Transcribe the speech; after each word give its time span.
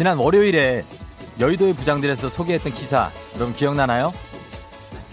지난 0.00 0.16
월요일에 0.16 0.82
여의도의 1.38 1.74
부장들에서 1.74 2.30
소개했던 2.30 2.72
기사 2.72 3.10
여러분 3.40 3.56
기억나나요? 3.56 4.12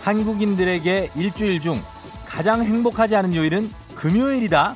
한국인들에게 0.01 1.11
일주일 1.15 1.61
중 1.61 1.81
가장 2.25 2.61
행복하지 2.61 3.15
않은 3.15 3.33
요일은 3.33 3.71
금요일이다. 3.95 4.75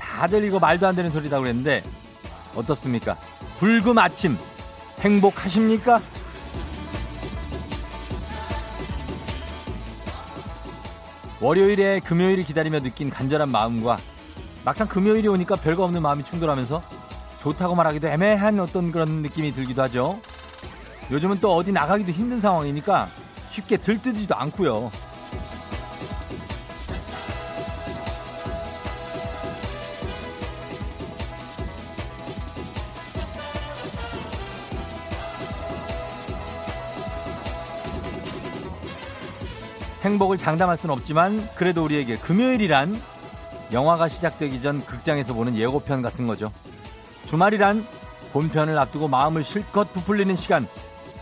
다들 0.00 0.42
이거 0.42 0.58
말도 0.58 0.84
안 0.84 0.96
되는 0.96 1.12
소리다 1.12 1.38
그랬는데 1.38 1.84
어떻습니까? 2.56 3.16
불금 3.60 3.98
아침 3.98 4.36
행복하십니까? 4.98 6.02
월요일에 11.40 12.00
금요일을 12.00 12.42
기다리며 12.42 12.80
느낀 12.80 13.10
간절한 13.10 13.48
마음과 13.48 13.96
막상 14.64 14.88
금요일이 14.88 15.28
오니까 15.28 15.54
별거 15.54 15.84
없는 15.84 16.02
마음이 16.02 16.24
충돌하면서 16.24 16.82
좋다고 17.38 17.76
말하기도 17.76 18.08
애매한 18.08 18.58
어떤 18.58 18.90
그런 18.90 19.22
느낌이 19.22 19.54
들기도 19.54 19.82
하죠. 19.82 20.20
요즘은 21.10 21.40
또 21.40 21.54
어디 21.56 21.72
나가기도 21.72 22.12
힘든 22.12 22.40
상황이니까 22.40 23.08
쉽게 23.48 23.76
들뜨지도 23.78 24.34
않고요. 24.36 24.90
행복을 40.02 40.38
장담할 40.38 40.76
수는 40.76 40.94
없지만 40.94 41.48
그래도 41.54 41.84
우리에게 41.84 42.16
금요일이란 42.16 43.00
영화가 43.72 44.08
시작되기 44.08 44.62
전 44.62 44.84
극장에서 44.84 45.34
보는 45.34 45.56
예고편 45.56 46.02
같은 46.02 46.26
거죠. 46.26 46.52
주말이란 47.26 47.86
본편을 48.32 48.78
앞두고 48.78 49.08
마음을 49.08 49.42
실컷 49.42 49.92
부풀리는 49.92 50.34
시간. 50.36 50.66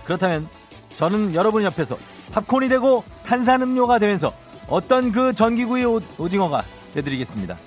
그렇다면 0.09 0.49
저는 0.97 1.35
여러분 1.35 1.63
옆에서 1.63 1.99
팝콘이 2.33 2.71
되고 2.71 3.05
탄산음료가 3.27 3.99
되면서 3.99 4.33
어떤 4.67 5.13
그 5.13 5.35
전기구이 5.35 5.85
오, 5.85 6.01
오징어가 6.17 6.65
되드리겠습니다. 6.95 7.59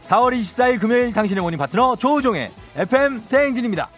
4월 0.00 0.32
24일 0.32 0.80
금요일 0.80 1.12
당신의 1.12 1.42
morning 1.42 1.58
파트너 1.58 1.96
조우종의 1.96 2.50
FM 2.76 3.26
대행진입니다. 3.28 3.90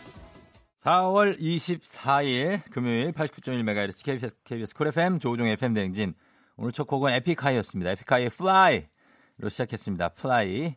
4월 0.83 1.39
24일 1.39 2.63
금요일 2.73 3.13
89.1MHz 3.13 4.05
KBS, 4.05 4.37
KBS 4.43 4.75
Cool 4.75 4.89
FM 4.89 5.21
조우종의 5.21 5.53
FM 5.53 5.75
대행진. 5.75 6.15
오늘 6.57 6.73
첫 6.73 6.89
곡은 6.89 7.15
에픽하이였습니다. 7.15 7.93
에픽하이의 7.93 8.31
Fly로 8.33 9.49
시작했습니다. 9.49 10.11
Fly. 10.19 10.75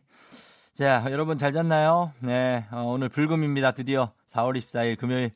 자, 0.78 1.04
여러분 1.10 1.36
잘 1.36 1.52
잤나요? 1.52 2.12
네, 2.20 2.64
어, 2.70 2.84
오늘 2.84 3.08
불금입니다. 3.08 3.72
드디어 3.72 4.12
4월 4.32 4.56
24일 4.56 4.96
금요일. 4.96 5.32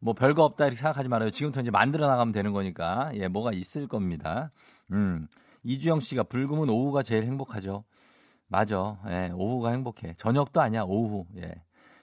뭐 0.00 0.14
별거 0.14 0.44
없다 0.44 0.66
이렇게 0.66 0.76
생각하지 0.76 1.08
말아요. 1.08 1.30
지금부터 1.30 1.60
이제 1.60 1.70
만들어 1.70 2.06
나가면 2.06 2.32
되는 2.32 2.52
거니까. 2.52 3.10
예, 3.14 3.28
뭐가 3.28 3.52
있을 3.52 3.88
겁니다. 3.88 4.50
음. 4.92 5.26
이주영 5.64 6.00
씨가 6.00 6.24
불금은 6.24 6.68
오후가 6.68 7.02
제일 7.02 7.24
행복하죠. 7.24 7.84
맞아. 8.46 8.98
예, 9.08 9.30
오후가 9.34 9.70
행복해. 9.70 10.14
저녁도 10.16 10.60
아니야, 10.60 10.82
오후. 10.82 11.26
예. 11.36 11.54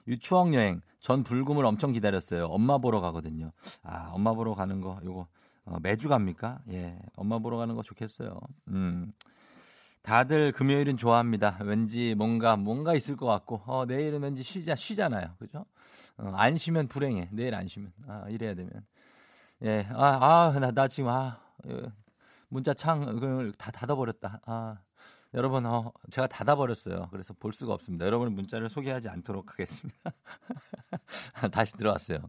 유추억 0.06 0.54
여행. 0.54 0.80
전 1.00 1.22
불금을 1.22 1.64
엄청 1.64 1.92
기다렸어요. 1.92 2.46
엄마 2.46 2.78
보러 2.78 3.00
가거든요. 3.00 3.52
아, 3.82 4.10
엄마 4.12 4.32
보러 4.34 4.54
가는 4.54 4.80
거, 4.80 4.98
요거, 5.04 5.26
어, 5.66 5.78
매주 5.82 6.08
갑니까? 6.08 6.60
예. 6.70 6.98
엄마 7.16 7.38
보러 7.38 7.56
가는 7.56 7.74
거 7.74 7.82
좋겠어요. 7.82 8.38
음. 8.68 9.10
다들 10.06 10.52
금요일은 10.52 10.96
좋아합니다. 10.96 11.58
왠지 11.62 12.14
뭔가 12.14 12.56
뭔가 12.56 12.94
있을 12.94 13.16
것 13.16 13.26
같고 13.26 13.62
어, 13.66 13.86
내일은 13.86 14.22
왠지 14.22 14.44
쉬자 14.44 14.76
쉬잖아요. 14.76 15.34
그죠? 15.40 15.66
어, 16.16 16.32
안 16.36 16.56
쉬면 16.56 16.86
불행해. 16.86 17.28
내일 17.32 17.56
안 17.56 17.66
쉬면 17.66 17.92
아, 18.06 18.24
이래야 18.28 18.54
되면 18.54 18.70
예. 19.62 19.88
아, 19.92 20.52
아, 20.54 20.60
나, 20.60 20.70
나 20.70 20.86
지금 20.86 21.10
아, 21.10 21.40
예. 21.68 21.90
문자 22.48 22.72
창을 22.72 23.52
다 23.58 23.72
닫아 23.72 23.96
버렸다. 23.96 24.40
아, 24.46 24.78
여러분, 25.34 25.66
어, 25.66 25.92
제가 26.12 26.28
닫아 26.28 26.54
버렸어요. 26.54 27.08
그래서 27.10 27.34
볼 27.34 27.52
수가 27.52 27.74
없습니다. 27.74 28.06
여러분 28.06 28.32
문자를 28.32 28.68
소개하지 28.68 29.08
않도록 29.08 29.50
하겠습니다. 29.50 30.12
다시 31.50 31.72
들어왔어요. 31.72 32.20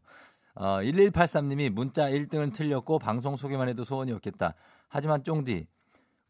어, 0.56 0.80
1183님이 0.80 1.70
문자 1.70 2.10
1등은 2.10 2.56
틀렸고 2.56 2.98
방송 2.98 3.38
소개만 3.38 3.70
해도 3.70 3.84
소원이었겠다. 3.84 4.56
하지만 4.88 5.24
쫑디 5.24 5.68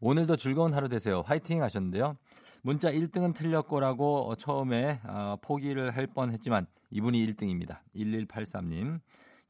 오늘도 0.00 0.36
즐거운 0.36 0.74
하루 0.74 0.88
되세요. 0.88 1.22
화이팅 1.26 1.62
하셨는데요. 1.62 2.16
문자 2.62 2.90
1등은 2.90 3.34
틀렸고라고 3.34 4.34
처음에 4.36 5.00
어, 5.04 5.36
포기를 5.42 5.90
할 5.90 6.06
뻔 6.06 6.30
했지만 6.32 6.66
이분이 6.90 7.24
1등입니다. 7.26 7.78
1183님. 7.96 9.00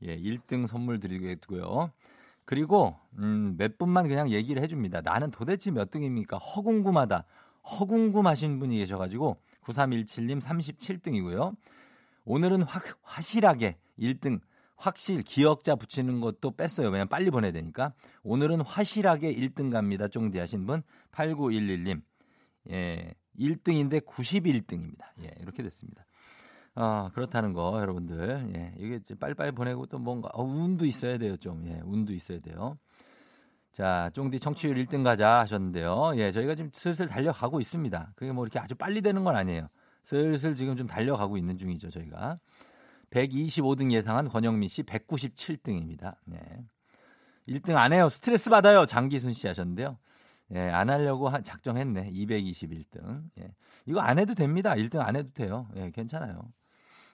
예, 0.02 0.16
1등 0.16 0.66
선물 0.66 1.00
드리겠고요. 1.00 1.90
그리고 2.44 2.96
음, 3.18 3.56
몇 3.58 3.76
분만 3.76 4.08
그냥 4.08 4.30
얘기를 4.30 4.62
해줍니다. 4.62 5.02
나는 5.02 5.30
도대체 5.30 5.70
몇 5.70 5.90
등입니까? 5.90 6.38
허궁금하다. 6.38 7.24
허궁금하신 7.78 8.58
분이 8.58 8.78
계셔가지고 8.78 9.36
9317님 9.64 10.40
37등이고요. 10.40 11.54
오늘은 12.24 12.62
확, 12.62 12.84
확실하게 13.02 13.76
1등 13.98 14.40
확실 14.78 15.22
기억자 15.22 15.74
붙이는 15.74 16.20
것도 16.20 16.52
뺐어요. 16.52 16.86
왜냐면 16.86 17.08
빨리 17.08 17.30
보내야 17.30 17.52
되니까. 17.52 17.92
오늘은 18.22 18.60
확실하게 18.62 19.34
1등 19.34 19.70
갑니다. 19.72 20.08
쫑디 20.08 20.38
하신 20.38 20.66
분 20.66 20.82
8911님. 21.12 22.00
예. 22.70 23.14
1등인데 23.38 24.04
91등입니다. 24.04 25.04
예, 25.22 25.32
이렇게 25.40 25.62
됐습니다. 25.62 26.04
어, 26.74 27.10
그렇다는 27.12 27.52
거 27.52 27.80
여러분들. 27.80 28.52
예. 28.56 28.74
이게 28.78 29.00
빨리빨리 29.18 29.52
보내고 29.52 29.86
또 29.86 29.98
뭔가 29.98 30.28
어, 30.32 30.44
운도 30.44 30.86
있어야 30.86 31.18
돼요, 31.18 31.36
좀. 31.36 31.66
예. 31.68 31.80
운도 31.84 32.12
있어야 32.14 32.38
돼요. 32.40 32.78
자, 33.72 34.10
쫑디 34.14 34.38
청취율 34.38 34.76
1등 34.76 35.02
가자 35.02 35.40
하셨는데요. 35.40 36.12
예, 36.16 36.30
저희가 36.30 36.54
지금 36.54 36.70
슬슬 36.72 37.06
달려가고 37.06 37.60
있습니다. 37.60 38.12
그게 38.14 38.32
뭐 38.32 38.44
이렇게 38.44 38.58
아주 38.60 38.76
빨리 38.76 39.00
되는 39.00 39.24
건 39.24 39.36
아니에요. 39.36 39.68
슬슬 40.04 40.54
지금 40.54 40.76
좀 40.76 40.86
달려가고 40.86 41.36
있는 41.36 41.56
중이죠, 41.56 41.90
저희가. 41.90 42.38
125등 43.10 43.90
예상한 43.92 44.28
권영민 44.28 44.68
씨 44.68 44.82
197등입니다. 44.82 46.16
네. 46.24 46.38
1등 47.48 47.76
안 47.76 47.92
해요. 47.92 48.08
스트레스 48.08 48.50
받아요. 48.50 48.86
장기순 48.86 49.32
씨 49.32 49.46
하셨는데요. 49.46 49.98
예, 50.54 50.60
안 50.60 50.90
하려고 50.90 51.30
작정했네. 51.42 52.10
221등. 52.12 53.22
예. 53.40 53.54
이거 53.86 54.00
안 54.00 54.18
해도 54.18 54.34
됩니다. 54.34 54.74
1등 54.74 55.00
안 55.00 55.16
해도 55.16 55.30
돼요. 55.32 55.68
예, 55.76 55.90
괜찮아요. 55.90 56.52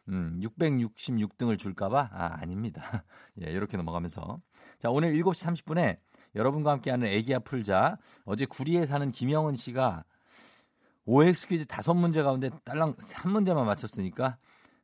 음, 0.09 0.39
666등을 0.41 1.59
줄까봐? 1.59 2.11
아, 2.13 2.39
아닙니다. 2.41 3.05
예, 3.43 3.51
이렇게 3.51 3.77
넘어가면서. 3.77 4.41
자, 4.79 4.91
오늘 4.91 5.13
7시 5.13 5.65
30분에 5.65 5.97
여러분과 6.35 6.73
함께하는 6.73 7.09
애기야 7.09 7.41
풀자. 7.41 7.97
어제 8.25 8.45
구리에 8.45 8.87
사는 8.87 9.11
김영은 9.11 9.55
씨가 9.57 10.05
OX 11.07 11.49
퀴즈 11.49 11.67
다섯 11.67 11.95
문제 11.95 12.23
가운데 12.23 12.51
딸랑 12.65 12.97
한 13.13 13.33
문제만 13.33 13.67
맞췄으니까 13.67 14.39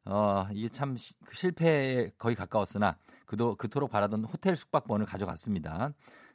어, 0.05 0.47
이게 0.53 0.69
참 0.69 0.97
시, 0.97 1.15
그 1.25 1.37
실패에 1.37 2.11
거의 2.19 2.35
가까웠으나 2.35 2.97
그도 3.27 3.55
그토록 3.55 3.91
바라던 3.91 4.25
호텔 4.25 4.57
숙박권을 4.57 5.07
가져갔습니다. 5.07 5.93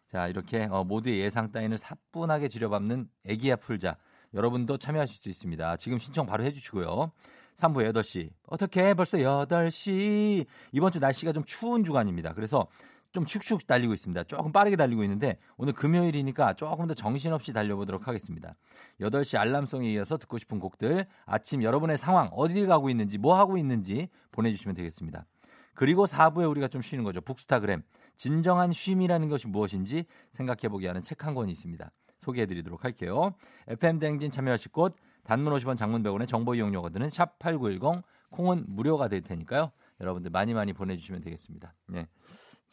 자, 0.07 0.27
이렇게 0.27 0.67
어, 0.69 0.83
모두의 0.83 1.19
예상 1.19 1.51
따윈을 1.51 1.77
사뿐하게 1.77 2.47
줄여밟는 2.47 3.09
애기야 3.25 3.57
풀자. 3.57 3.97
여러분도 4.33 4.77
참여하실 4.77 5.21
수 5.21 5.29
있습니다. 5.29 5.77
지금 5.77 5.97
신청 5.97 6.25
바로 6.25 6.43
해주시고요. 6.43 7.11
3부 7.55 7.89
8시. 7.91 8.29
어떻게 8.47 8.93
벌써 8.93 9.17
8시. 9.17 10.45
이번 10.73 10.91
주 10.91 10.99
날씨가 10.99 11.31
좀 11.31 11.43
추운 11.43 11.83
주간입니다. 11.83 12.33
그래서 12.33 12.67
좀 13.15 13.25
축축 13.25 13.65
달리고 13.65 13.93
있습니다. 13.93 14.25
조금 14.25 14.51
빠르게 14.51 14.75
달리고 14.75 15.01
있는데 15.03 15.37
오늘 15.55 15.71
금요일이니까 15.71 16.53
조금 16.53 16.85
더 16.85 16.93
정신없이 16.93 17.53
달려보도록 17.53 18.09
하겠습니다. 18.09 18.55
8시 18.99 19.39
알람송에 19.39 19.89
이어서 19.93 20.17
듣고 20.17 20.37
싶은 20.37 20.59
곡들 20.59 21.05
아침 21.25 21.63
여러분의 21.63 21.97
상황 21.97 22.27
어딜 22.33 22.67
가고 22.67 22.89
있는지 22.89 23.17
뭐 23.17 23.37
하고 23.37 23.57
있는지 23.57 24.09
보내주시면 24.33 24.75
되겠습니다. 24.75 25.25
그리고 25.73 26.05
4부에 26.05 26.49
우리가 26.49 26.67
좀 26.67 26.81
쉬는 26.81 27.05
거죠. 27.05 27.21
북스타그램. 27.21 27.83
진정한 28.17 28.73
쉼이라는 28.73 29.29
것이 29.29 29.47
무엇인지 29.47 30.05
생각해보게 30.31 30.87
하는 30.87 31.01
책 31.01 31.25
한 31.25 31.33
권이 31.33 31.51
있습니다. 31.53 31.89
소개해드리도록 32.19 32.83
할게요. 32.83 33.33
FM 33.67 33.99
댕진 33.99 34.29
참여하실 34.29 34.71
곳 34.73 34.95
단문 35.23 35.53
50원 35.53 35.77
장문 35.77 36.03
100원의 36.03 36.27
정보 36.27 36.53
이용료가 36.53 36.89
드는 36.89 37.07
샵8910 37.07 38.03
콩은 38.29 38.65
무료가 38.67 39.07
될 39.07 39.21
테니까요. 39.21 39.71
여러분들 40.01 40.31
많이 40.31 40.53
많이 40.53 40.73
보내주시면 40.73 41.21
되겠습니다. 41.21 41.73
네. 41.87 42.07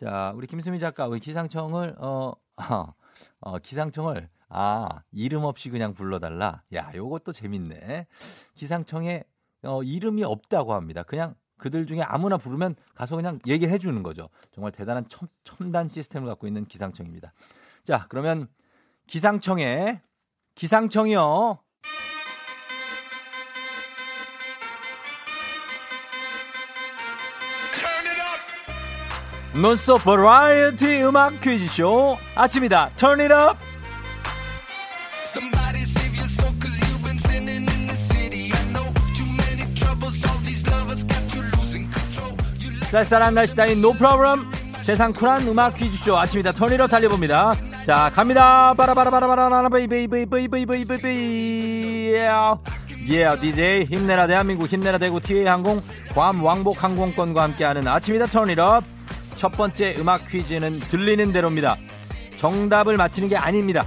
자, 0.02 0.32
우리 0.34 0.49
김수미 0.49 0.81
작가, 0.81 1.06
우리 1.06 1.20
기상청을, 1.20 1.94
어, 1.99 2.32
어, 2.56 2.94
어, 3.40 3.58
기상청을, 3.60 4.28
아, 4.49 4.88
이름 5.12 5.44
없이 5.44 5.70
그냥 5.70 5.94
불러달라. 5.94 6.64
야, 6.75 6.90
요것도 6.93 7.31
재밌네. 7.31 8.08
기상청에, 8.54 9.22
어, 9.62 9.84
이름이 9.84 10.25
없다고 10.25 10.75
합니다. 10.75 11.04
그냥 11.04 11.37
그들 11.56 11.87
중에 11.87 12.02
아무나 12.02 12.37
부르면 12.37 12.75
가서 12.96 13.14
그냥 13.14 13.38
얘기해 13.46 13.78
주는 13.78 14.02
거죠. 14.02 14.28
정말 14.50 14.72
대단한 14.72 15.06
첨, 15.08 15.28
첨단 15.44 15.87
시스템을 15.87 16.26
갖고 16.26 16.48
있는 16.48 16.64
기상청입니다. 16.64 17.32
자, 17.84 18.06
그러면 18.08 18.48
기상청에, 19.06 20.02
기상청이요. 20.56 21.61
논스톱 29.54 30.04
버라이어티 30.04 31.02
음악 31.04 31.40
퀴즈쇼 31.40 32.19
아침이다 32.34 32.90
control 32.96 33.54
쌀쌀한 42.90 43.34
날씨 43.34 43.54
따윈 43.56 43.78
no 43.78 43.93
problem 43.93 44.50
세상 44.81 45.12
쿨한 45.12 45.46
음악 45.49 45.75
퀴즈쇼 45.75 46.16
아침이다 46.19 46.52
turn 46.52 46.72
it 46.72 46.82
up 46.82 46.90
달려봅니다 46.90 47.55
자 47.84 48.10
갑니다 48.14 48.72
바라바라바라바라 48.75 49.69
베이베이베이베이베이베이베이 49.69 52.14
예, 53.08 53.37
DJ 53.40 53.84
힘내라 53.84 54.26
대한민국 54.28 54.66
힘내라 54.66 54.98
대구 54.98 55.20
티웨이 55.20 55.46
항공 55.46 55.82
괌 56.14 56.40
왕복 56.40 56.82
항공권과 56.82 57.43
함께하는 57.43 57.87
아침이다 57.88 58.26
turn 58.26 58.55
it 58.55 58.70
up 58.70 58.84
첫 59.37 59.52
번째 59.52 59.96
음악 59.99 60.25
퀴즈는 60.26 60.81
들리는 60.81 61.32
대로입니다. 61.32 61.76
정답을 62.37 62.96
맞히는 62.96 63.29
게 63.29 63.37
아닙니다. 63.37 63.87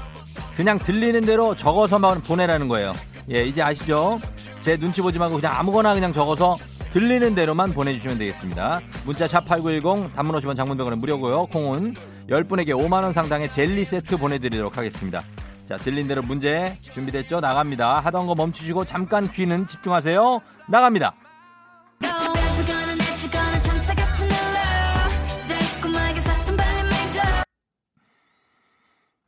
그냥 0.56 0.80
들리는 0.80 1.22
대로 1.22 1.56
적어서만 1.56 2.22
보내라는 2.22 2.68
거예요. 2.68 2.94
예, 3.32 3.46
이제 3.46 3.62
아시죠? 3.62 4.20
제 4.62 4.78
눈치 4.78 5.02
보지 5.02 5.20
말고 5.20 5.36
그냥 5.36 5.54
아무거나 5.58 5.94
그냥 5.94 6.14
적어서 6.14 6.56
들리는 6.92 7.36
대로만 7.36 7.74
보내주시면 7.74 8.18
되겠습니다. 8.18 8.80
문자 9.06 9.26
샵8910 9.26 10.14
단문 10.14 10.36
50원 10.38 10.56
장문병원은 10.56 11.00
무료고요. 11.00 11.48
콩은 11.48 11.96
10분에게 12.30 12.70
5만원 12.70 13.14
상당의 13.14 13.52
젤리 13.52 13.84
세트 13.84 14.18
보내드리도록 14.18 14.78
하겠습니다. 14.78 15.22
자, 15.66 15.78
들린 15.78 16.08
대로 16.08 16.22
문제 16.22 16.78
준비됐죠? 16.94 17.40
나갑니다. 17.40 18.00
하던 18.00 18.28
거 18.28 18.36
멈추시고 18.36 18.86
잠깐 18.86 19.30
귀는 19.30 19.68
집중하세요. 19.68 20.40
나갑니다. 20.70 21.16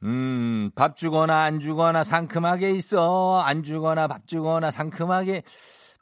음, 0.03 0.71
밥 0.75 0.95
주거나 0.95 1.43
안 1.43 1.59
주거나 1.59 2.03
상큼하게 2.03 2.71
있어. 2.71 3.41
안 3.43 3.63
주거나 3.63 4.07
밥 4.07 4.27
주거나 4.27 4.71
상큼하게 4.71 5.43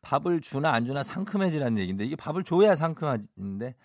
밥을 0.02 0.42
주나 0.42 0.72
안 0.72 0.86
주나 0.86 1.04
상큼해지라는 1.04 1.78
얘기인데 1.80 2.06
이게 2.06 2.16
밥을 2.16 2.44
줘야 2.44 2.76
상큼한데 2.76 3.76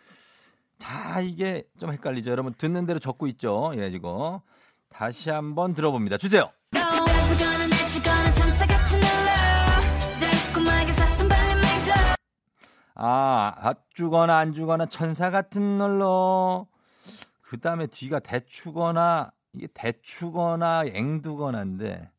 자, 0.78 1.20
이게 1.20 1.62
좀 1.78 1.92
헷갈리죠. 1.92 2.30
여러분 2.30 2.54
듣는 2.54 2.86
대로 2.86 2.98
적고 2.98 3.26
있죠. 3.28 3.72
예, 3.76 3.88
이거. 3.88 4.42
다시 4.88 5.30
한번 5.30 5.74
들어봅니다. 5.74 6.16
주세요. 6.16 6.50
아, 12.94 13.54
밥 13.62 13.94
주거나 13.94 14.38
안 14.38 14.52
주거나 14.52 14.86
천사 14.86 15.30
같은 15.30 15.78
널로. 15.78 16.66
그 17.40 17.58
다음에 17.60 17.86
뒤가 17.86 18.18
대추거나 18.20 19.32
이게 19.54 19.66
대추거나 19.74 20.84
앵두거나인데 20.86 22.10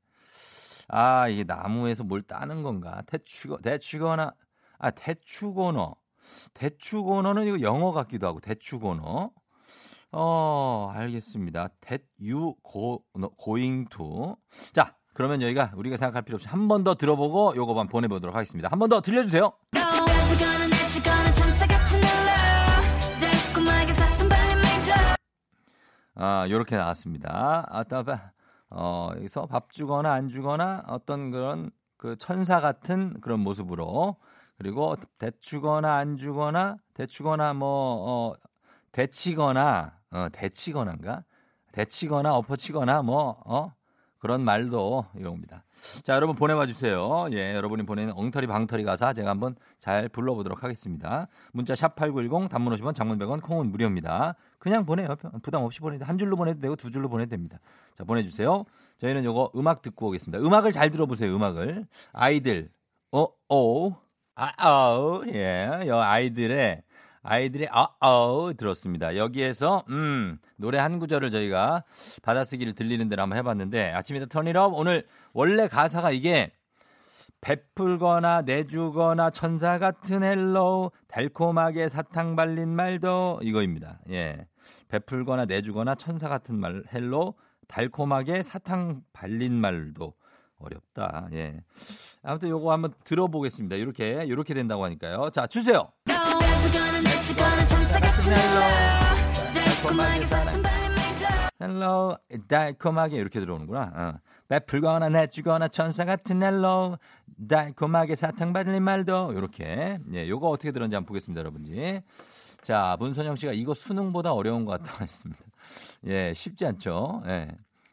아 0.88 1.28
이게 1.30 1.44
나무에서 1.44 2.04
뭘 2.04 2.22
따는 2.22 2.64
건가? 2.64 3.02
대추거 3.08 3.60
대추거나 3.60 4.34
아 4.80 4.92
대추고너. 4.92 5.96
대추고너는 6.54 7.46
이거 7.48 7.62
영어 7.62 7.92
같기도 7.92 8.28
하고 8.28 8.40
대추고너. 8.40 9.32
어 10.14 10.92
알겠습니다. 10.94 11.70
대유 11.80 12.54
고 12.64 13.04
고잉 13.38 13.86
투 13.90 14.36
자 14.74 14.96
그러면 15.14 15.40
저희가 15.40 15.72
우리가 15.76 15.96
생각할 15.98 16.24
필요 16.24 16.36
없이 16.36 16.48
한 16.50 16.68
번 16.68 16.84
더 16.84 16.96
들어보고 16.96 17.54
요거만 17.56 17.88
보내보도록 17.88 18.36
하겠습니다. 18.36 18.68
한 18.72 18.80
번 18.80 18.90
더 18.90 19.00
들려주세요. 19.02 19.54
아, 26.16 26.48
요렇게 26.50 26.76
나왔습니다. 26.76 27.66
아따, 27.70 28.34
어, 28.70 29.10
여기서 29.16 29.46
밥 29.48 29.72
주거나 29.72 30.12
안 30.12 30.30
주거나 30.30 30.84
어떤 30.88 31.32
그런 31.32 31.72
그 31.98 32.16
천사 32.18 32.60
같은 32.60 33.20
그런 33.22 33.40
모습으로 33.40 34.18
그리고 34.58 34.96
대추거나 35.18 35.96
안 35.96 36.18
주거나 36.18 36.78
대추거나 36.94 37.54
뭐, 37.54 37.70
어, 37.70 38.34
대치거나, 38.92 39.94
어, 40.12 40.28
대치거나인가? 40.32 41.24
대치거나 41.72 42.36
엎어치거나 42.36 43.02
뭐, 43.04 43.42
어, 43.46 43.74
그런 44.22 44.42
말도 44.42 45.08
이겁니다. 45.18 45.64
자, 46.04 46.14
여러분 46.14 46.36
보내봐 46.36 46.68
주세요. 46.68 47.26
예, 47.32 47.56
여러분이 47.56 47.84
보내는 47.88 48.14
엉터리 48.16 48.46
방터리 48.46 48.84
가사 48.84 49.14
제가 49.14 49.32
한번 49.32 49.56
잘 49.80 50.10
불러보도록 50.10 50.64
하겠습니다. 50.64 51.28
문자 51.54 51.74
샵8910 51.74 52.48
단문 52.48 52.72
50원 52.74 52.94
장문 52.94 53.18
100원 53.18 53.42
콩은 53.42 53.72
무료입니다. 53.72 54.36
그냥 54.62 54.86
보내요. 54.86 55.16
부담 55.42 55.64
없이 55.64 55.80
보내도 55.80 56.06
한 56.06 56.20
줄로 56.20 56.38
보내도 56.38 56.62
되고 56.62 56.76
두 56.76 56.92
줄로 56.92 57.10
보내도 57.10 57.32
됩니다. 57.32 57.58
자, 57.96 58.04
보내주세요. 58.04 58.64
저희는 59.00 59.26
요거 59.26 59.54
음악 59.56 59.82
듣고 59.82 60.10
오겠습니다. 60.10 60.38
음악을 60.46 60.72
잘 60.72 60.92
들어보세요. 60.92 61.36
음악을. 61.36 61.88
아이들. 62.14 62.70
어, 63.12 63.26
어. 63.50 63.90
아, 64.36 64.68
어. 64.70 65.24
예. 65.34 65.68
여 65.88 66.00
아이들의 66.00 66.84
아이들의 67.24 67.70
아아우 67.72 68.54
들었습니다. 68.54 69.16
여기에서 69.16 69.84
음 69.90 70.38
노래 70.58 70.78
한 70.78 71.00
구절을 71.00 71.32
저희가 71.32 71.84
받아쓰기를 72.22 72.74
들리는 72.74 73.10
대로 73.10 73.24
한번 73.24 73.40
해봤는데 73.40 73.92
아침이다 73.94 74.28
턴이업 74.28 74.74
오늘 74.76 75.08
원래 75.34 75.68
가사가 75.68 76.12
이게 76.12 76.52
베풀거나 77.42 78.44
내주거나 78.44 79.32
천사 79.32 79.80
같은 79.80 80.24
hello 80.24 80.92
달콤하게 81.08 81.90
사탕 81.90 82.36
발린 82.36 82.70
말도 82.70 83.40
이거입니다. 83.42 84.00
예. 84.12 84.46
베풀거나 84.90 85.46
내주거나 85.46 85.96
천사 85.96 86.30
같은 86.30 86.56
말 86.60 86.84
hello 86.94 87.36
달콤하게 87.68 88.44
사탕 88.44 89.02
발린 89.14 89.54
말도 89.54 90.14
어렵다. 90.58 91.28
예. 91.34 91.62
아무튼 92.22 92.50
요거 92.50 92.72
한번 92.72 92.94
들어보겠습니다. 93.04 93.76
이렇게 93.78 94.24
이렇게 94.26 94.54
된다고 94.54 94.84
하니까요. 94.86 95.30
자, 95.32 95.48
주세요. 95.48 95.92
hello 101.62 102.18
달콤하게 102.48 103.18
이렇게 103.18 103.40
들어오는구나. 103.40 103.92
어. 103.96 104.20
베풀거나 104.48 105.10
내주거나 105.10 105.70
천사 105.70 106.04
같은 106.06 106.44
hello 106.44 106.98
달콤하게 107.48 108.16
사탕 108.16 108.54
발린 108.54 108.84
말도 108.84 109.34
이렇게 109.34 109.98
예, 110.14 110.28
요거 110.28 110.50
어떻게 110.50 110.72
들었는지 110.72 110.96
한번 110.96 111.08
보겠습니다, 111.08 111.40
여러분이. 111.40 112.02
자, 112.62 112.96
문선영 113.00 113.36
씨가 113.36 113.54
이거 113.54 113.74
수능보다 113.74 114.34
어려운 114.34 114.66
것 114.66 114.82
같다고 114.82 115.04
했습니다. 115.04 115.44
예, 116.06 116.34
쉽지 116.34 116.66
않죠. 116.66 117.24
예. 117.26 117.48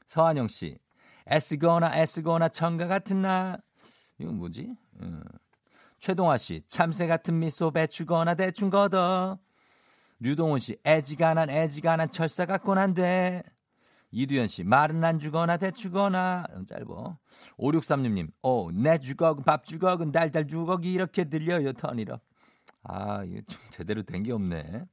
서한영 0.07 0.49
씨. 0.49 0.79
애쓰거나 1.31 1.95
애쓰거나 1.95 2.49
청가 2.49 2.87
같은 2.87 3.23
나. 3.23 3.59
이건 4.19 4.37
뭐지? 4.37 4.75
음. 5.01 5.23
최동화 5.99 6.39
씨. 6.39 6.63
참새 6.69 7.07
같은 7.07 7.39
미소 7.39 7.71
배추거나 7.71 8.35
대충 8.35 8.71
걷어. 8.71 9.39
류동훈 10.21 10.59
씨. 10.61 10.77
애지간한 10.87 11.51
애지간한 11.51 12.11
철사 12.11 12.47
같곤 12.47 12.79
한데. 12.79 13.43
이두현 14.11 14.49
씨. 14.49 14.65
말은 14.65 15.05
안 15.05 15.19
주거나 15.19 15.57
대추거나. 15.57 16.47
음, 16.55 16.67
짧어. 16.67 17.19
5636님. 17.59 18.31
오, 18.43 18.71
내 18.71 18.99
주걱은 18.99 19.45
밥 19.45 19.65
주걱은 19.65 20.13
달달 20.13 20.47
주걱이 20.47 20.93
이렇게 20.93 21.25
들려요. 21.25 21.73
턴이라. 21.73 22.19
아, 22.85 23.23
이게 23.25 23.43
좀 23.47 23.61
제대로 23.71 24.03
된 24.03 24.23
게 24.23 24.33
없네. 24.33 24.85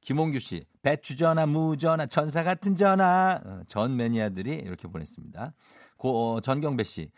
김홍규 0.00 0.40
씨, 0.40 0.64
배추 0.82 1.16
전화, 1.16 1.46
무 1.46 1.76
전화, 1.76 2.06
천사 2.06 2.42
같은 2.42 2.74
전화. 2.74 3.40
어, 3.44 3.60
전 3.68 3.96
매니아들이 3.96 4.52
이렇게 4.54 4.88
보냈습니다. 4.88 5.52
고, 5.96 6.34
어, 6.34 6.40
전경배 6.40 6.82
씨, 6.82 7.10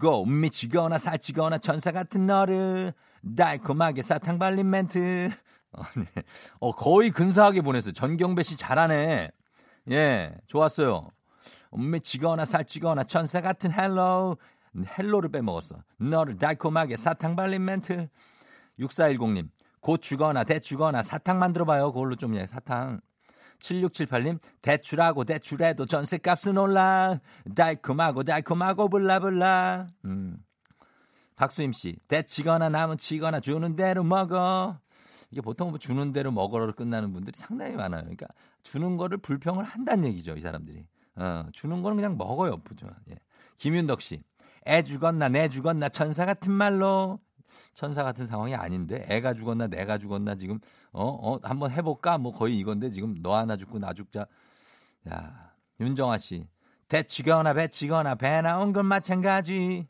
고, 0.00 0.26
미치거나 0.26 0.98
살찌거나 0.98 1.58
천사 1.58 1.92
같은 1.92 2.26
너를 2.26 2.94
달콤하게 3.36 4.02
사탕 4.02 4.38
발린 4.40 4.68
멘트. 4.70 5.30
어, 5.72 5.82
네. 5.96 6.04
어, 6.58 6.72
거의 6.72 7.10
근사하게 7.10 7.60
보냈어요. 7.60 7.92
전경배 7.92 8.42
씨 8.42 8.56
잘하네. 8.56 9.30
예, 9.92 10.34
좋았어요. 10.48 11.08
미치거나 11.70 12.44
살찌거나 12.44 13.04
천사 13.04 13.40
같은 13.40 13.72
hello. 13.72 14.36
Hello를 14.98 15.30
빼먹었어. 15.30 15.76
너를 15.98 16.38
달콤하게 16.38 16.96
사탕 16.96 17.36
발린 17.36 17.64
멘트. 17.64 18.08
6410님, 18.80 19.48
곧 19.82 20.00
주거나 20.00 20.44
대주거나 20.44 21.02
사탕 21.02 21.38
만들어봐요. 21.38 21.92
그걸로 21.92 22.14
좀, 22.14 22.34
예, 22.36 22.46
사탕. 22.46 23.00
7678님, 23.58 24.38
대출하고 24.62 25.24
대출해도 25.24 25.86
전세값은 25.86 26.56
올라. 26.56 27.20
달콤하고 27.54 28.22
달콤하고 28.22 28.88
blah 28.88 29.32
blah. 29.32 29.88
음. 30.04 30.38
박수임 31.34 31.72
씨, 31.72 31.96
대치거나 32.06 32.68
남은 32.68 32.98
치거나 32.98 33.40
주는 33.40 33.74
대로 33.74 34.04
먹어. 34.04 34.78
이게 35.32 35.40
보통 35.40 35.70
뭐 35.70 35.78
주는 35.78 36.12
대로 36.12 36.30
먹어로 36.30 36.72
끝나는 36.74 37.12
분들이 37.12 37.36
상당히 37.36 37.72
많아요. 37.72 38.02
그러니까 38.02 38.26
주는 38.62 38.96
거를 38.96 39.18
불평을 39.18 39.64
한다는 39.64 40.04
얘기죠, 40.06 40.36
이 40.36 40.40
사람들이. 40.40 40.86
어, 41.16 41.46
주는 41.52 41.82
거는 41.82 41.96
그냥 41.96 42.16
먹어요, 42.16 42.58
부죠. 42.58 42.86
예. 43.10 43.16
김윤덕 43.58 44.00
씨, 44.00 44.22
애 44.66 44.84
죽었나 44.84 45.28
내 45.28 45.48
죽었나 45.48 45.88
천사 45.88 46.24
같은 46.26 46.52
말로 46.52 47.18
천사 47.74 48.02
같은 48.04 48.26
상황이 48.26 48.54
아닌데 48.54 49.04
애가 49.08 49.34
죽었나 49.34 49.66
내가 49.66 49.98
죽었나 49.98 50.34
지금 50.34 50.58
어어 50.92 51.34
어, 51.34 51.40
한번 51.42 51.70
해볼까? 51.70 52.18
뭐 52.18 52.32
거의 52.32 52.58
이건데 52.58 52.90
지금 52.90 53.16
너 53.22 53.36
하나 53.36 53.56
죽고 53.56 53.78
나 53.78 53.92
죽자. 53.92 54.26
야 55.10 55.52
윤정아 55.80 56.18
씨. 56.18 56.46
대치거나 56.88 57.54
배치거나 57.54 58.16
배 58.16 58.40
나온 58.42 58.72
건 58.72 58.86
마찬가지. 58.86 59.88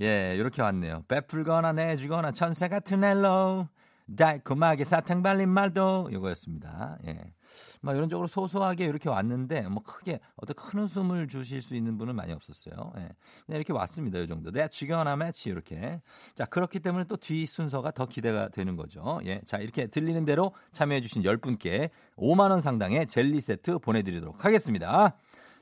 예 0.00 0.34
이렇게 0.36 0.62
왔네요. 0.62 1.04
베풀거나 1.08 1.72
내주거나 1.72 2.32
천사 2.32 2.68
같은 2.68 3.04
hello. 3.04 3.68
달콤하게 4.16 4.84
사탕 4.84 5.22
발린 5.22 5.48
말도 5.48 6.10
이거였습니다. 6.12 6.98
예. 7.06 7.32
막 7.80 7.96
이런 7.96 8.08
쪽으로 8.08 8.26
소소하게 8.26 8.84
이렇게 8.84 9.08
왔는데 9.08 9.62
뭐 9.68 9.82
크게 9.82 10.20
어떤 10.36 10.54
큰 10.54 10.80
웃음을 10.80 11.28
주실 11.28 11.62
수 11.62 11.74
있는 11.74 11.98
분은 11.98 12.14
많이 12.14 12.32
없었어요. 12.32 12.92
예. 12.96 13.08
그냥 13.46 13.56
이렇게 13.60 13.72
왔습니다. 13.72 14.18
이 14.18 14.28
정도. 14.28 14.50
내 14.50 14.68
지겨나 14.68 15.16
매치 15.16 15.48
이렇게. 15.50 16.00
자, 16.34 16.44
그렇기 16.44 16.80
때문에 16.80 17.04
또 17.04 17.16
뒤 17.16 17.46
순서가 17.46 17.92
더 17.92 18.06
기대가 18.06 18.48
되는 18.48 18.76
거죠. 18.76 19.20
예. 19.24 19.40
자, 19.46 19.58
이렇게 19.58 19.86
들리는 19.86 20.24
대로 20.24 20.54
참여해 20.72 21.00
주신 21.00 21.22
10분께 21.22 21.90
5만 22.16 22.50
원 22.50 22.60
상당의 22.60 23.06
젤리 23.06 23.40
세트 23.40 23.78
보내 23.78 24.02
드리도록 24.02 24.44
하겠습니다. 24.44 25.16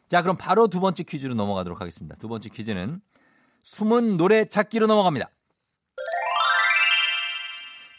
자, 0.08 0.22
그럼 0.22 0.36
바로 0.36 0.68
두 0.68 0.80
번째 0.80 1.02
퀴즈로 1.04 1.34
넘어가도록 1.34 1.80
하겠습니다. 1.80 2.16
두 2.16 2.28
번째 2.28 2.48
퀴즈는 2.48 3.00
숨은 3.62 4.16
노래 4.16 4.44
찾기로 4.44 4.86
넘어갑니다. 4.86 5.30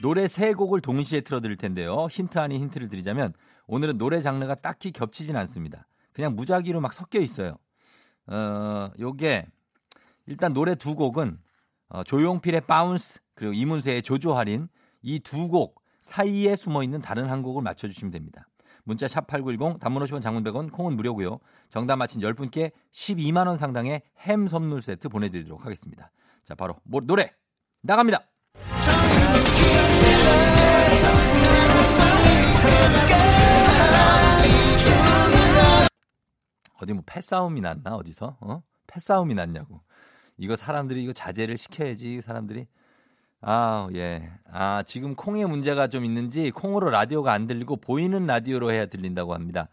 노래 0.02 0.28
세 0.28 0.54
곡을 0.54 0.82
동시에 0.82 1.22
틀어드릴 1.22 1.56
텐데요. 1.56 2.08
힌트 2.12 2.38
아닌 2.38 2.60
힌트를 2.62 2.90
드리자면 2.90 3.34
오늘은 3.68 3.98
노래 3.98 4.20
장르가 4.22 4.56
딱히 4.56 4.92
겹치진 4.92 5.36
않습니다. 5.38 5.88
그냥 6.12 6.36
무작위로 6.36 6.80
막 6.82 6.94
섞여 6.94 7.20
있어요. 7.20 7.58
어, 8.28 8.90
요게 9.00 9.48
일단 10.28 10.54
노래 10.54 10.76
두 10.76 10.96
곡은 10.96 11.40
어, 11.90 12.04
조용필의 12.04 12.62
바운스 12.62 13.20
그리고 13.36 13.54
이문세의 13.54 14.02
조조 14.02 14.34
할인 14.34 14.68
이 15.02 15.20
두 15.20 15.48
곡 15.50 15.82
사이에 16.02 16.56
숨어 16.56 16.84
있는 16.84 17.02
다른 17.02 17.30
한 17.30 17.42
곡을 17.42 17.62
맞춰 17.64 17.88
주시면 17.88 18.12
됩니다. 18.12 18.48
문자 18.84 19.08
샵 19.08 19.26
8910 19.28 19.80
단문 19.80 20.04
50원 20.04 20.22
장문 20.22 20.44
100원 20.44 20.70
콩은 20.72 20.98
무료고요. 20.98 21.40
정답 21.70 21.96
맞힌 21.96 22.22
10분께 22.22 22.72
12만 22.92 23.48
원 23.48 23.56
상당의 23.58 24.02
햄 24.20 24.46
선물 24.48 24.82
세트 24.82 25.08
보내 25.08 25.30
드리도록 25.30 25.66
하겠습니다. 25.66 26.12
자, 26.44 26.56
바로 26.56 26.76
뭐, 26.84 27.00
노래 27.02 27.32
나갑니다. 27.82 28.20
어디 36.82 36.94
뭐 36.94 37.04
패싸움이 37.06 37.62
났나 37.62 37.96
어디서? 37.96 38.38
어? 38.42 38.62
패싸움이 38.88 39.34
났냐고. 39.36 39.82
이거 40.38 40.56
사람들이 40.56 41.04
이거 41.04 41.14
자제를 41.14 41.58
시켜야지 41.58 42.22
사람들이. 42.22 42.68
아 43.42 43.88
예. 43.94 44.32
아 44.52 44.84
지금 44.86 45.16
콩에 45.16 45.46
문제가 45.46 45.88
좀 45.88 46.06
있는지 46.06 46.50
콩으로 46.52 46.90
라디오가 46.90 47.34
안 47.34 47.46
들리고 47.48 47.78
보이는 47.78 48.26
라디오로 48.26 48.72
해야 48.72 48.86
들린다고 48.86 49.34
합니다. 49.34 49.68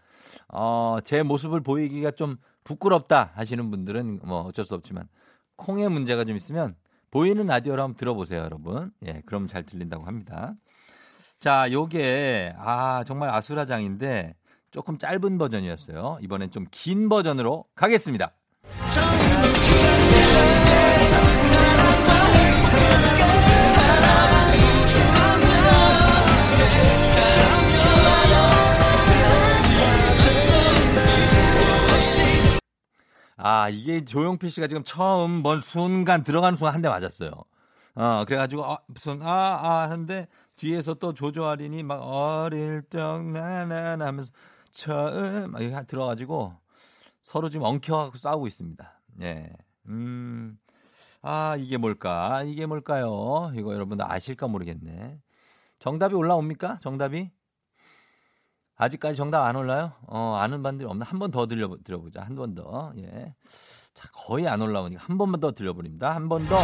어 0.49 0.99
제 1.05 1.23
모습을 1.23 1.61
보이기가 1.63 2.11
좀 2.13 2.37
부끄럽다 2.65 3.31
하시는 3.35 3.71
분들은 3.71 4.21
뭐 4.25 4.43
어쩔 4.43 4.65
수 4.65 4.75
없지만 4.75 5.09
콩에 5.57 5.89
문제가 5.89 6.25
좀 6.25 6.37
있으면 6.37 6.75
보이는 7.11 7.47
라디오로 7.47 7.83
한번 7.83 7.97
들어보세요 7.97 8.43
여러분. 8.43 8.93
예 9.07 9.23
그럼 9.27 9.47
잘 9.47 9.63
들린다고 9.65 10.05
합니다. 10.05 10.55
자 11.41 11.71
요게 11.73 12.55
아 12.59 13.03
정말 13.07 13.31
아수라장인데 13.31 14.35
조금 14.71 14.99
짧은 14.99 15.39
버전이었어요. 15.39 16.19
이번엔 16.23 16.51
좀 16.51 16.67
긴 16.71 17.09
버전으로 17.09 17.65
가겠습니다. 17.75 18.33
아, 33.37 33.69
이게 33.71 34.05
조용필 34.05 34.51
씨가 34.51 34.67
지금 34.67 34.83
처음 34.85 35.43
먼 35.43 35.61
순간 35.61 36.25
들어가는 36.25 36.57
순간 36.57 36.75
한 36.75 36.83
대 36.83 36.89
맞았어요. 36.89 37.31
어, 37.95 38.25
그래가지고, 38.27 38.65
아, 38.65 38.79
무슨, 38.87 39.23
아, 39.23 39.29
아, 39.63 39.81
하는데 39.91 40.29
뒤에서 40.57 40.95
또 40.95 41.15
조조아린이 41.15 41.83
막 41.83 41.97
어릴 42.03 42.83
적 42.91 43.25
나나나 43.25 44.07
하면서 44.07 44.31
처음 44.71 45.51
막 45.53 45.63
이렇게 45.63 45.85
들어가지고 45.87 46.55
서로 47.23 47.49
지금 47.51 47.67
엉켜갖고 47.67 48.19
싸우고 48.19 48.47
있습니다. 48.47 49.01
예. 49.23 49.51
음. 49.87 50.59
아, 51.23 51.57
이게 51.59 51.77
뭘까? 51.77 52.43
이게 52.45 52.65
뭘까요? 52.67 53.53
이거 53.55 53.75
여러분 53.75 54.01
아실까 54.01 54.47
모르겠네. 54.49 55.21
정답이 55.79 56.15
올라옵니까? 56.15 56.79
정답이? 56.83 57.31
아직까지 58.77 59.17
정답 59.17 59.45
안 59.45 59.57
올라요? 59.57 59.93
어, 60.07 60.37
아는 60.41 60.63
반들이 60.63 60.89
없나? 60.89 61.05
한 61.05 61.19
번 61.19 61.31
더 61.31 61.47
들려, 61.47 61.69
들어보자. 61.85 62.23
한 62.23 62.35
번 62.37 62.55
더. 62.55 62.93
예. 62.97 63.35
자, 63.93 64.09
거의 64.13 64.49
안 64.49 64.63
올라오니까 64.63 65.03
한 65.05 65.19
번만 65.19 65.41
더 65.41 65.53
들려버립니다. 65.53 66.15
한 66.15 66.29
번 66.29 66.47
더. 66.47 66.57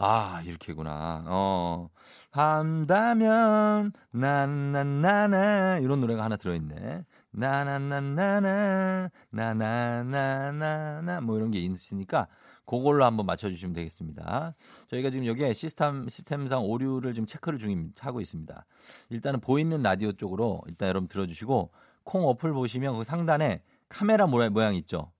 아, 0.00 0.42
이렇게구나. 0.44 1.24
어. 1.26 1.90
한다면, 2.30 3.92
나나나나, 4.12 5.78
이런 5.78 6.00
노래가 6.00 6.22
하나 6.22 6.36
들어있네. 6.36 7.04
나나나나나, 7.32 9.10
나나나나나, 9.30 11.20
뭐 11.20 11.36
이런 11.36 11.50
게 11.50 11.58
있으니까, 11.58 12.28
그걸로 12.64 13.04
한번 13.04 13.26
맞춰주시면 13.26 13.72
되겠습니다. 13.74 14.54
저희가 14.88 15.10
지금 15.10 15.26
여기에 15.26 15.54
시스템, 15.54 16.08
시스템상 16.08 16.64
오류를 16.64 17.12
지금 17.12 17.26
체크를 17.26 17.58
중 17.58 17.92
하고 17.98 18.20
있습니다. 18.20 18.66
일단은 19.08 19.40
보이는 19.40 19.82
라디오 19.82 20.12
쪽으로 20.12 20.62
일단 20.68 20.90
여러분 20.90 21.08
들어주시고, 21.08 21.72
콩 22.04 22.24
어플 22.24 22.52
보시면 22.52 22.98
그 22.98 23.04
상단에 23.04 23.62
카메라 23.88 24.28
모양 24.28 24.76
있죠? 24.76 25.10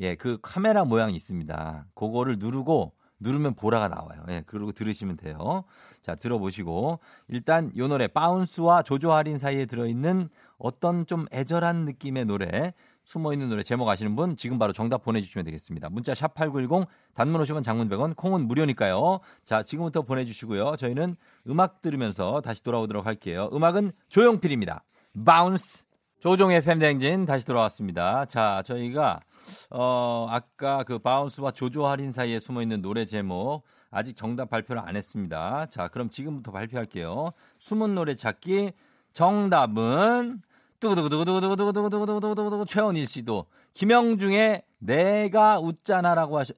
예, 0.00 0.16
그 0.16 0.38
카메라 0.42 0.84
모양이 0.84 1.14
있습니다. 1.14 1.86
그거를 1.94 2.38
누르고, 2.40 2.95
누르면 3.20 3.54
보라가 3.54 3.88
나와요. 3.88 4.24
예, 4.28 4.42
그리고 4.46 4.72
들으시면 4.72 5.16
돼요. 5.16 5.64
자, 6.02 6.14
들어보시고 6.14 7.00
일단 7.28 7.72
요 7.76 7.88
노래 7.88 8.06
바운스와 8.06 8.82
조조 8.82 9.12
할인 9.12 9.38
사이에 9.38 9.66
들어있는 9.66 10.28
어떤 10.58 11.06
좀 11.06 11.26
애절한 11.32 11.84
느낌의 11.84 12.26
노래 12.26 12.72
숨어 13.04 13.32
있는 13.32 13.48
노래 13.48 13.62
제목 13.62 13.88
아시는 13.88 14.16
분 14.16 14.34
지금 14.34 14.58
바로 14.58 14.72
정답 14.72 15.04
보내주시면 15.04 15.44
되겠습니다. 15.44 15.88
문자 15.90 16.14
샵 16.14 16.34
#8910 16.34 16.86
단문 17.14 17.40
50원, 17.40 17.62
장문 17.62 17.88
100원, 17.88 18.16
콩은 18.16 18.48
무료니까요. 18.48 19.20
자, 19.44 19.62
지금부터 19.62 20.02
보내주시고요. 20.02 20.76
저희는 20.76 21.16
음악 21.48 21.82
들으면서 21.82 22.40
다시 22.40 22.64
돌아오도록 22.64 23.06
할게요. 23.06 23.48
음악은 23.52 23.92
조용필입니다. 24.08 24.82
바운스 25.24 25.84
조종의 26.20 26.62
팬댕진 26.62 27.26
다시 27.26 27.44
돌아왔습니다. 27.44 28.24
자, 28.24 28.62
저희가 28.64 29.20
어, 29.70 30.26
아까 30.30 30.82
그 30.82 30.98
바운스와 30.98 31.50
조조 31.52 31.86
할인 31.86 32.10
사이에 32.10 32.40
숨어 32.40 32.62
있는 32.62 32.80
노래 32.82 33.04
제목 33.04 33.62
아직 33.90 34.16
정답 34.16 34.50
발표를 34.50 34.82
안 34.82 34.96
했습니다. 34.96 35.66
자, 35.66 35.88
그럼 35.88 36.08
지금부터 36.10 36.52
발표할게요. 36.52 37.32
숨은 37.58 37.94
노래 37.94 38.14
찾기 38.14 38.72
정답은 39.12 40.42
두구두구두구두구두구두구두구두구두구 40.80 42.66
최원일 42.66 43.06
씨도 43.06 43.46
김영중의 43.74 44.62
내가 44.78 45.60
웃잖아라고 45.60 46.38
하셨 46.38 46.56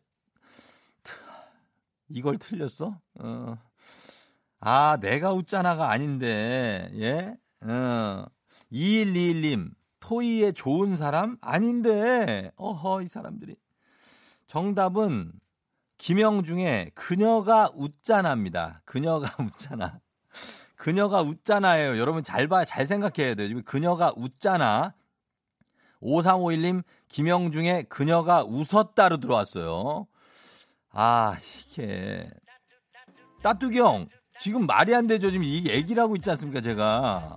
이걸 2.08 2.38
틀렸어? 2.38 2.98
어. 3.20 3.58
아, 4.60 4.98
내가 5.00 5.32
웃잖아가 5.32 5.90
아닌데. 5.90 6.90
예? 6.94 7.36
어. 7.60 8.24
2121님. 8.72 9.70
토이의 10.00 10.52
좋은 10.54 10.96
사람? 10.96 11.36
아닌데. 11.40 12.50
어허, 12.56 13.02
이 13.02 13.08
사람들이. 13.08 13.56
정답은 14.46 15.32
김영중의 15.98 16.92
그녀가 16.94 17.70
웃잖아입니다. 17.74 18.82
그녀가 18.84 19.30
웃잖아. 19.42 20.00
그녀가 20.76 21.20
웃잖아예요. 21.22 21.98
여러분 21.98 22.22
잘 22.22 22.46
봐, 22.46 22.64
잘 22.64 22.86
생각해야 22.86 23.34
돼요. 23.34 23.60
그녀가 23.64 24.12
웃잖아. 24.16 24.94
5351님, 26.00 26.84
김영중의 27.08 27.84
그녀가 27.88 28.44
웃었다로 28.44 29.18
들어왔어요. 29.18 30.06
아, 30.90 31.36
이게. 31.70 32.30
따뚜기 33.42 33.78
형, 33.78 34.08
지금 34.38 34.66
말이 34.66 34.94
안 34.94 35.08
되죠. 35.08 35.30
지금 35.30 35.42
이 35.44 35.66
얘기를 35.66 36.00
하고 36.00 36.14
있지 36.14 36.30
않습니까, 36.30 36.60
제가. 36.60 37.36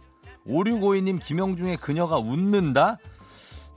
5652님, 0.51 1.23
김영중의 1.23 1.77
그녀가 1.77 2.17
웃는다? 2.17 2.97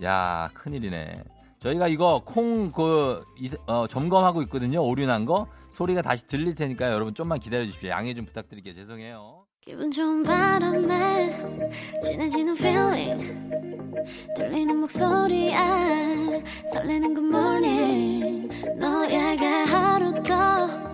야, 0.02 0.50
큰일이네. 0.54 1.23
저희가 1.61 1.88
이거 1.88 2.21
콩, 2.25 2.71
그, 2.71 3.25
어, 3.66 3.87
점검하고 3.87 4.43
있거든요. 4.43 4.83
오류 4.83 5.07
난 5.07 5.25
거. 5.25 5.47
소리가 5.73 6.02
다시 6.02 6.26
들릴 6.26 6.54
테니까 6.54 6.93
여러분 6.93 7.14
좀만 7.14 7.40
기다려 7.40 7.64
주십시오. 7.64 7.88
양해 7.90 8.14
좀 8.14 8.26
부탁드릴게요. 8.26 8.75
죄송해요. 8.75 9.45
기분 9.61 9.90
좋은 9.90 10.23
바람에 10.23 11.31
진해지는 12.02 12.54
feeling 12.54 13.50
들리는 14.37 14.76
목소리에 14.76 15.57
설레는 16.71 17.14
good 17.14 17.35
morning 17.35 18.49
너에게 18.76 19.47
하루 19.47 20.23
더 20.23 20.94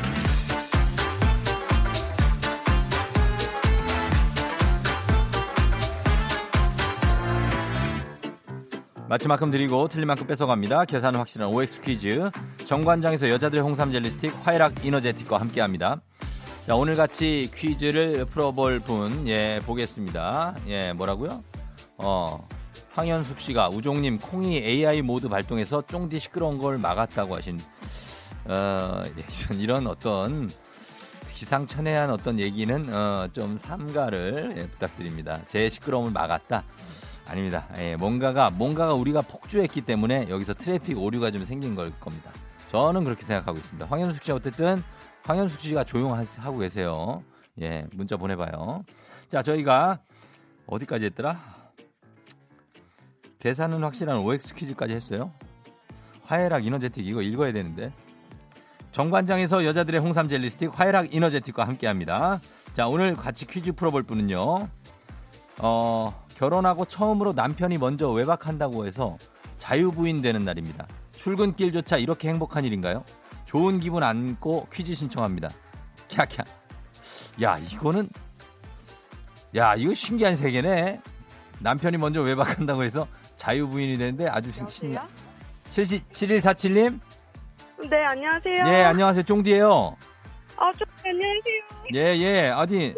마치 9.11 9.27
만큼 9.27 9.51
드리고 9.51 9.89
틀린 9.89 10.07
만큼 10.07 10.25
뺏어갑니다. 10.25 10.85
계산은 10.85 11.19
확실한 11.19 11.49
OX 11.49 11.81
퀴즈. 11.81 12.31
정관장에서 12.65 13.29
여자들의 13.29 13.61
홍삼 13.61 13.91
젤리 13.91 14.09
스틱 14.09 14.33
화해락 14.41 14.85
이너제틱과 14.85 15.37
함께합니다. 15.37 15.99
자 16.65 16.75
오늘 16.75 16.95
같이 16.95 17.51
퀴즈를 17.53 18.23
풀어볼 18.23 18.79
분, 18.79 19.27
예 19.27 19.59
보겠습니다. 19.65 20.55
예 20.67 20.93
뭐라고요? 20.93 21.43
어 21.97 22.47
황현숙 22.93 23.41
씨가 23.41 23.67
우종님 23.67 24.17
콩이 24.17 24.59
AI 24.59 25.01
모드 25.01 25.27
발동해서 25.27 25.83
쫑디 25.87 26.17
시끄러운 26.17 26.57
걸 26.57 26.77
막았다고 26.77 27.35
하신 27.35 27.59
어, 28.45 29.03
이런 29.59 29.87
어떤 29.87 30.49
기상천외한 31.33 32.11
어떤 32.11 32.39
얘기는 32.39 32.95
어, 32.95 33.27
좀 33.33 33.57
삼가를 33.57 34.53
예, 34.55 34.67
부탁드립니다. 34.67 35.41
제 35.47 35.67
시끄러움을 35.67 36.11
막았다. 36.11 36.63
아닙니다. 37.27 37.67
예, 37.77 37.95
뭔가가 37.95 38.49
뭔가가 38.49 38.93
우리가 38.93 39.21
폭주했기 39.21 39.81
때문에 39.81 40.27
여기서 40.29 40.53
트래픽 40.53 40.97
오류가 40.97 41.31
좀 41.31 41.45
생긴 41.45 41.75
걸 41.75 41.91
겁니다. 41.99 42.31
저는 42.69 43.03
그렇게 43.03 43.23
생각하고 43.23 43.57
있습니다. 43.57 43.85
황현숙 43.87 44.23
씨 44.23 44.31
어쨌든 44.31 44.83
황현숙 45.23 45.61
씨가 45.61 45.83
조용하고 45.83 46.57
계세요. 46.57 47.23
예, 47.61 47.85
문자 47.93 48.17
보내봐요. 48.17 48.83
자, 49.29 49.41
저희가 49.41 49.99
어디까지 50.65 51.05
했더라? 51.07 51.39
계산은 53.39 53.83
확실한 53.83 54.19
OX 54.19 54.53
퀴즈까지 54.53 54.93
했어요. 54.93 55.31
화애락 56.23 56.65
이너제틱 56.65 57.05
이거 57.05 57.21
읽어야 57.21 57.51
되는데. 57.51 57.91
정관장에서 58.91 59.65
여자들의 59.65 59.99
홍삼 60.01 60.27
젤리 60.27 60.49
스틱 60.49 60.71
화애락 60.77 61.13
이너제틱과 61.13 61.65
함께합니다. 61.65 62.39
자 62.73 62.87
오늘 62.87 63.15
같이 63.15 63.45
퀴즈 63.47 63.71
풀어볼 63.71 64.03
분은요. 64.03 64.67
어 65.59 66.20
결혼하고 66.41 66.85
처음으로 66.85 67.33
남편이 67.33 67.77
먼저 67.77 68.09
외박한다고 68.09 68.87
해서 68.87 69.19
자유부인 69.57 70.23
되는 70.23 70.43
날입니다. 70.43 70.87
출근길조차 71.11 71.97
이렇게 71.97 72.29
행복한 72.29 72.65
일인가요? 72.65 73.05
좋은 73.45 73.79
기분 73.79 74.01
안고 74.01 74.65
퀴즈 74.73 74.95
신청합니다. 74.95 75.51
캬캬. 76.07 76.43
야 77.43 77.59
이거는 77.59 78.09
야 79.55 79.75
이거 79.75 79.93
신기한 79.93 80.35
세계네. 80.35 80.99
남편이 81.59 81.97
먼저 81.97 82.23
외박한다고 82.23 82.81
해서 82.81 83.07
자유부인이 83.35 83.99
되는데 83.99 84.27
아주 84.27 84.51
신나. 84.51 85.07
7147님? 85.69 86.99
네, 87.87 88.03
안녕하세요. 88.03 88.63
예, 88.67 88.83
안녕하세요. 88.83 89.23
쫑디예요 89.23 89.95
아, 90.57 90.71
쫑 90.71 90.87
안녕하세요. 91.05 91.61
예, 91.93 91.99
예. 92.19 92.49
어디 92.49 92.95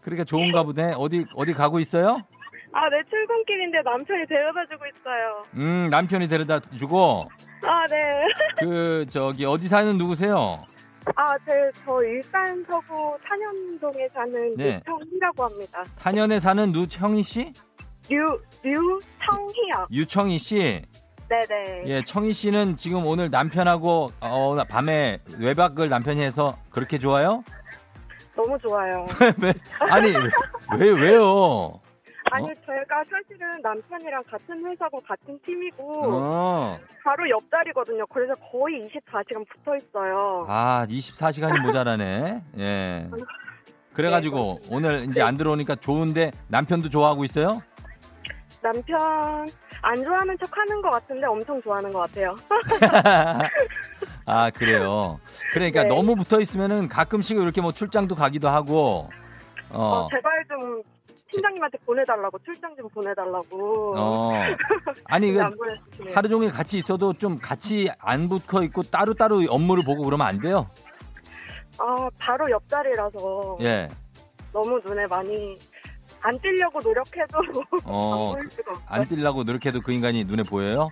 그러니까 0.00 0.24
좋은가 0.24 0.62
보네. 0.62 0.94
어디 0.96 1.26
어디 1.34 1.52
가고 1.52 1.78
있어요? 1.78 2.22
아, 2.74 2.90
네, 2.90 3.00
출근길인데 3.08 3.82
남편이 3.82 4.26
데려다 4.26 4.66
주고 4.68 4.84
있어요. 4.86 5.44
음, 5.54 5.88
남편이 5.90 6.26
데려다 6.28 6.58
주고 6.76 7.28
아, 7.62 7.86
네. 7.86 8.26
그 8.58 9.06
저기 9.08 9.44
어디 9.44 9.68
사는 9.68 9.96
누구세요? 9.96 10.66
아, 11.14 11.38
제, 11.46 11.70
저 11.84 12.02
일산 12.02 12.64
서구 12.68 13.16
탄현동에 13.24 14.08
사는 14.12 14.56
네. 14.56 14.80
유청희라고 14.86 15.44
합니다. 15.44 15.84
탄현에 16.00 16.40
사는 16.40 16.72
누청희 16.72 17.22
씨? 17.22 17.52
류, 18.10 18.40
류청희요. 18.62 19.86
유청희 19.92 20.38
씨. 20.38 20.82
네네. 21.28 21.84
예, 21.86 22.02
청희 22.02 22.32
씨는 22.32 22.76
지금 22.76 23.06
오늘 23.06 23.30
남편하고 23.30 24.10
어, 24.20 24.56
밤에 24.68 25.18
외박을 25.38 25.88
남편이 25.88 26.20
해서 26.22 26.58
그렇게 26.70 26.98
좋아요? 26.98 27.44
너무 28.36 28.58
좋아요. 28.58 29.06
왜? 29.40 29.54
아니, 29.78 30.08
왜, 30.78 30.90
왜요? 30.90 31.80
아니, 32.34 32.48
제가 32.66 33.04
사실은 33.08 33.60
남편이랑 33.62 34.22
같은 34.24 34.66
회사고 34.66 35.00
같은 35.00 35.38
팀이고, 35.44 36.02
어. 36.12 36.78
바로 37.04 37.28
옆자리거든요. 37.30 38.06
그래서 38.06 38.34
거의 38.36 38.88
24시간 38.88 39.46
붙어 39.48 39.76
있어요. 39.76 40.46
아, 40.48 40.84
24시간이 40.88 41.60
모자라네. 41.60 42.42
예. 42.58 43.10
그래가지고 43.92 44.58
오늘 44.70 45.04
이제 45.04 45.22
안 45.22 45.36
들어오니까 45.36 45.76
좋은데 45.76 46.32
남편도 46.48 46.88
좋아하고 46.88 47.24
있어요? 47.24 47.62
남편 48.60 48.98
안 49.82 50.02
좋아하는 50.02 50.36
척 50.38 50.56
하는 50.56 50.82
것 50.82 50.90
같은데 50.90 51.26
엄청 51.26 51.62
좋아하는 51.62 51.92
것 51.92 52.00
같아요. 52.00 52.34
아, 54.26 54.50
그래요. 54.50 55.20
그러니까 55.52 55.82
네. 55.82 55.88
너무 55.88 56.16
붙어 56.16 56.40
있으면은 56.40 56.88
가끔씩 56.88 57.36
이렇게 57.36 57.60
뭐 57.60 57.70
출장도 57.72 58.14
가기도 58.14 58.48
하고, 58.48 59.10
어, 59.70 59.82
어, 59.82 60.08
제발 60.10 60.44
좀 60.48 60.82
팀장님한테 61.30 61.78
보내달라고 61.86 62.38
출장 62.44 62.74
좀 62.76 62.88
보내달라고. 62.88 63.94
어. 63.98 64.32
아니, 65.04 65.32
보내주시네요. 65.32 66.12
하루 66.14 66.28
종일 66.28 66.50
같이 66.50 66.78
있어도 66.78 67.12
좀 67.12 67.38
같이 67.38 67.88
안 67.98 68.28
붙어 68.28 68.62
있고 68.64 68.82
따로 68.82 69.14
따로 69.14 69.40
업무를 69.48 69.84
보고 69.84 70.04
그러면 70.04 70.26
안 70.26 70.38
돼요? 70.40 70.68
아 71.78 72.08
바로 72.18 72.48
옆자리라서 72.50 73.58
예. 73.62 73.88
너무 74.52 74.80
눈에 74.84 75.06
많이 75.08 75.58
안 76.20 76.38
띄려고 76.40 76.80
노력해도 76.80 77.38
어, 77.84 78.30
안 78.34 78.36
보일 78.38 78.50
수가 78.50 78.70
없어요. 78.70 78.86
안 78.86 79.04
뛸라고 79.08 79.44
노력해도 79.44 79.80
그 79.80 79.92
인간이 79.92 80.24
눈에 80.24 80.42
보여요? 80.44 80.88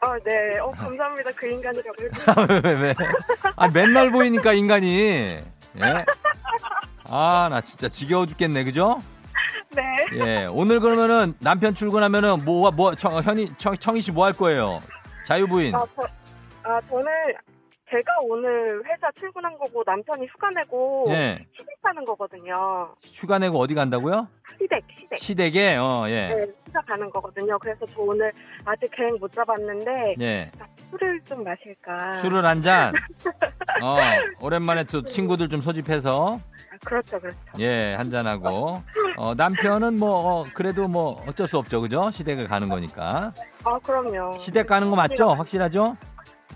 아 0.00 0.16
네, 0.24 0.58
어 0.58 0.70
감사합니다 0.70 1.30
그 1.34 1.46
인간이라고. 1.48 1.96
왜, 2.48 2.60
왜, 2.70 2.80
왜? 2.80 2.94
아, 3.56 3.68
맨날 3.68 4.10
보이니까 4.12 4.52
인간이. 4.52 5.00
예? 5.00 5.44
아, 7.08 7.48
나 7.50 7.60
진짜 7.60 7.88
지겨워 7.88 8.26
죽겠네, 8.26 8.64
그죠? 8.64 9.00
네. 10.12 10.42
예. 10.42 10.46
오늘 10.46 10.80
그러면은 10.80 11.34
남편 11.40 11.74
출근하면은 11.74 12.44
뭐, 12.44 12.70
뭐, 12.70 12.94
청, 12.94 13.14
현이, 13.22 13.52
청, 13.58 13.74
청희 13.76 14.00
씨 14.00 14.12
뭐 14.12 14.24
할 14.24 14.32
거예요? 14.32 14.80
자유부인. 15.26 15.74
아, 15.74 15.84
저, 15.96 16.02
아 16.62 16.80
저는 16.88 17.06
제가 17.90 18.12
오늘 18.22 18.82
회사 18.86 19.10
출근한 19.18 19.56
거고 19.58 19.82
남편이 19.86 20.26
휴가 20.26 20.50
내고 20.50 21.06
예. 21.10 21.38
시댁 21.52 21.82
가는 21.82 22.04
거거든요. 22.04 22.94
휴가 23.04 23.38
내고 23.38 23.58
어디 23.58 23.74
간다고요? 23.74 24.26
시댁 24.60 24.84
시댁. 24.98 25.18
시댁에, 25.18 25.76
어, 25.76 26.04
예. 26.08 26.28
네, 26.34 26.46
휴가 26.66 26.80
가는 26.82 27.08
거거든요. 27.10 27.58
그래서 27.58 27.86
저 27.94 28.00
오늘 28.00 28.32
아직 28.64 28.90
계획 28.96 29.18
못 29.18 29.32
잡았는데 29.32 30.14
예. 30.20 30.50
술을 30.90 31.20
좀 31.28 31.44
마실까. 31.44 32.16
술을 32.22 32.44
한 32.44 32.60
잔. 32.62 32.92
어, 33.82 33.96
오랜만에 34.40 34.84
또 34.84 35.02
친구들 35.02 35.48
좀 35.48 35.60
소집해서, 35.60 36.38
아, 36.72 36.73
그렇죠, 36.84 37.20
그렇죠. 37.20 37.38
예, 37.58 37.94
한 37.94 38.10
잔하고. 38.10 38.82
어, 39.16 39.34
남편은 39.34 39.98
뭐, 39.98 40.10
어, 40.40 40.46
그래도 40.54 40.88
뭐 40.88 41.22
어쩔 41.26 41.48
수 41.48 41.58
없죠, 41.58 41.80
그죠? 41.80 42.10
시댁을 42.10 42.46
가는 42.48 42.68
거니까. 42.68 43.32
아 43.64 43.78
그럼요. 43.82 44.38
시댁 44.38 44.66
가는 44.66 44.90
거 44.90 44.96
맞죠? 44.96 45.28
확실하죠? 45.30 45.96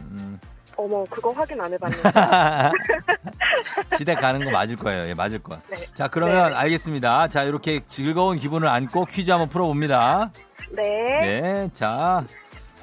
음. 0.01 0.39
어머 0.77 1.05
그거 1.11 1.33
확인 1.33 1.61
안 1.61 1.73
해봤는데. 1.73 2.03
시댁 3.99 4.21
가는 4.21 4.45
거 4.45 4.51
맞을 4.51 4.77
거예요. 4.77 5.09
예, 5.09 5.15
맞을 5.15 5.41
거야. 5.41 5.61
네. 5.69 5.79
자, 5.95 6.07
그러면 6.07 6.51
네. 6.51 6.57
알겠습니다. 6.57 7.29
자, 7.29 7.43
이렇게 7.43 7.81
즐거운 7.81 8.37
기분을 8.39 8.69
안고 8.69 9.07
퀴즈 9.07 9.31
한번 9.31 9.49
풀어봅니다. 9.49 10.31
네. 10.71 10.83
네, 11.21 11.71
자, 11.73 12.25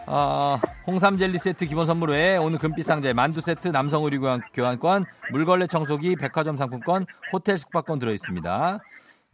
어, 0.08 0.60
홍삼 0.86 1.18
젤리 1.18 1.40
세트 1.40 1.66
기본 1.66 1.86
선물 1.88 2.12
외에 2.12 2.38
오늘 2.38 2.60
금빛 2.60 2.86
상자에 2.86 3.14
만두 3.14 3.42
세트, 3.42 3.70
남성 3.70 4.04
의류 4.04 4.20
교환- 4.20 4.42
교환권, 4.54 5.06
물걸레 5.32 5.68
청소기, 5.68 6.16
백화점 6.16 6.58
상품권, 6.58 7.06
호텔 7.34 7.58
숙박권 7.58 8.00
들어 8.00 8.12
있습니다. 8.12 8.80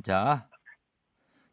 자. 0.04 0.46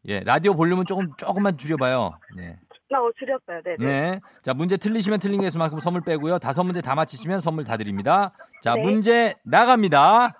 예, 0.07 0.21
라디오 0.21 0.55
볼륨은 0.55 0.85
조금 0.85 1.11
조금만 1.17 1.57
줄여 1.57 1.75
봐요. 1.75 2.17
네. 2.37 2.57
나 2.89 2.99
어, 3.01 3.11
줄였어요. 3.19 3.61
네. 3.65 3.75
네. 3.77 3.85
네. 4.11 4.19
자, 4.41 4.53
문제 4.53 4.77
틀리시면 4.77 5.19
틀린 5.19 5.41
개수만큼 5.41 5.79
선물 5.79 6.01
빼고요. 6.01 6.39
다섯 6.39 6.63
문제 6.63 6.81
다 6.81 6.95
맞히시면 6.95 7.41
선물 7.41 7.65
다 7.65 7.75
드립니다. 7.75 8.31
자, 8.63 8.73
네. 8.75 8.81
문제 8.81 9.35
나갑니다. 9.43 10.33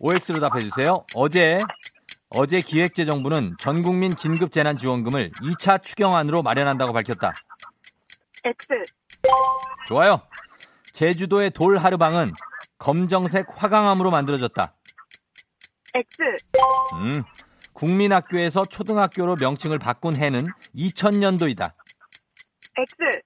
OX로 0.00 0.40
답해 0.40 0.60
주세요. 0.60 1.04
어제 1.14 1.60
어제 2.30 2.60
기획재정부는 2.60 3.56
전 3.58 3.82
국민 3.82 4.14
긴급 4.14 4.52
재난 4.52 4.76
지원금을 4.76 5.32
2차 5.32 5.82
추경안으로 5.82 6.42
마련한다고 6.42 6.92
밝혔다. 6.92 7.34
X. 8.44 8.68
좋아요. 9.88 10.22
제주도의 10.92 11.50
돌 11.50 11.76
하르방은 11.76 12.32
검정색 12.78 13.46
화강암으로 13.50 14.12
만들어졌다. 14.12 14.74
X. 15.94 16.22
음. 16.94 17.22
국민학교에서 17.72 18.64
초등학교로 18.64 19.36
명칭을 19.36 19.80
바꾼 19.80 20.14
해는 20.14 20.46
2000년도이다. 20.76 21.72
X. 22.78 23.22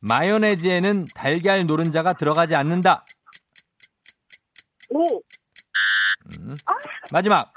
마요네즈에는 0.00 1.08
달걀 1.14 1.66
노른자가 1.66 2.14
들어가지 2.14 2.54
않는다. 2.54 3.04
O. 4.90 5.20
음. 6.38 6.56
마지막. 7.12 7.52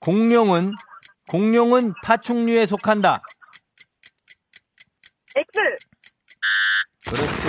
공룡은 0.00 0.72
공룡은 1.28 1.94
파충류에 2.04 2.66
속한다. 2.66 3.22
X. 5.36 5.52
그렇지. 7.10 7.48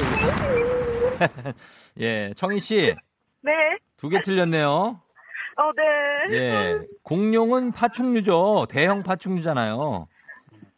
예, 2.00 2.34
청희 2.36 2.60
씨. 2.60 2.96
네. 3.42 3.52
두 3.98 4.10
개 4.10 4.22
틀렸네요. 4.22 4.70
어, 5.58 5.72
네. 6.30 6.36
예. 6.38 6.80
공룡은 7.04 7.72
파충류죠. 7.74 8.68
대형 8.70 9.04
파충류잖아요. 9.04 10.08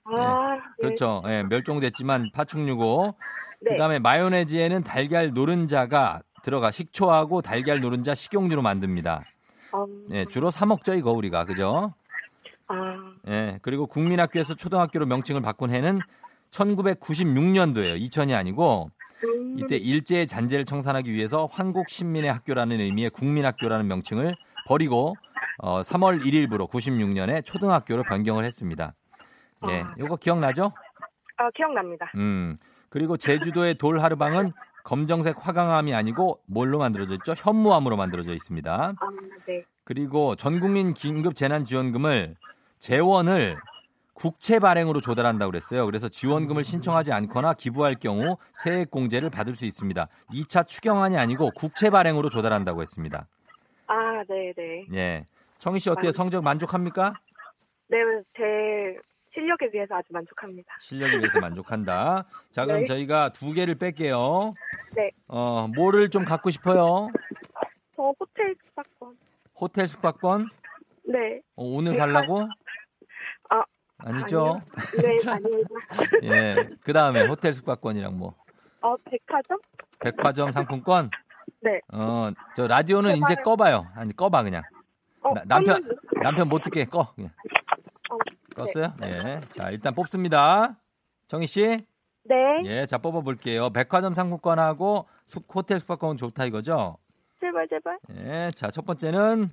아, 0.05 0.55
네. 0.55 0.61
그렇죠. 0.81 1.21
예, 1.27 1.43
멸종됐지만 1.43 2.31
파충류고. 2.33 3.15
네. 3.61 3.71
그다음에 3.73 3.99
마요네즈에는 3.99 4.83
달걀 4.83 5.31
노른자가 5.33 6.21
들어가 6.43 6.71
식초하고 6.71 7.41
달걀 7.43 7.79
노른자 7.81 8.15
식용유로 8.15 8.63
만듭니다. 8.63 9.23
음, 9.73 10.07
예, 10.12 10.25
주로 10.25 10.51
사 10.51 10.65
먹죠, 10.65 10.93
이거 10.93 11.12
우리가. 11.12 11.45
그죠? 11.45 11.93
아, 12.67 13.13
예, 13.27 13.60
그리고 13.62 13.88
국민학교에서 13.88 14.55
초등학교로 14.55 15.05
명칭을 15.05 15.41
바꾼 15.41 15.71
해는 15.71 15.99
1996년도예요. 16.51 17.99
2000이 17.99 18.38
아니고 18.38 18.89
음, 19.23 19.55
이때 19.57 19.75
일제의 19.77 20.27
잔재를 20.27 20.65
청산하기 20.65 21.12
위해서 21.12 21.47
한국 21.51 21.89
신민의 21.89 22.31
학교라는 22.31 22.79
의미의 22.79 23.10
국민학교라는 23.12 23.88
명칭을 23.88 24.36
버리고 24.67 25.15
어, 25.60 25.81
3월 25.81 26.21
1일부로 26.23 26.69
96년에 26.69 27.45
초등학교로 27.45 28.03
변경을 28.03 28.45
했습니다. 28.45 28.93
예, 29.69 29.81
아. 29.81 29.93
요거 29.99 30.15
기억나죠? 30.17 30.71
아, 31.38 31.49
기억납니다. 31.51 32.12
음. 32.15 32.57
그리고 32.89 33.15
제주도의 33.15 33.75
돌 33.75 33.99
하르방은 33.99 34.51
검정색 34.83 35.35
화강암이 35.39 35.93
아니고 35.93 36.41
뭘로 36.45 36.79
만들어져 36.79 37.13
있죠? 37.15 37.33
현무암으로 37.35 37.97
만들어져 37.97 38.33
있습니다. 38.33 38.93
아, 38.99 39.07
네. 39.47 39.63
그리고 39.83 40.35
전국민 40.35 40.93
긴급 40.93 41.35
재난지원금을 41.35 42.35
재원을 42.77 43.57
국채 44.13 44.59
발행으로 44.59 45.01
조달한다고 45.01 45.51
그랬어요. 45.51 45.85
그래서 45.85 46.09
지원금을 46.09 46.63
신청하지 46.63 47.11
않거나 47.11 47.53
기부할 47.53 47.95
경우 47.95 48.37
세액 48.53 48.91
공제를 48.91 49.29
받을 49.29 49.55
수 49.55 49.65
있습니다. 49.65 50.07
2차 50.33 50.67
추경안이 50.67 51.17
아니고 51.17 51.51
국채 51.55 51.89
발행으로 51.89 52.29
조달한다고 52.29 52.81
했습니다. 52.81 53.27
아, 53.87 54.23
네, 54.29 54.53
네. 54.55 54.85
예. 54.93 55.25
청희 55.57 55.79
씨 55.79 55.89
어때요? 55.89 56.11
성적 56.11 56.43
만족합니까? 56.43 57.13
네, 57.87 57.97
제 58.37 58.97
실력에 59.33 59.69
비해서 59.71 59.95
아주 59.95 60.07
만족합니다. 60.11 60.73
실력에 60.79 61.17
비해서 61.17 61.39
만족한다. 61.39 62.25
자, 62.51 62.65
그럼 62.65 62.81
네. 62.81 62.85
저희가 62.85 63.29
두 63.29 63.53
개를 63.53 63.75
뺄게요. 63.75 64.53
네. 64.95 65.11
어, 65.27 65.67
뭐를 65.75 66.09
좀 66.09 66.25
갖고 66.25 66.49
싶어요? 66.49 67.09
저 67.95 68.13
호텔 68.19 68.55
숙박권. 68.65 69.17
호텔 69.59 69.87
숙박권? 69.87 70.49
네. 71.05 71.41
어, 71.55 71.63
오늘 71.63 71.93
네, 71.93 71.97
가려고? 71.99 72.41
아, 73.49 73.63
아니죠. 73.99 74.61
네, 75.01 75.15
자. 75.23 75.33
아닙니다. 75.33 75.69
예. 76.23 76.69
그 76.81 76.91
다음에 76.93 77.25
호텔 77.25 77.53
숙박권이랑 77.53 78.17
뭐. 78.17 78.35
어, 78.81 78.95
백화점? 78.97 79.59
백화점 79.99 80.51
상품권? 80.51 81.09
네. 81.61 81.79
어, 81.93 82.31
저 82.55 82.67
라디오는 82.67 83.15
이제. 83.17 83.35
꺼봐요. 83.43 83.87
아니, 83.95 84.15
꺼봐, 84.15 84.43
그냥. 84.43 84.63
어, 85.21 85.33
나- 85.35 85.43
남편, 85.45 85.79
남편 86.23 86.49
못 86.49 86.63
듣게 86.63 86.85
꺼. 86.85 87.13
그냥. 87.13 87.29
어, 88.09 88.17
껐어요? 88.55 88.93
예. 89.03 89.41
자, 89.51 89.71
일단 89.71 89.93
뽑습니다. 89.93 90.77
정희 91.27 91.47
씨? 91.47 91.85
네. 92.23 92.35
예, 92.65 92.85
자, 92.85 92.97
뽑아 92.97 93.21
볼게요. 93.21 93.69
백화점 93.69 94.13
상품권하고 94.13 95.07
숙, 95.25 95.45
호텔 95.53 95.79
숙박권 95.79 96.17
좋다 96.17 96.45
이거죠? 96.45 96.97
제발, 97.39 97.67
제발. 97.67 97.99
예, 98.15 98.51
자, 98.53 98.69
첫 98.69 98.85
번째는 98.85 99.49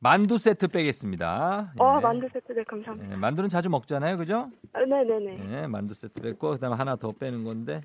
만두 0.00 0.36
세트 0.36 0.68
빼겠습니다. 0.68 1.72
어, 1.78 1.96
예. 1.96 2.02
만두 2.02 2.28
세트, 2.30 2.52
네, 2.52 2.62
감사합니다. 2.64 3.12
예, 3.12 3.16
만두는 3.16 3.48
자주 3.48 3.70
먹잖아요, 3.70 4.18
그죠? 4.18 4.50
아, 4.74 4.80
네네네. 4.80 5.62
예, 5.62 5.66
만두 5.66 5.94
세트 5.94 6.20
뺐고 6.20 6.50
그다음에 6.50 6.76
하나 6.76 6.96
더 6.96 7.12
빼는 7.12 7.44
건데. 7.44 7.80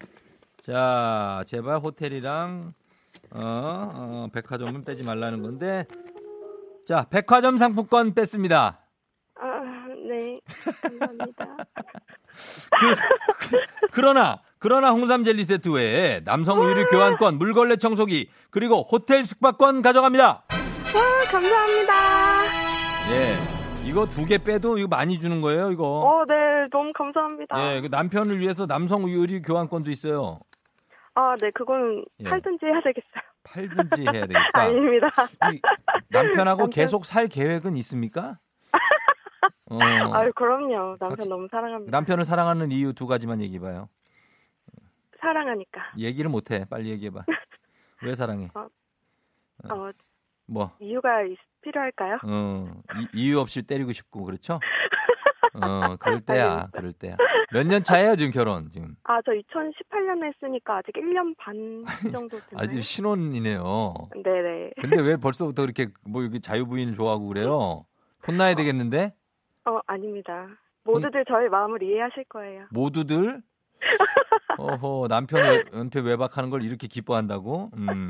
자, 0.59 1.41
제발 1.45 1.77
호텔이랑 1.77 2.73
어, 3.31 3.39
어, 3.41 4.27
백화점은 4.33 4.83
빼지 4.83 5.03
말라는 5.05 5.41
건데. 5.41 5.85
자, 6.85 7.05
백화점 7.09 7.57
상품권 7.57 8.13
뺐습니다. 8.13 8.79
아, 10.47 10.71
네. 10.89 10.97
감사합니다. 10.99 11.55
그 13.91 13.99
러나 14.01 14.41
그러나 14.59 14.91
홍삼 14.91 15.23
젤리 15.23 15.43
세트 15.45 15.69
외에 15.73 16.21
남성 16.23 16.59
의류 16.59 16.85
교환권, 16.87 17.37
물걸레 17.37 17.77
청소기, 17.77 18.29
그리고 18.51 18.81
호텔 18.81 19.23
숙박권 19.23 19.81
가져갑니다. 19.81 20.25
와, 20.27 21.31
감사합니다. 21.31 21.93
예. 23.11 23.89
이거 23.89 24.05
두 24.05 24.25
개 24.25 24.37
빼도 24.37 24.77
이거 24.77 24.87
많이 24.87 25.17
주는 25.17 25.39
거예요, 25.41 25.71
이거. 25.71 25.85
어, 26.01 26.25
네, 26.27 26.35
너무 26.71 26.91
감사합니다. 26.93 27.75
예, 27.75 27.81
그 27.81 27.87
남편을 27.87 28.37
위해서 28.39 28.65
남성 28.67 29.03
의류 29.05 29.41
교환권도 29.41 29.89
있어요. 29.91 30.39
아, 31.15 31.35
네, 31.41 31.49
그건 31.55 32.03
예. 32.19 32.29
팔든지 32.29 32.65
해야 32.65 32.81
되겠어요. 32.81 33.23
팔든지 33.43 34.01
해야 34.03 34.11
되겠다. 34.27 34.39
아닙니다. 34.53 35.07
이 35.53 35.59
남편하고 36.09 36.63
남편- 36.63 36.69
계속 36.69 37.05
살 37.05 37.27
계획은 37.27 37.75
있습니까? 37.77 38.37
어, 39.69 39.77
아유, 40.13 40.31
그럼요. 40.35 40.97
남편 40.99 41.09
같이- 41.17 41.29
너무 41.29 41.47
사랑합니다. 41.51 41.91
남편을 41.97 42.25
사랑하는 42.25 42.71
이유 42.71 42.93
두 42.93 43.07
가지만 43.07 43.41
얘기해봐요. 43.41 43.87
사랑하니까. 45.19 45.93
얘기를 45.97 46.29
못해. 46.29 46.65
빨리 46.69 46.89
얘기해봐. 46.91 47.25
왜 48.03 48.15
사랑해? 48.15 48.49
어, 48.53 49.91
뭐, 50.45 50.71
이유가 50.79 51.21
있- 51.23 51.37
필요할까요? 51.61 52.17
어, 52.23 52.71
이, 52.97 53.07
이유 53.13 53.39
없이 53.39 53.61
때리고 53.61 53.91
싶고 53.91 54.23
그렇죠? 54.23 54.59
어, 55.53 55.97
그럴 55.97 56.21
때야, 56.21 56.67
그럴 56.71 56.93
때야. 56.93 57.17
몇 57.51 57.63
년 57.67 57.83
차예요 57.83 58.15
지금 58.15 58.31
결혼 58.31 58.69
지금? 58.69 58.95
아, 59.03 59.19
저 59.25 59.31
2018년에 59.31 60.33
했으니까 60.33 60.77
아직 60.77 60.93
1년 60.93 61.35
반 61.37 61.83
정도 62.13 62.39
됐나요? 62.39 62.63
아직 62.63 62.81
신혼이네요. 62.81 63.93
네네. 64.23 64.71
근데 64.79 65.01
왜 65.01 65.17
벌써부터 65.17 65.63
그렇게 65.63 65.87
뭐 66.07 66.23
여기 66.23 66.39
자유부인 66.39 66.93
좋아하고 66.93 67.27
그래요? 67.27 67.85
혼나야 68.27 68.55
되겠는데? 68.55 69.13
어, 69.65 69.79
아닙니다. 69.87 70.47
모두들 70.83 71.25
저희 71.27 71.49
마음을 71.49 71.83
이해하실 71.83 72.25
거예요. 72.29 72.65
모두들 72.71 73.41
어허 74.57 75.07
남편 75.07 75.43
외, 75.43 75.63
남편 75.71 76.05
외박하는 76.05 76.49
걸 76.49 76.63
이렇게 76.63 76.87
기뻐한다고? 76.87 77.69
음 77.75 78.09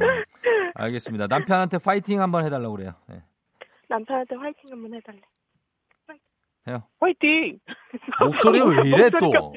알겠습니다. 0.75 1.27
남편한테 1.27 1.77
파이팅 1.79 2.21
한번 2.21 2.45
해달라고 2.45 2.75
그래요. 2.75 2.93
네. 3.07 3.21
남편한테 3.87 4.35
화이팅 4.35 4.71
한번 4.71 4.93
해달래. 4.93 5.19
해요. 6.67 6.83
화이팅! 6.99 7.57
목소리 8.21 8.59
왜 8.61 8.87
이래 8.89 9.09
또? 9.19 9.53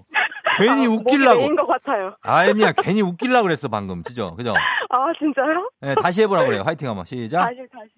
괜히 0.57 0.87
아. 0.87 1.35
메인 1.41 1.57
것 1.57 1.67
같아요. 1.67 2.17
아니야 2.23 2.73
괜히 2.73 3.03
웃기려고 3.03 3.43
그랬어 3.45 3.69
방금 3.69 4.03
진짜 4.03 4.31
그죠? 4.31 4.55
아, 4.89 5.13
진짜요? 5.19 5.71
네, 5.81 5.95
다시 5.97 6.23
해보라고 6.23 6.47
그래요. 6.49 6.63
화이팅 6.63 6.89
한번 6.89 7.05
시작. 7.05 7.41
다시, 7.49 7.57
다시. 7.71 7.91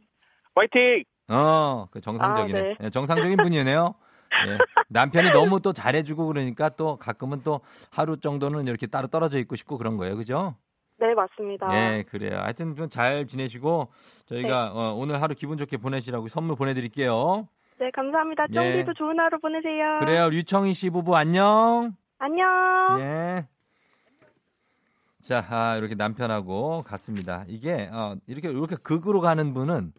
화이팅! 0.54 1.04
어, 1.28 1.86
그 1.90 2.00
정상적이네. 2.00 2.58
아, 2.58 2.62
네. 2.62 2.76
네, 2.80 2.90
정상적인 2.90 3.36
분이네요. 3.38 3.94
예. 4.48 4.58
남편이 4.88 5.30
너무 5.30 5.60
또 5.60 5.72
잘해주고 5.72 6.26
그러니까 6.26 6.68
또 6.68 6.96
가끔은 6.96 7.42
또 7.44 7.60
하루 7.90 8.16
정도는 8.18 8.66
이렇게 8.66 8.86
따로 8.86 9.06
떨어져 9.06 9.38
있고 9.38 9.56
싶고 9.56 9.78
그런 9.78 9.96
거예요. 9.96 10.16
그죠? 10.16 10.56
네, 10.98 11.14
맞습니다. 11.14 11.68
예, 11.72 12.04
그래요. 12.08 12.38
하여튼 12.40 12.74
좀 12.76 12.88
잘 12.88 13.26
지내시고 13.26 13.88
저희가 14.26 14.72
네. 14.74 14.78
어, 14.78 14.92
오늘 14.94 15.20
하루 15.22 15.34
기분 15.34 15.56
좋게 15.56 15.76
보내시라고 15.78 16.28
선물 16.28 16.56
보내드릴게요. 16.56 17.48
네, 17.80 17.90
감사합니다. 17.92 18.46
예. 18.50 18.54
쫑디도 18.54 18.94
좋은 18.94 19.18
하루 19.18 19.38
보내세요. 19.40 19.98
그래요. 20.00 20.28
류청희 20.30 20.74
씨 20.74 20.90
부부 20.90 21.16
안녕. 21.16 21.96
안녕. 22.18 23.00
예. 23.00 23.46
자, 25.22 25.44
아, 25.48 25.76
이렇게 25.78 25.94
남편하고 25.94 26.82
갔습니다. 26.82 27.44
이게 27.48 27.88
어, 27.92 28.14
이렇게 28.26 28.50
이렇게 28.50 28.76
극으로 28.76 29.20
가는 29.20 29.54
분은 29.54 29.92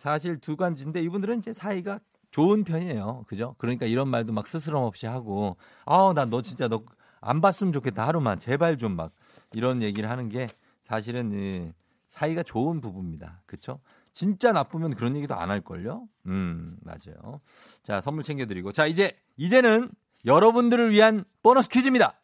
사실 0.00 0.38
두 0.38 0.56
간지인데 0.56 1.02
이분들은 1.02 1.38
이제 1.40 1.52
사이가 1.52 2.00
좋은 2.30 2.64
편이에요. 2.64 3.24
그죠? 3.28 3.54
그러니까 3.58 3.84
이런 3.84 4.08
말도 4.08 4.32
막 4.32 4.46
스스럼 4.46 4.82
없이 4.84 5.04
하고 5.06 5.58
아우 5.84 6.14
나 6.14 6.24
너 6.24 6.40
진짜 6.42 6.68
너 6.68 6.82
안 7.22 7.42
봤으면 7.42 7.74
좋겠다 7.74 8.06
하루만 8.06 8.38
제발 8.38 8.78
좀 8.78 8.96
막 8.96 9.12
이런 9.52 9.82
얘기를 9.82 10.08
하는 10.08 10.30
게 10.30 10.46
사실은 10.82 11.32
이 11.32 11.70
사이가 12.08 12.42
좋은 12.42 12.80
부부입니다. 12.80 13.42
그렇죠? 13.44 13.78
진짜 14.12 14.52
나쁘면 14.52 14.94
그런 14.94 15.16
얘기도 15.16 15.34
안 15.34 15.50
할걸요? 15.50 16.08
음, 16.26 16.78
맞아요. 16.80 17.40
자, 17.82 18.00
선물 18.00 18.24
챙겨드리고. 18.24 18.72
자, 18.72 18.86
이제, 18.86 19.16
이제는 19.36 19.90
여러분들을 20.24 20.90
위한 20.92 21.24
보너스 21.42 21.68
퀴즈입니다. 21.68 22.18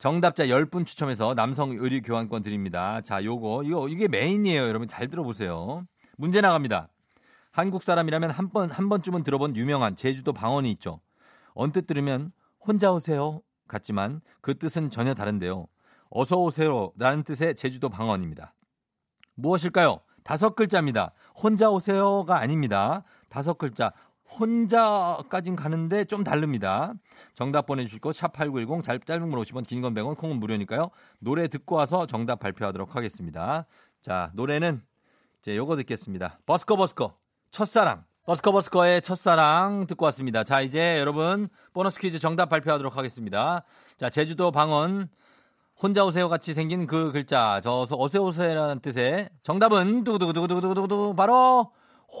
정답자 0.00 0.46
10분 0.46 0.86
추첨해서 0.86 1.34
남성 1.34 1.72
의류 1.72 2.00
교환권 2.00 2.42
드립니다. 2.42 3.02
자, 3.02 3.22
요거, 3.22 3.64
이거, 3.64 3.86
이게 3.86 4.08
메인이에요. 4.08 4.62
여러분 4.62 4.88
잘 4.88 5.08
들어보세요. 5.08 5.86
문제 6.16 6.40
나갑니다. 6.40 6.88
한국 7.52 7.82
사람이라면 7.82 8.30
한 8.30 8.48
번, 8.48 8.70
한 8.70 8.88
번쯤은 8.88 9.24
들어본 9.24 9.56
유명한 9.56 9.96
제주도 9.96 10.32
방언이 10.32 10.70
있죠. 10.72 11.00
언뜻 11.52 11.86
들으면 11.86 12.32
혼자 12.60 12.90
오세요. 12.90 13.42
같지만 13.68 14.22
그 14.40 14.56
뜻은 14.56 14.88
전혀 14.88 15.12
다른데요. 15.12 15.66
어서 16.08 16.36
오세요. 16.38 16.92
라는 16.96 17.22
뜻의 17.22 17.54
제주도 17.54 17.90
방언입니다. 17.90 18.54
무엇일까요? 19.34 20.00
다섯 20.24 20.56
글자입니다. 20.56 21.12
혼자 21.36 21.68
오세요가 21.68 22.38
아닙니다. 22.38 23.04
다섯 23.28 23.58
글자. 23.58 23.92
혼자까진 24.38 25.56
가는데 25.56 26.04
좀 26.04 26.24
다릅니다. 26.24 26.94
정답 27.34 27.66
보내주실 27.66 28.00
거 28.00 28.10
샵8910 28.10 29.06
짧은 29.06 29.28
문 29.28 29.40
50원 29.40 29.66
긴 29.66 29.82
건 29.82 29.94
100원 29.94 30.16
콩은 30.16 30.38
무료니까요. 30.40 30.90
노래 31.18 31.48
듣고 31.48 31.76
와서 31.76 32.06
정답 32.06 32.40
발표하도록 32.40 32.94
하겠습니다. 32.96 33.66
자 34.02 34.30
노래는 34.34 34.82
이제 35.40 35.56
요거 35.56 35.76
듣겠습니다. 35.76 36.38
버스커 36.46 36.76
버스커 36.76 37.14
첫사랑 37.50 38.04
버스커 38.24 38.52
버스커의 38.52 39.02
첫사랑 39.02 39.86
듣고 39.86 40.04
왔습니다. 40.06 40.44
자 40.44 40.60
이제 40.60 40.98
여러분 40.98 41.48
보너스 41.72 41.98
퀴즈 41.98 42.18
정답 42.18 42.48
발표하도록 42.50 42.96
하겠습니다. 42.96 43.64
자 43.96 44.10
제주도 44.10 44.50
방언 44.50 45.08
혼자 45.82 46.04
오세요 46.04 46.28
같이 46.28 46.52
생긴 46.52 46.86
그 46.86 47.10
글자 47.10 47.60
저서 47.62 47.96
어서 47.98 48.20
오세요라는 48.20 48.80
뜻의 48.80 49.30
정답은 49.42 50.04
두구두구두구두구두구 50.04 51.14
바로 51.14 51.72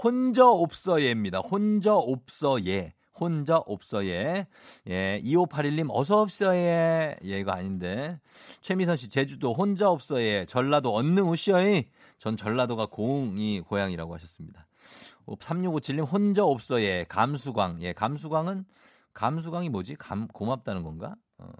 혼자 0.02 0.46
없어예입니다. 0.48 1.40
혼자 1.40 1.94
없어예. 1.94 2.94
혼자 3.20 3.58
없어예. 3.58 4.46
예, 4.88 5.20
2581님 5.24 5.88
어서 5.90 6.20
없어예. 6.20 7.16
얘가 7.22 7.54
아닌데. 7.54 8.18
최미선 8.60 8.96
씨 8.96 9.10
제주도 9.10 9.52
혼자 9.52 9.90
없어예. 9.90 10.46
전라도 10.48 10.94
언능 10.96 11.28
우시어이. 11.28 11.84
전 12.18 12.36
전라도가 12.36 12.86
고흥이 12.86 13.60
고향이라고 13.60 14.14
하셨습니다. 14.14 14.66
3657님 15.26 16.10
혼자 16.10 16.44
없어예. 16.44 17.04
감수광. 17.08 17.82
예, 17.82 17.92
감수광은 17.92 18.64
감수광이 19.12 19.68
뭐지? 19.68 19.96
감 19.96 20.26
고맙다는 20.28 20.82
건가? 20.82 21.14
어. 21.38 21.50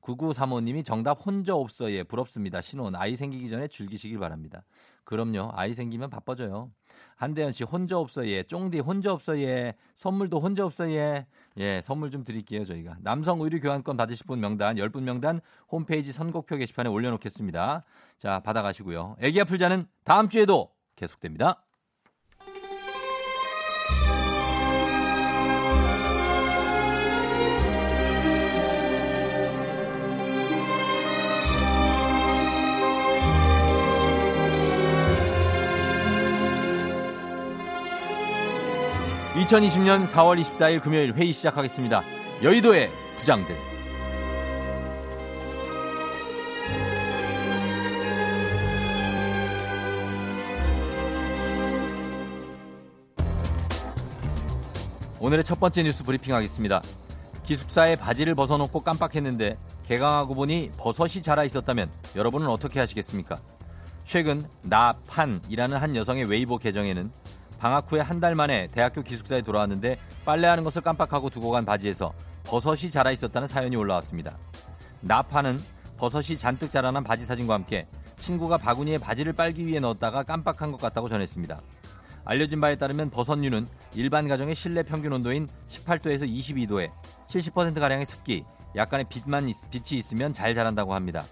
9935님이 0.00 0.84
정답 0.84 1.24
혼자 1.24 1.54
없어예. 1.54 2.02
부럽습니다. 2.02 2.60
신혼 2.60 2.96
아이 2.96 3.16
생기기 3.16 3.48
전에 3.48 3.68
즐기시길 3.68 4.18
바랍니다. 4.18 4.64
그럼요. 5.04 5.50
아이 5.54 5.74
생기면 5.74 6.10
바빠져요. 6.10 6.70
한대현 7.16 7.52
씨 7.52 7.64
혼자 7.64 7.98
없어 7.98 8.26
예. 8.26 8.42
쫑디 8.42 8.80
혼자 8.80 9.12
없어 9.12 9.38
예. 9.40 9.74
선물도 9.94 10.40
혼자 10.40 10.64
없어 10.64 10.90
예. 10.90 11.26
예, 11.58 11.80
선물 11.82 12.10
좀 12.10 12.22
드릴게요, 12.22 12.64
저희가. 12.64 12.96
남성 13.00 13.40
의류 13.40 13.60
교환권 13.60 13.96
받으실 13.96 14.26
분 14.26 14.40
명단 14.40 14.76
10분 14.76 15.02
명단 15.02 15.40
홈페이지 15.70 16.12
선곡표 16.12 16.56
게시판에 16.56 16.90
올려 16.90 17.10
놓겠습니다. 17.10 17.84
자, 18.18 18.40
받아 18.40 18.62
가시고요. 18.62 19.16
애기 19.20 19.40
아플 19.40 19.56
자는 19.58 19.86
다음 20.04 20.28
주에도 20.28 20.70
계속됩니다. 20.96 21.65
(2020년 39.46 40.06
4월 40.08 40.40
24일) 40.40 40.80
금요일 40.80 41.12
회의 41.14 41.32
시작하겠습니다 41.32 42.02
여의도의 42.42 42.90
부장들 43.18 43.54
오늘의 55.18 55.44
첫 55.44 55.58
번째 55.58 55.82
뉴스 55.82 56.04
브리핑 56.04 56.34
하겠습니다. 56.34 56.82
기숙사에 57.44 57.96
바지를 57.96 58.34
벗어놓고 58.34 58.80
깜빡했는데 58.80 59.56
개강하고 59.88 60.34
보니 60.34 60.72
버섯이 60.76 61.22
자라 61.22 61.42
있었다면 61.42 61.90
여러분은 62.14 62.48
어떻게 62.48 62.78
하시겠습니까? 62.80 63.38
최근 64.04 64.44
나판이라는 64.62 65.76
한 65.78 65.96
여성의 65.96 66.26
웨이보 66.26 66.58
계정에는 66.58 67.10
방학 67.58 67.90
후에 67.90 68.00
한 68.00 68.20
달 68.20 68.34
만에 68.34 68.68
대학교 68.72 69.02
기숙사에 69.02 69.42
돌아왔는데 69.42 69.98
빨래하는 70.24 70.64
것을 70.64 70.82
깜빡하고 70.82 71.30
두고 71.30 71.50
간 71.50 71.64
바지에서 71.64 72.12
버섯이 72.44 72.90
자라 72.90 73.10
있었다는 73.10 73.46
사연이 73.48 73.76
올라왔습니다. 73.76 74.38
나판은 75.00 75.60
버섯이 75.98 76.36
잔뜩 76.36 76.70
자라난 76.70 77.04
바지 77.04 77.24
사진과 77.24 77.54
함께 77.54 77.86
친구가 78.18 78.58
바구니에 78.58 78.98
바지를 78.98 79.32
빨기 79.34 79.66
위해 79.66 79.80
넣었다가 79.80 80.22
깜빡한 80.22 80.72
것 80.72 80.80
같다고 80.80 81.08
전했습니다. 81.08 81.60
알려진 82.24 82.60
바에 82.60 82.76
따르면 82.76 83.10
버섯류는 83.10 83.68
일반 83.94 84.26
가정의 84.26 84.54
실내 84.54 84.82
평균 84.82 85.12
온도인 85.12 85.48
18도에서 85.68 86.28
22도에 86.28 86.90
70%가량의 87.26 88.06
습기, 88.06 88.44
약간의 88.74 89.06
빛만 89.08 89.48
있, 89.48 89.56
빛이 89.70 89.98
있으면 89.98 90.32
잘 90.32 90.54
자란다고 90.54 90.94
합니다. 90.94 91.24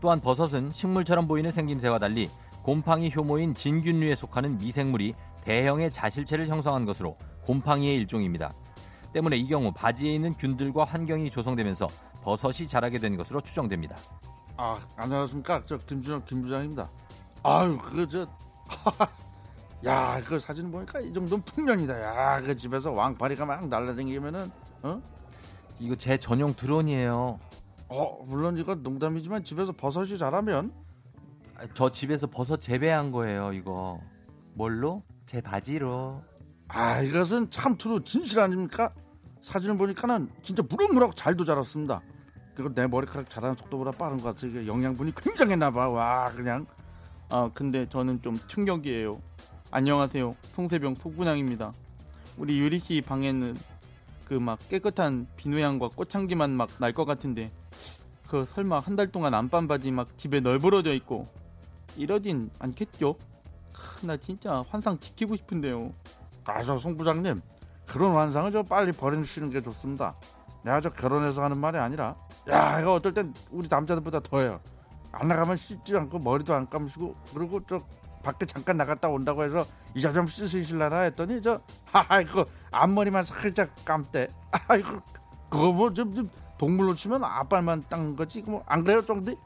또한 0.00 0.20
버섯은 0.20 0.70
식물처럼 0.70 1.26
보이는 1.26 1.50
생김새와 1.50 1.98
달리 1.98 2.28
곰팡이 2.62 3.10
효모인 3.14 3.54
진균류에 3.54 4.16
속하는 4.16 4.58
미생물이 4.58 5.14
대형의 5.44 5.90
자실체를 5.90 6.48
형성한 6.48 6.84
것으로 6.84 7.16
곰팡이의 7.44 7.96
일종입니다. 7.96 8.52
때문에 9.12 9.36
이 9.36 9.46
경우 9.46 9.72
바지에 9.72 10.12
있는 10.12 10.32
균들과 10.32 10.84
환경이 10.84 11.30
조성되면서 11.30 11.88
버섯이 12.22 12.66
자라게 12.66 12.98
된 12.98 13.16
것으로 13.16 13.40
추정됩니다. 13.40 13.96
아 14.56 14.78
안녕하십니까 14.96 15.62
저 15.66 15.76
김준호 15.76 16.24
김 16.24 16.42
부장입니다. 16.42 16.90
아유 17.42 17.78
그저 17.78 18.26
야, 19.84 20.18
그 20.24 20.40
사진 20.40 20.70
보니까 20.70 20.98
이 21.00 21.12
정도는 21.12 21.44
풍년이다. 21.44 22.00
야, 22.00 22.40
그 22.40 22.56
집에서 22.56 22.90
왕파리가 22.90 23.44
막 23.44 23.68
날라다니면은 23.68 24.50
어? 24.82 25.02
이거 25.78 25.94
제 25.94 26.16
전용 26.16 26.54
드론이에요. 26.54 27.38
어, 27.88 28.24
물론 28.24 28.56
이거 28.56 28.74
농담이지만 28.74 29.44
집에서 29.44 29.72
버섯이 29.72 30.16
자라면 30.16 30.72
아, 31.56 31.66
저 31.74 31.90
집에서 31.90 32.26
버섯 32.26 32.56
재배한 32.56 33.12
거예요, 33.12 33.52
이거. 33.52 34.00
뭘로? 34.54 35.02
제 35.26 35.40
바지로. 35.40 36.22
아, 36.68 37.00
이것은 37.02 37.50
참 37.50 37.76
true 37.76 38.02
진실 38.04 38.40
아닙니까? 38.40 38.92
사진을 39.42 39.76
보니까는 39.76 40.28
진짜 40.42 40.62
무럭무럭 40.68 41.14
잘도 41.16 41.44
자랐습니다. 41.44 42.00
그리고 42.54 42.72
내 42.72 42.86
머리카락 42.86 43.28
자라는 43.28 43.56
속도보다 43.56 43.90
빠른 43.92 44.16
것 44.18 44.34
같아. 44.34 44.46
이게 44.46 44.66
영양분이 44.66 45.14
굉장했나 45.14 45.70
봐. 45.70 45.88
와, 45.88 46.30
그냥 46.34 46.66
아 47.28 47.50
근데 47.52 47.86
저는 47.88 48.22
좀 48.22 48.38
충격이에요. 48.46 49.20
안녕하세요. 49.70 50.36
송세병 50.54 50.94
속분양입니다. 50.94 51.72
우리 52.36 52.58
유리 52.58 52.78
씨 52.78 53.00
방에는 53.04 53.56
그 54.24 54.34
막 54.40 54.58
깨끗한 54.68 55.26
비누향과 55.36 55.90
꽃향기만 55.90 56.50
막 56.56 56.68
날 56.80 56.92
것 56.94 57.04
같은데 57.04 57.52
그 58.26 58.44
설마 58.46 58.78
한 58.80 58.96
달 58.96 59.08
동안 59.08 59.34
안반 59.34 59.68
바지 59.68 59.90
막 59.90 60.16
집에 60.16 60.40
널브러져 60.40 60.94
있고 60.94 61.28
이러진 61.96 62.50
않겠죠? 62.58 63.16
크, 64.04 64.06
나 64.06 64.16
진짜 64.16 64.62
환상 64.68 64.98
지키고 64.98 65.36
싶은데요. 65.36 65.92
아 66.46 66.62
저 66.62 66.78
송 66.78 66.96
부장님 66.96 67.40
그런 67.86 68.14
환상은 68.14 68.52
저 68.52 68.62
빨리 68.62 68.92
버리시는 68.92 69.50
게 69.50 69.62
좋습니다. 69.62 70.14
내가 70.62 70.80
저 70.80 70.90
결혼해서 70.90 71.42
하는 71.42 71.58
말이 71.58 71.78
아니라 71.78 72.14
야 72.50 72.80
이거 72.80 72.94
어떨 72.94 73.12
땐 73.14 73.32
우리 73.50 73.66
남자들보다 73.68 74.20
더해요. 74.20 74.60
안 75.12 75.28
나가면 75.28 75.56
씻지 75.56 75.96
않고 75.96 76.18
머리도 76.18 76.54
안 76.54 76.68
감시고 76.68 77.14
그리고 77.34 77.60
저 77.68 77.80
밖에 78.22 78.44
잠깐 78.46 78.76
나갔다 78.76 79.08
온다고 79.08 79.42
해서 79.44 79.66
이자 79.94 80.12
좀 80.12 80.26
씻으실라나 80.26 81.00
했더니 81.00 81.40
저 81.40 81.60
하하 81.84 82.20
이거 82.20 82.44
앞머리만 82.72 83.24
살짝 83.26 83.70
감대 83.84 84.28
아이고 84.68 84.88
그거 85.50 85.72
뭐좀 85.72 86.14
좀 86.14 86.30
동물로 86.58 86.94
치면 86.94 87.22
앞발만 87.24 87.84
닦는 87.88 88.16
거지 88.16 88.42
뭐 88.42 88.62
안 88.66 88.82
그래요 88.82 89.02
쫑디? 89.02 89.36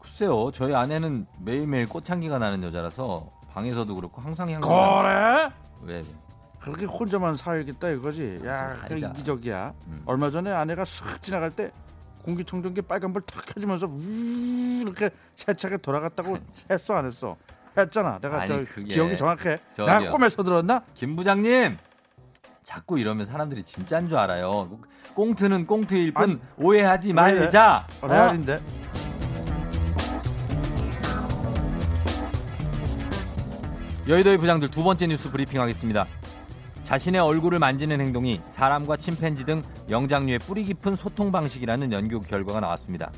글쎄요, 0.00 0.50
저희 0.50 0.74
아내는 0.74 1.26
매일매일 1.40 1.86
꽃향기가 1.86 2.38
나는 2.38 2.62
여자라서 2.62 3.30
방에서도 3.52 3.94
그렇고 3.94 4.20
항상 4.22 4.50
향기. 4.50 4.66
그래? 4.66 5.50
왜? 5.82 5.96
왜? 5.98 6.04
그렇게 6.60 6.84
혼자만 6.84 7.36
살겠다 7.36 7.88
이거지. 7.90 8.38
야, 8.44 8.68
좀그 8.70 8.88
살자. 8.88 9.06
이기적이야. 9.08 9.72
음. 9.86 10.02
얼마 10.04 10.30
전에 10.30 10.50
아내가 10.52 10.84
싹 10.84 11.22
지나갈 11.22 11.50
때 11.50 11.70
공기청정기 12.22 12.82
빨간불 12.82 13.22
탁 13.22 13.46
켜지면서 13.46 13.86
우 13.86 14.80
이렇게 14.82 15.10
세차게 15.36 15.78
돌아갔다고 15.78 16.36
했어 16.70 16.94
안 16.94 17.06
했어? 17.06 17.36
했잖아. 17.76 18.18
내가 18.20 18.42
아니, 18.42 18.48
저 18.48 18.64
그게 18.74 18.94
기억이 18.94 19.16
정확해. 19.16 19.58
저기요. 19.74 19.98
내가 19.98 20.10
꿈에서 20.12 20.42
들었나? 20.42 20.82
김 20.94 21.16
부장님 21.16 21.78
자꾸 22.62 22.98
이러면 22.98 23.24
사람들이 23.24 23.62
진짜인 23.62 24.08
줄 24.08 24.18
알아요. 24.18 24.68
꽁트는 25.14 25.66
꽁트일 25.66 26.12
뿐 26.12 26.22
아니, 26.22 26.38
오해하지 26.58 27.08
왜 27.08 27.14
말자. 27.14 27.86
어, 28.02 28.06
어? 28.06 28.08
레알인데. 28.08 28.60
여의도의 34.10 34.38
부장들 34.38 34.72
두 34.72 34.82
번째 34.82 35.06
뉴스 35.06 35.30
브리핑하겠습니다. 35.30 36.04
자신의 36.82 37.20
얼굴을 37.20 37.60
만지는 37.60 38.00
행동이 38.00 38.40
사람과 38.48 38.96
침팬지 38.96 39.44
등 39.44 39.62
영장류의 39.88 40.40
뿌리 40.40 40.64
깊은 40.64 40.96
소통 40.96 41.30
방식이라는 41.30 41.92
연구 41.92 42.20
결과가 42.20 42.58
나왔습니다. 42.58 43.12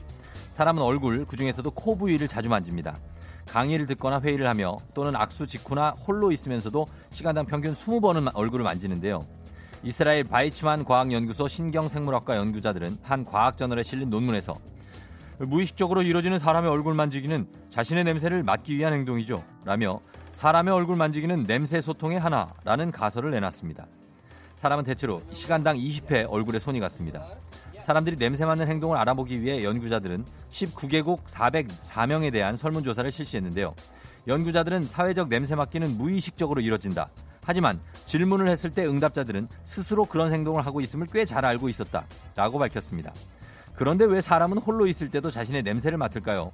사람은 0.51 0.83
얼굴, 0.83 1.25
그 1.25 1.39
중에서도 1.39 1.71
코 1.71 1.97
부위를 1.97 2.29
자주 2.29 2.51
만집니다. 2.51 2.99
강의를 3.49 3.87
듣거나 3.87 4.21
회의를 4.21 4.47
하며 4.47 4.77
또는 4.93 5.17
악수 5.17 5.47
직후나 5.47 5.93
홀로 5.93 6.31
있으면서도 6.31 6.87
시간당 7.11 7.47
평균 7.47 7.73
20번은 7.73 8.31
얼굴을 8.35 8.63
만지는데요. 8.63 9.27
이스라엘 9.83 10.25
바이츠만 10.25 10.85
과학연구소 10.85 11.49
신경생물학과 11.49 12.37
연구자들은 12.37 12.99
한 13.01 13.25
과학저널에 13.25 13.83
실린 13.83 14.11
논문에서 14.11 14.59
무의식적으로 15.39 16.03
이루어지는 16.03 16.39
사람의 16.39 16.71
얼굴 16.71 16.93
만지기는 16.93 17.47
자신의 17.71 18.05
냄새를 18.05 18.43
맡기 18.43 18.77
위한 18.77 18.93
행동이죠. 18.93 19.43
라며 19.65 20.01
사람의 20.33 20.73
얼굴 20.75 20.97
만지기는 20.97 21.47
냄새 21.47 21.81
소통의 21.81 22.19
하나라는 22.19 22.91
가설을 22.91 23.31
내놨습니다. 23.33 23.87
사람은 24.57 24.85
대체로 24.85 25.23
시간당 25.33 25.77
20회 25.77 26.27
얼굴에 26.31 26.59
손이 26.59 26.81
갔습니다. 26.81 27.25
사람들이 27.83 28.17
냄새 28.17 28.45
맡는 28.45 28.69
행동을 28.69 28.97
알아보기 28.97 29.41
위해 29.41 29.65
연구자들은 29.65 30.25
19개국 30.51 31.25
404명에 31.25 32.33
대한 32.33 32.57
설문조사를 32.57 33.11
실시했는데요. 33.11 33.75
연구자들은 34.29 34.87
사회적 34.87 35.29
냄새 35.29 35.57
맡기는 35.57 35.97
무의식적으로 35.99 36.61
이뤄진다. 36.61 37.09
하지만 37.45 37.81
질문을 38.05 38.49
했을 38.49 38.71
때 38.71 38.87
응답자들은 38.87 39.49
스스로 39.65 40.05
그런 40.05 40.33
행동을 40.33 40.65
하고 40.65 40.81
있음을 40.81 41.09
꽤 41.09 41.25
잘 41.25 41.45
알고 41.45 41.69
있었다. 41.69 42.07
라고 42.37 42.59
밝혔습니다. 42.61 43.13
그런데 43.75 44.05
왜 44.05 44.21
사람은 44.21 44.59
홀로 44.59 44.87
있을 44.87 45.11
때도 45.11 45.31
자신의 45.31 45.65
냄새를 45.65 45.99
맡을까요? 45.99 46.53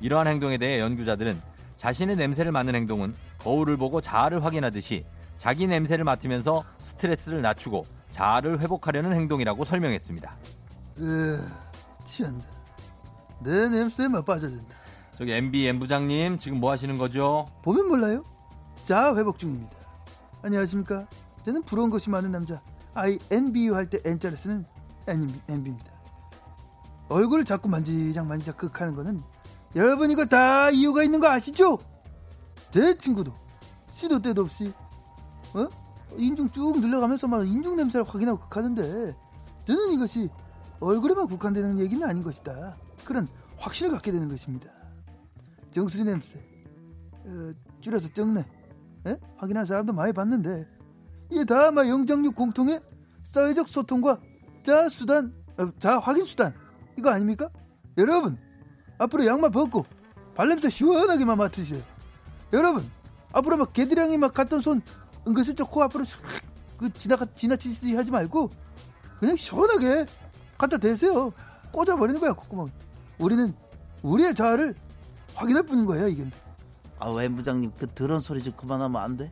이러한 0.00 0.28
행동에 0.28 0.58
대해 0.58 0.78
연구자들은 0.78 1.40
자신의 1.78 2.16
냄새를 2.16 2.50
맡는 2.52 2.74
행동은 2.74 3.14
거울을 3.38 3.76
보고 3.76 4.00
자아를 4.00 4.44
확인하듯이 4.44 5.04
자기 5.36 5.68
냄새를 5.68 6.04
맡으면서 6.04 6.64
스트레스를 6.80 7.40
낮추고 7.40 7.86
자아를 8.10 8.60
회복하려는 8.60 9.12
행동이라고 9.12 9.62
설명했습니다. 9.62 10.36
으, 10.98 11.40
취한다. 12.04 12.44
내 13.44 13.68
냄새만 13.68 14.24
빠져든다. 14.24 14.74
저기 15.16 15.32
MB 15.32 15.68
M 15.68 15.78
부장님 15.78 16.38
지금 16.38 16.58
뭐 16.58 16.72
하시는 16.72 16.98
거죠? 16.98 17.46
보면 17.62 17.86
몰라요? 17.88 18.24
자아 18.84 19.14
회복 19.16 19.38
중입니다. 19.38 19.70
안녕하십니까? 20.42 21.06
저는 21.44 21.62
부러운 21.62 21.90
것이 21.90 22.10
많은 22.10 22.32
남자 22.32 22.60
INBU 22.94 23.74
할 23.74 23.88
때 23.88 24.00
N자를 24.04 24.36
쓰는 24.36 24.66
NB입니다. 25.06 25.92
얼굴을 27.08 27.44
자꾸 27.44 27.68
만지작 27.68 28.26
만지작 28.26 28.56
극하는 28.56 28.96
거는 28.96 29.22
여러분 29.76 30.10
이거 30.10 30.24
다 30.24 30.70
이유가 30.70 31.02
있는 31.02 31.20
거 31.20 31.28
아시죠? 31.28 31.78
제 32.70 32.96
친구도 32.96 33.32
시도 33.92 34.20
때도 34.20 34.42
없이 34.42 34.72
어? 35.54 35.68
인중 36.16 36.50
쭉 36.50 36.80
늘려가면서 36.80 37.28
막 37.28 37.46
인중 37.46 37.76
냄새를 37.76 38.06
확인하고 38.06 38.38
극하는데 38.40 39.14
저는 39.66 39.92
이것이 39.92 40.28
얼굴에만 40.80 41.26
국한되는 41.26 41.78
얘기는 41.78 42.06
아닌 42.08 42.22
것이다. 42.22 42.76
그런 43.04 43.28
확신을 43.56 43.90
갖게 43.90 44.12
되는 44.12 44.28
것입니다. 44.28 44.70
정수리 45.70 46.04
냄새, 46.04 46.38
어, 46.38 47.52
줄여서 47.80 48.08
정내, 48.14 48.44
에? 49.06 49.16
확인한 49.36 49.66
사람도 49.66 49.92
많이 49.92 50.12
봤는데 50.12 50.66
이게 51.30 51.44
다 51.44 51.68
아마 51.68 51.86
영장류 51.86 52.32
공통의 52.32 52.80
사회적 53.24 53.68
소통과 53.68 54.20
자 54.62 54.88
수단, 54.88 55.34
어, 55.58 55.70
자 55.78 55.98
확인 55.98 56.24
수단 56.24 56.54
이거 56.96 57.10
아닙니까? 57.10 57.50
여러분 57.98 58.38
앞으로 58.98 59.26
양말 59.26 59.50
벗고 59.50 59.86
발냄새 60.34 60.70
시원하게만 60.70 61.38
맡으세요. 61.38 61.82
여러분 62.52 62.88
앞으로 63.32 63.56
막 63.56 63.72
개들양이 63.72 64.18
막 64.18 64.32
갔던 64.34 64.60
손 64.60 64.82
은근슬쩍 65.26 65.70
코 65.70 65.82
앞으로 65.82 66.04
싹그 66.04 66.92
지나가 66.94 67.26
지나치듯이 67.34 67.94
하지 67.94 68.10
말고 68.10 68.50
그냥 69.20 69.36
시원하게 69.36 70.06
갖다 70.56 70.78
대세요. 70.78 71.32
꽂아버리는 71.72 72.20
거야 72.20 72.32
콧구멍. 72.32 72.70
우리는 73.18 73.54
우리의 74.02 74.34
자아를 74.34 74.74
확인할 75.34 75.64
뿐인 75.64 75.86
거예요 75.86 76.08
이게. 76.08 76.26
아, 76.98 77.10
웬 77.10 77.36
부장님 77.36 77.72
그 77.78 77.86
더러운 77.94 78.20
소리 78.20 78.42
좀 78.42 78.52
그만하면 78.56 79.00
안 79.00 79.16
돼? 79.16 79.30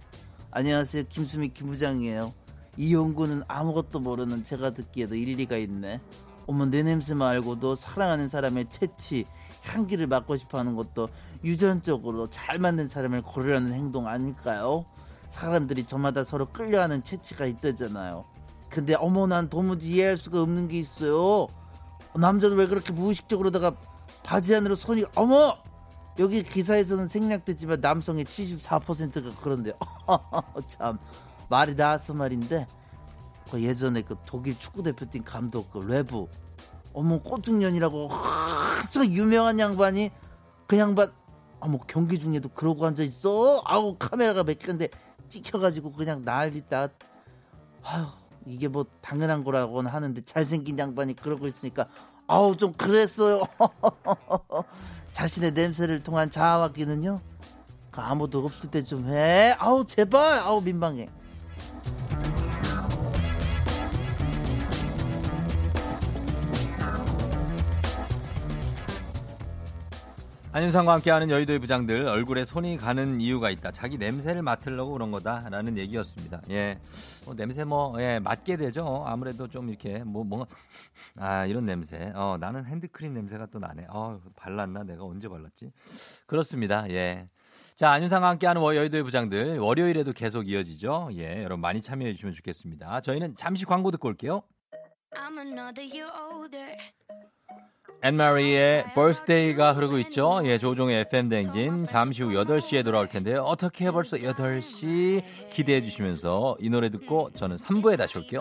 안녕하세요. 0.53 1.05
김수미 1.09 1.49
김 1.49 1.67
부장이에요. 1.69 2.33
이 2.77 2.95
연구는 2.95 3.43
아무것도 3.49 4.01
모르는 4.01 4.45
제가 4.45 4.71
듣기에도 4.71 5.15
일리가 5.15 5.57
있네. 5.57 6.01
어머 6.47 6.67
내 6.67 6.83
냄새만 6.83 7.29
알고도 7.29 7.75
사랑하는 7.75 8.29
사람의 8.29 8.71
채취, 8.71 9.25
향기를 9.67 10.07
맡고 10.07 10.37
싶어 10.37 10.59
하는 10.59 10.77
것도 10.77 11.09
유전적으로 11.45 12.31
잘 12.31 12.59
맞는 12.59 12.89
사람을 12.89 13.23
고르려는 13.23 13.73
행동 13.73 14.07
아닐까요? 14.07 14.85
사람들이 15.31 15.85
저마다 15.85 16.25
서로 16.25 16.47
끌려하는 16.47 17.03
채취가 17.03 17.47
있다잖아요. 17.47 18.25
근데 18.69 18.95
어머 18.95 19.27
난 19.27 19.49
도무지 19.49 19.93
이해할 19.93 20.17
수가 20.17 20.43
없는 20.43 20.69
게 20.69 20.79
있어요. 20.79 21.49
남자는 22.15 22.57
왜 22.57 22.67
그렇게 22.67 22.93
무의식적으로다가 22.93 23.75
바지 24.23 24.55
안으로 24.55 24.75
손이 24.75 25.05
어머 25.15 25.57
여기 26.19 26.43
기사에서는 26.43 27.09
생략됐지만 27.09 27.81
남성의 27.81 28.25
74%가 28.25 29.41
그런데요. 29.41 29.75
참 30.67 30.99
말이 31.49 31.77
나와서 31.77 32.15
말인데 32.15 32.67
그 33.51 33.63
예전에 33.63 34.03
그 34.03 34.17
독일 34.27 34.59
축구 34.59 34.83
대표팀 34.83 35.25
감독 35.25 35.71
그 35.71 35.79
레브 35.79 36.27
어머 36.97 37.19
꼬뚱년이라고 37.21 38.09
엄청 38.81 39.05
유명한 39.05 39.61
양반이 39.61 40.11
그 40.67 40.79
양반 40.79 41.13
어머 41.61 41.79
경기 41.87 42.19
중에도 42.19 42.49
그러고 42.49 42.87
앉아 42.87 43.03
있어. 43.03 43.61
아우 43.67 43.97
카메라가 43.99 44.45
몇 44.45 44.59
개인데 44.59 44.89
찍혀가지고 45.29 45.93
그냥 45.93 46.23
난리다. 46.25 46.89
아휴 47.85 48.07
이게 48.47 48.69
뭐 48.69 48.87
당연한 49.03 49.45
거라고는 49.45 49.91
하는데 49.91 50.25
잘생긴 50.25 50.79
양반이 50.79 51.17
그러고 51.17 51.47
있으니까 51.47 51.87
아우 52.27 52.57
좀 52.57 52.73
그랬어요. 52.73 53.43
자신의 55.13 55.53
냄새를 55.53 56.03
통한 56.03 56.31
자아 56.31 56.63
확인은요. 56.63 57.21
그 57.91 58.01
아무도 58.01 58.43
없을 58.43 58.71
때 58.71 58.83
좀 58.83 59.07
해. 59.09 59.55
아우 59.59 59.85
제발 59.85 60.39
아우 60.39 60.63
민망해. 60.63 61.11
안윤상과 70.57 70.91
함께하는 70.95 71.29
여의도의 71.29 71.59
부장들 71.59 72.07
얼굴에 72.09 72.47
손이 72.47 72.79
가는 72.79 73.21
이유가 73.21 73.51
있다. 73.51 73.73
자기 73.73 73.99
냄새를 73.99 74.41
맡으려고 74.41 74.93
그런 74.93 75.11
거다라는 75.11 75.77
얘기였습니다. 75.77 76.41
예, 76.49 76.79
뭐 77.27 77.35
냄새 77.35 77.63
뭐 77.65 77.95
예, 78.01 78.19
맡게 78.21 78.57
되죠. 78.57 79.05
아무래도 79.07 79.49
좀 79.49 79.69
이렇게 79.69 79.99
뭐 79.99 80.25
뭔가 80.25 80.47
아 81.19 81.45
이런 81.45 81.67
냄새. 81.67 82.11
어 82.15 82.39
나는 82.41 82.65
핸드크림 82.65 83.13
냄새가 83.13 83.49
또 83.53 83.59
나네. 83.59 83.85
어 83.91 84.19
발랐나 84.35 84.83
내가 84.85 85.05
언제 85.05 85.29
발랐지? 85.29 85.73
그렇습니다. 86.25 86.89
예. 86.89 87.29
자 87.75 87.91
안윤상과 87.91 88.27
함께하는 88.27 88.63
워- 88.63 88.75
여의도의 88.77 89.03
부장들 89.03 89.59
월요일에도 89.59 90.15
계속 90.15 90.49
이어지죠. 90.49 91.11
예, 91.17 91.41
여러분 91.45 91.61
많이 91.61 91.83
참여해 91.83 92.15
주시면 92.15 92.35
좋겠습니다. 92.35 93.03
저희는 93.03 93.37
잠시 93.37 93.67
광고 93.67 93.91
듣고 93.91 94.09
올게요. 94.09 94.41
앤마리의 98.03 98.93
birthday가 98.95 99.73
흐르고 99.73 99.99
있죠. 100.01 100.41
예, 100.45 100.59
조종의 100.59 101.01
FM 101.03 101.29
댕진 101.29 101.87
잠시 101.87 102.23
후 102.23 102.31
8시에 102.31 102.85
돌아올 102.85 103.09
텐데요. 103.09 103.43
어떻게 103.43 103.91
벌써 103.91 104.17
8시 104.17 105.51
기대해 105.51 105.83
주시면서 105.83 106.57
이 106.61 106.69
노래 106.69 106.91
듣고 106.91 107.31
저는 107.35 107.57
3부에 107.57 107.97
다시 107.97 108.19
올게요. 108.19 108.41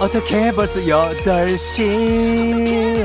어떻게 0.00 0.50
벌써 0.52 0.74
8시? 0.80 3.04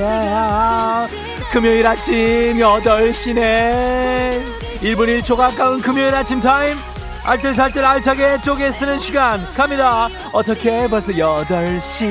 금요일 1.52 1.86
아침 1.88 2.58
8시네. 2.58 4.42
1분 4.82 5.22
1초 5.22 5.36
가까운 5.38 5.82
금요일 5.82 6.14
아침 6.16 6.40
타임. 6.40 6.78
알뜰살뜰 7.24 7.84
알차게 7.84 8.42
쪼개 8.42 8.72
쓰는 8.72 8.98
시간. 9.00 9.46
갑니다. 9.54 10.08
어떻게 10.32 10.88
벌써 10.88 11.12
8시? 11.12 12.06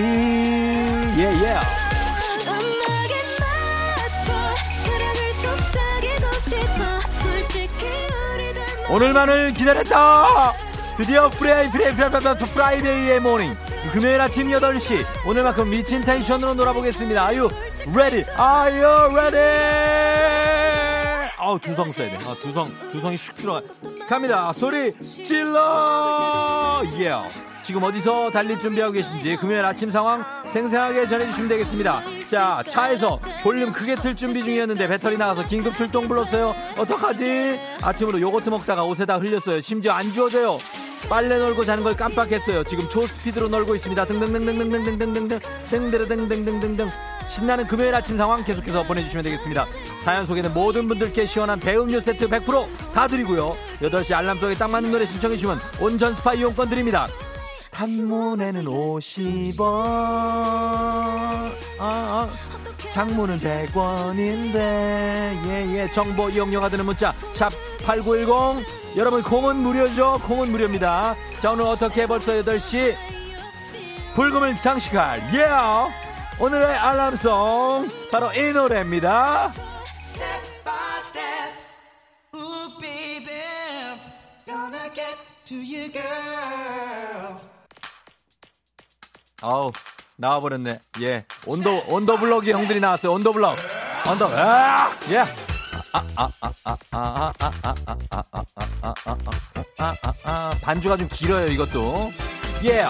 예예. 1.18 1.57
오늘만을 8.89 9.53
기다렸다 9.53 10.53
드디어 10.97 11.28
Fri 11.28 11.70
Fri 11.70 11.94
Fri 11.94 12.11
Fri 12.11 12.36
Friday의 12.36 13.20
morning. 13.20 13.55
금요일 13.92 14.18
아침 14.20 14.49
8시. 14.49 15.05
오늘만큼 15.26 15.68
미친 15.68 16.01
텐션으로 16.01 16.55
놀아보겠습니다. 16.55 17.26
You 17.26 17.51
ready? 17.88 18.24
Are 18.38 18.82
you 18.82 19.14
ready? 19.14 20.57
아우 21.38 21.59
두성 21.59 21.92
써야 21.92 22.11
돼. 22.11 22.18
아, 22.24 22.34
두성 22.34 22.74
두성이 22.90 23.16
슉 23.16 23.36
들어가. 23.36 23.61
갑니다. 24.09 24.51
소리 24.53 24.94
질러! 25.01 26.82
예 26.99 27.12
지금 27.61 27.82
어디서 27.82 28.30
달릴 28.30 28.59
준비하고 28.59 28.92
계신지 28.92 29.36
금요일 29.36 29.64
아침 29.64 29.90
상황 29.90 30.24
생생하게 30.53 31.09
전해주시면 31.09 31.49
되겠습니다. 31.51 32.03
자 32.28 32.62
차에서 32.66 33.20
볼륨 33.42 33.70
크게 33.70 33.97
틀 33.97 34.16
준비 34.16 34.42
중이었는데 34.42 34.86
배터리 34.88 35.18
나가서 35.18 35.47
긴급 35.47 35.76
출동 35.76 36.09
불렀어요. 36.09 36.55
어떡하지? 36.78 37.61
아침으로 37.82 38.20
요거트 38.20 38.49
먹다가 38.49 38.84
옷에다 38.84 39.18
흘렸어요. 39.18 39.61
심지어 39.61 39.92
안 39.92 40.11
주워져요 40.12 40.59
빨래 41.09 41.38
널고 41.38 41.64
자는 41.64 41.84
걸 41.84 41.96
깜빡했어요. 41.96 42.64
지금 42.64 42.88
초스피드로 42.88 43.48
널고 43.48 43.74
있습니다. 43.76 44.04
등등등등등등등등등등 44.04 45.38
등등등등등등등. 45.70 46.90
신나는 47.28 47.66
금요일 47.66 47.94
아침 47.94 48.16
상황 48.16 48.42
계속해서 48.44 48.82
보내주시면 48.84 49.22
되겠습니다. 49.24 49.66
사연 50.04 50.26
소개는 50.26 50.52
모든 50.54 50.88
분들께 50.88 51.26
시원한 51.26 51.59
배음료 51.61 52.00
세트 52.00 52.28
100%다 52.28 53.09
드리고요. 53.09 53.57
8시 53.80 54.14
알람 54.14 54.38
속에 54.38 54.54
딱 54.54 54.70
맞는 54.70 54.92
노래 54.92 55.04
신청해 55.07 55.36
주시면 55.36 55.61
온전 55.80 56.14
스파 56.14 56.34
이용권 56.34 56.68
드립니다. 56.70 57.07
단문에는 57.70 58.64
50원. 58.64 59.61
아, 59.62 61.52
아. 61.78 62.55
장문은 62.93 63.41
100원인데 63.41 64.57
예예. 65.47 65.91
정보 65.91 66.29
이용료가 66.29 66.68
드는 66.68 66.85
문자 66.85 67.12
샵 67.35 67.51
8910 67.85 68.97
여러분 68.97 69.22
콩은 69.22 69.57
무료죠? 69.59 70.18
콩은 70.24 70.51
무료입니다. 70.51 71.14
자 71.41 71.51
오늘 71.51 71.66
어떻게 71.66 72.07
벌써 72.07 72.33
8시? 72.33 72.95
불금을 74.14 74.55
장식할 74.57 75.35
예 75.35 75.43
yeah! 75.43 75.95
오늘의 76.41 76.66
알람송 76.66 77.91
바로 78.11 78.33
이 78.33 78.53
노래입니다. 78.53 79.53
Step 80.07 80.64
by 80.64 81.01
step 81.11 81.53
Ooh 82.35 82.79
baby. 82.81 83.43
Gonna 84.47 84.91
get 84.95 85.16
to 85.45 85.57
you 85.57 85.93
girl. 85.93 87.37
아우 89.43 89.70
나와버렸네 90.16 90.80
예 91.02 91.24
온도 91.46 91.82
온도 91.88 92.16
블럭이 92.16 92.50
형들이 92.52 92.80
나왔어요 92.80 93.12
온도 93.12 93.32
블럭 93.32 93.56
온도 94.10 94.28
아예 94.28 95.24
반주가 100.62 100.96
좀 100.96 101.08
길어요 101.08 101.46
이것도 101.48 102.12
예 102.64 102.84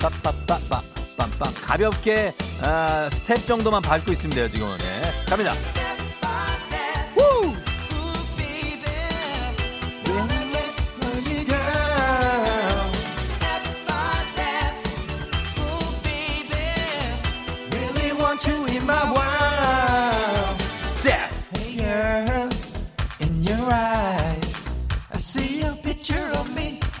빠빠빠빠 0.00 0.82
빰빰 1.16 1.66
가볍게 1.66 2.34
아, 2.62 3.08
스텝 3.12 3.46
정도만 3.46 3.82
밟고 3.82 4.12
있으면 4.12 4.30
돼요 4.30 4.48
지금은 4.48 4.78
예. 4.80 5.24
갑니다 5.26 5.52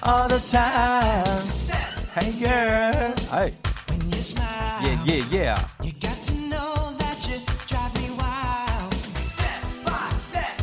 all 0.02 0.28
the 0.28 0.40
time. 0.40 1.46
Hey 2.14 2.32
girl. 2.32 3.14
Hey. 3.30 3.52
When 3.88 4.00
you 4.12 4.22
smile. 4.22 4.82
Yeah, 4.82 5.04
yeah, 5.04 5.24
yeah. 5.30 5.68
You 5.82 5.92
got 6.00 6.16
to 6.24 6.34
know 6.48 6.94
that 6.98 7.26
you 7.28 7.38
drive 7.66 7.94
me 8.00 8.10
wild. 8.16 8.94
Step 9.26 9.62
by 9.84 10.10
step. 10.18 10.62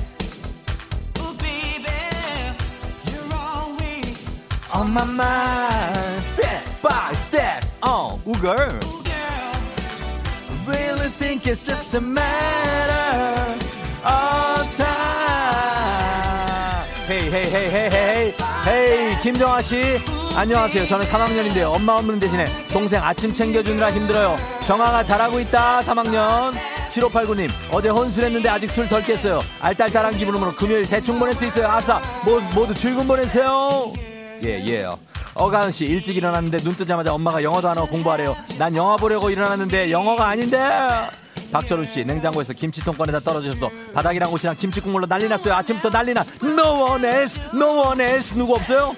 oh 1.19 1.35
baby, 1.39 2.01
you're 3.11 3.33
always 3.33 4.47
on 4.73 4.91
my 4.93 5.05
mind. 5.05 6.23
Step 6.23 6.63
by 6.81 7.13
step. 7.13 7.65
Oh, 7.83 8.19
ooh, 8.27 8.33
girl. 8.41 8.75
Ooh, 8.85 9.03
girl. 9.03 9.53
I 10.49 10.65
Really 10.67 11.09
think 11.09 11.47
it's 11.47 11.65
just 11.65 11.93
a 11.93 12.01
matter 12.01 13.65
of 14.03 14.75
time. 14.77 15.26
Hey, 17.29 17.43
hey, 17.45 17.67
hey, 17.67 17.89
hey, 17.91 18.33
hey, 18.65 19.21
김정아 19.21 19.61
씨. 19.61 19.99
안녕하세요. 20.33 20.87
저는 20.87 21.05
3학년인데요. 21.07 21.73
엄마 21.73 21.95
없는 21.95 22.19
대신에 22.21 22.45
동생 22.71 23.03
아침 23.03 23.33
챙겨주느라 23.33 23.91
힘들어요. 23.91 24.37
정아가 24.65 25.03
잘하고 25.03 25.37
있다. 25.41 25.81
3학년. 25.81 26.53
7589님, 26.87 27.49
어제 27.69 27.89
혼술했는데 27.89 28.47
아직 28.47 28.69
술 28.71 28.87
덜 28.87 29.03
깼어요. 29.03 29.41
알딸딸한 29.59 30.17
기분으로 30.17 30.55
금요일 30.55 30.87
대충 30.87 31.19
보낼 31.19 31.33
수 31.33 31.45
있어요. 31.45 31.67
아싸, 31.67 32.01
모두, 32.23 32.45
모두 32.55 32.73
즐거운 32.73 33.05
보내세요. 33.05 33.91
예, 34.45 34.63
예요. 34.65 34.97
어가은 35.33 35.71
씨 35.71 35.85
일찍 35.85 36.15
일어났는데 36.15 36.59
눈 36.59 36.75
뜨자마자 36.77 37.13
엄마가 37.13 37.43
영어도 37.43 37.67
안 37.67 37.77
하고 37.77 37.87
공부하래요. 37.87 38.37
난 38.57 38.73
영화 38.77 38.95
보려고 38.95 39.29
일어났는데 39.29 39.91
영어가 39.91 40.27
아닌데. 40.27 40.57
박철우 41.51 41.85
씨 41.85 42.03
냉장고에서 42.05 42.53
김치통 42.53 42.95
꺼내다 42.95 43.19
떨어져서 43.19 43.69
바닥이랑 43.93 44.31
옷이랑 44.31 44.55
김치 44.57 44.81
국물로 44.81 45.05
난리 45.07 45.27
났어요. 45.29 45.53
아침부터 45.55 45.89
난리 45.89 46.13
나. 46.13 46.23
No 46.43 46.83
one 46.83 47.05
else, 47.05 47.41
no 47.53 47.81
one 47.87 48.01
else 48.01 48.37
누구 48.37 48.55
없어요? 48.55 48.95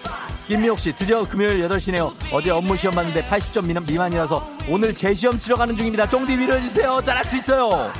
김미옥 0.47 0.79
씨 0.79 0.91
드디어 0.93 1.23
금요일 1.25 1.59
8시네요. 1.67 2.11
어제 2.33 2.49
업무 2.49 2.75
시험 2.75 2.95
봤는데 2.95 3.23
80점 3.29 3.65
미만, 3.67 3.85
미만이라서 3.85 4.47
오늘 4.67 4.95
재시험 4.95 5.37
치러 5.37 5.55
가는 5.55 5.75
중입니다. 5.77 6.09
쫑디 6.09 6.35
밀어주세요. 6.37 7.01
잘할 7.05 7.23
수 7.25 7.37
있어요. 7.37 7.91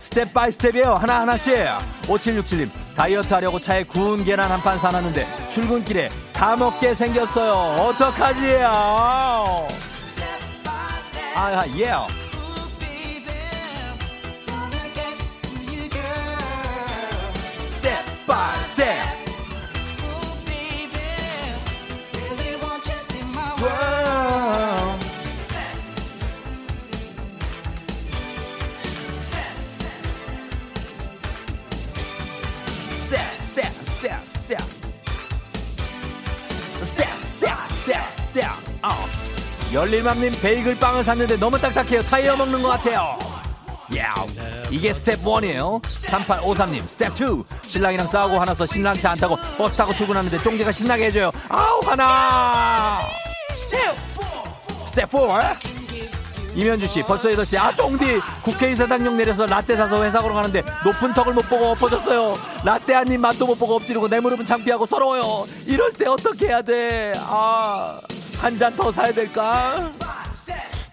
step 0.00 0.34
by 0.34 0.50
step이에요. 0.52 0.94
하나하나씩. 0.94 1.54
5767님, 2.02 2.68
다이어트 2.96 3.32
하려고 3.32 3.58
차에 3.60 3.84
구운 3.84 4.24
계란 4.24 4.50
한 4.50 4.60
판 4.60 4.78
사놨는데 4.78 5.26
출근길에 5.50 6.10
다 6.32 6.56
먹게 6.56 6.94
생겼어요. 6.96 7.52
어떡하지요? 7.84 9.66
아, 11.36 11.64
예. 11.76 11.86
스 11.86 12.23
step 17.84 18.06
by 18.26 18.54
step. 18.72 19.04
Ooh, 20.00 20.32
baby, 20.46 21.04
really 22.16 22.56
want 22.62 22.82
you 22.88 22.96
in 23.20 23.26
my 23.34 23.50
world. 23.60 25.02
Step. 25.44 25.76
Step, 29.28 29.52
step. 29.76 30.00
Step, 33.04 33.28
step, 33.52 33.74
step, 33.98 34.22
step. 34.46 34.66
Step, 36.84 37.18
step, 37.36 37.60
step, 37.82 38.06
step. 38.30 38.54
어. 38.82 38.88
열릴맘님 39.74 40.32
베이글 40.40 40.78
빵을 40.78 41.04
샀는데 41.04 41.36
너무 41.36 41.58
딱딱해요. 41.58 42.00
타이어 42.00 42.34
먹는 42.34 42.62
것 42.62 42.68
같아요. 42.68 43.33
야우, 43.94 44.26
이게 44.70 44.94
스텝 44.94 45.22
1이에요. 45.22 45.82
3853님, 45.82 46.88
스텝 46.88 47.12
2. 47.20 47.44
신랑이랑 47.68 48.08
싸우고 48.08 48.38
화나서 48.38 48.66
신랑차 48.66 49.10
안 49.10 49.18
타고 49.18 49.36
버스 49.58 49.76
타고 49.76 49.92
출근하는데 49.94 50.38
쫑디가 50.38 50.72
신나게 50.72 51.06
해줘요. 51.06 51.30
아우, 51.48 51.80
화나! 51.84 53.00
스텝 54.90 55.10
4. 55.10 55.56
이면주 56.56 56.86
씨, 56.86 57.02
벌써 57.02 57.28
8시. 57.30 57.58
아, 57.58 57.74
쫑디! 57.76 58.20
국회의사당역 58.44 59.16
내려서 59.16 59.44
라떼 59.44 59.74
사서 59.76 60.02
회사 60.04 60.22
걸어 60.22 60.34
가는데 60.34 60.62
높은 60.84 61.12
턱을 61.12 61.34
못 61.34 61.42
보고 61.48 61.66
엎어졌어요. 61.72 62.36
라떼 62.64 62.94
한 62.94 63.08
입 63.10 63.18
맛도 63.20 63.44
못 63.46 63.58
보고 63.58 63.74
엎지르고 63.76 64.08
내 64.08 64.20
무릎은 64.20 64.46
창피하고 64.46 64.86
서러워요. 64.86 65.46
이럴 65.66 65.92
때 65.92 66.06
어떻게 66.06 66.46
해야 66.46 66.62
돼? 66.62 67.12
아, 67.18 68.00
한 68.38 68.56
잔 68.56 68.74
더 68.76 68.90
사야 68.92 69.12
될까? 69.12 69.90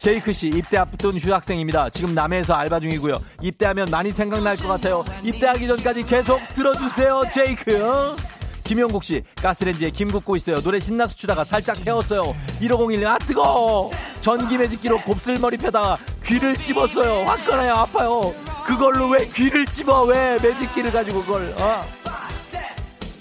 제이크 0.01 0.33
씨 0.33 0.47
입대 0.47 0.77
앞둔 0.77 1.15
휴학생입니다. 1.15 1.91
지금 1.91 2.15
남해에서 2.15 2.55
알바 2.55 2.79
중이고요. 2.79 3.21
입대하면 3.43 3.87
많이 3.91 4.11
생각날 4.11 4.55
것 4.55 4.67
같아요. 4.67 5.05
입대하기 5.23 5.67
전까지 5.67 6.03
계속 6.07 6.39
들어주세요, 6.55 7.25
제이크. 7.31 7.87
어? 7.87 8.15
김영국 8.63 9.03
씨 9.03 9.21
가스레인지에 9.35 9.91
김 9.91 10.07
굽고 10.07 10.35
있어요. 10.37 10.59
노래 10.61 10.79
신나서 10.79 11.15
추다가 11.15 11.43
살짝 11.43 11.83
태웠어요. 11.83 12.35
1501님 12.59 13.05
아 13.05 13.19
뜨거. 13.19 13.91
전기 14.21 14.57
매직기로 14.57 15.01
곱슬머리 15.01 15.57
펴다가 15.57 15.97
귀를 16.25 16.55
찝었어요. 16.57 17.25
화끈해요, 17.27 17.73
아파요. 17.73 18.33
그걸로 18.65 19.07
왜 19.09 19.27
귀를 19.27 19.67
찝어? 19.67 20.05
왜 20.05 20.39
매직기를 20.41 20.91
가지고 20.91 21.21
그걸? 21.21 21.47
어? 21.59 21.85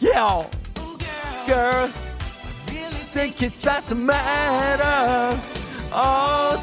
Yeah, 0.00 0.48
girl. 1.46 1.90
think 3.12 3.42
it's 3.42 3.58
just 3.58 3.90
a 3.90 3.94
matter 3.94 5.59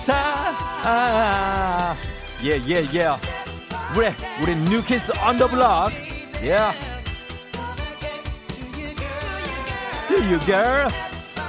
time. 0.05 0.55
Yeah, 2.41 2.59
yeah, 2.65 2.81
yeah. 2.91 3.19
우리 3.95 4.53
on 5.23 5.37
the 5.37 5.47
Block. 5.47 5.93
Yeah. 6.41 6.73
Do 10.07 10.23
you 10.23 10.39
girl? 10.45 10.89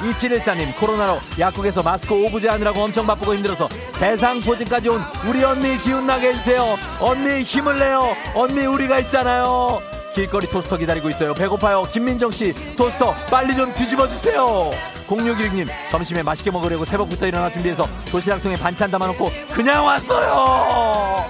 2714님 0.01 0.77
코로나로 0.77 1.19
약국에서 1.39 1.83
마스크 1.83 2.15
오부제 2.15 2.49
하느라고 2.49 2.81
엄청 2.83 3.07
바쁘고 3.07 3.35
힘들어서 3.35 3.69
대상포진까지 3.99 4.89
온 4.91 5.03
우리 5.27 5.43
언니 5.43 5.77
기운나게 5.79 6.29
해주세요 6.29 6.77
언니 7.01 7.43
힘을 7.43 7.81
내요 7.81 8.15
언니 8.35 8.65
우리가 8.65 9.01
있잖아요 9.01 9.81
길거리 10.19 10.49
토스터 10.49 10.77
기다리고 10.79 11.09
있어요 11.11 11.33
배고파요 11.33 11.85
김민정 11.93 12.33
씨 12.33 12.53
토스터 12.77 13.15
빨리 13.31 13.55
좀 13.55 13.73
뒤집어 13.73 14.09
주세요 14.09 14.69
0616님 15.07 15.69
점심에 15.93 16.25
맛있게 16.25 16.51
먹으려고 16.51 16.85
새벽부터 16.85 17.29
일어나 17.29 17.49
준비해서 17.49 17.87
도시락통에 18.11 18.57
반찬 18.57 18.91
담아놓고 18.91 19.31
그냥 19.53 19.85
왔어요 19.85 21.25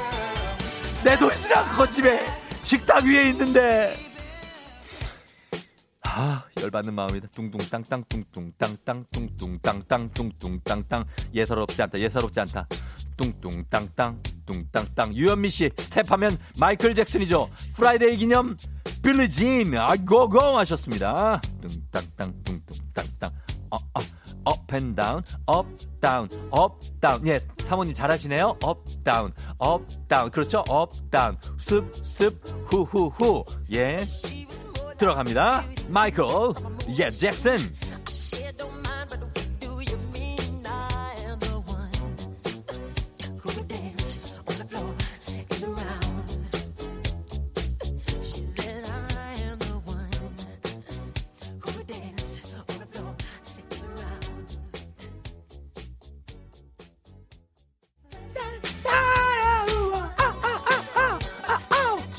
내 1.05 1.19
도시락 1.19 1.71
그거 1.73 1.87
집에 1.87 2.19
식탁 2.63 3.05
위에 3.05 3.29
있는데 3.29 4.09
아, 6.21 6.43
열받는 6.61 6.95
마음이다. 6.95 7.29
둥둥땅땅 7.29 8.03
둥둥땅땅 8.09 9.05
둥둥땅땅 9.13 10.11
둥둥땅땅 10.15 11.05
예사롭지 11.33 11.81
않다. 11.83 12.01
예사롭지 12.01 12.41
않다. 12.41 12.67
둥둥땅땅 13.17 14.21
둥땅땅 14.45 15.15
유현미 15.15 15.51
씨 15.51 15.71
스텝하면 15.77 16.37
마이클 16.59 16.93
잭슨이죠. 16.95 17.49
Friday 17.77 18.17
기념 18.17 18.57
빌리진 19.03 19.77
아 19.77 19.95
고고 19.97 20.41
하셨습니다. 20.59 21.41
둥땅땅 21.61 22.35
둥둥땅땅. 22.45 23.31
어어 23.71 23.81
up 24.45 24.65
and 24.65 24.95
down 24.95 25.23
up 25.47 25.67
down 26.01 26.29
up 26.51 26.79
down 27.01 27.27
예 27.27 27.39
사모님 27.59 27.95
잘하시네요. 27.95 28.57
up 28.63 28.85
down 29.05 29.33
up 29.59 29.83
down 30.09 30.31
그렇죠? 30.31 30.65
up 30.69 30.91
down 31.11 31.37
습습 31.59 32.43
후후후. 32.67 33.45
예. 33.75 34.01
들어갑니다. 34.99 35.65
마이클, 35.89 36.25
예, 36.99 37.09
잭슨. 37.11 37.73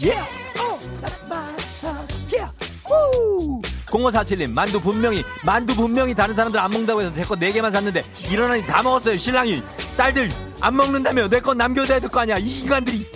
예. 0.04 0.16
0547님 3.88 4.52
만두 4.54 4.80
분명히 4.80 5.24
만두 5.46 5.76
분명히 5.76 6.14
다른 6.14 6.36
사람들 6.36 6.60
안 6.60 6.70
먹는다고 6.72 7.02
해서 7.02 7.14
제 7.14 7.24
거 7.24 7.36
4개만 7.36 7.72
샀는데 7.72 8.04
일어나니 8.32 8.66
다 8.66 8.82
먹었어요 8.84 9.18
신랑이 9.18 9.62
쌀들 9.88 10.30
안 10.62 10.76
먹는다며 10.76 11.28
내건 11.28 11.58
남겨둬야 11.58 12.00
될 12.00 12.10
거 12.10 12.20
아니야 12.22 12.38
이 12.38 12.60
인간들이. 12.60 13.10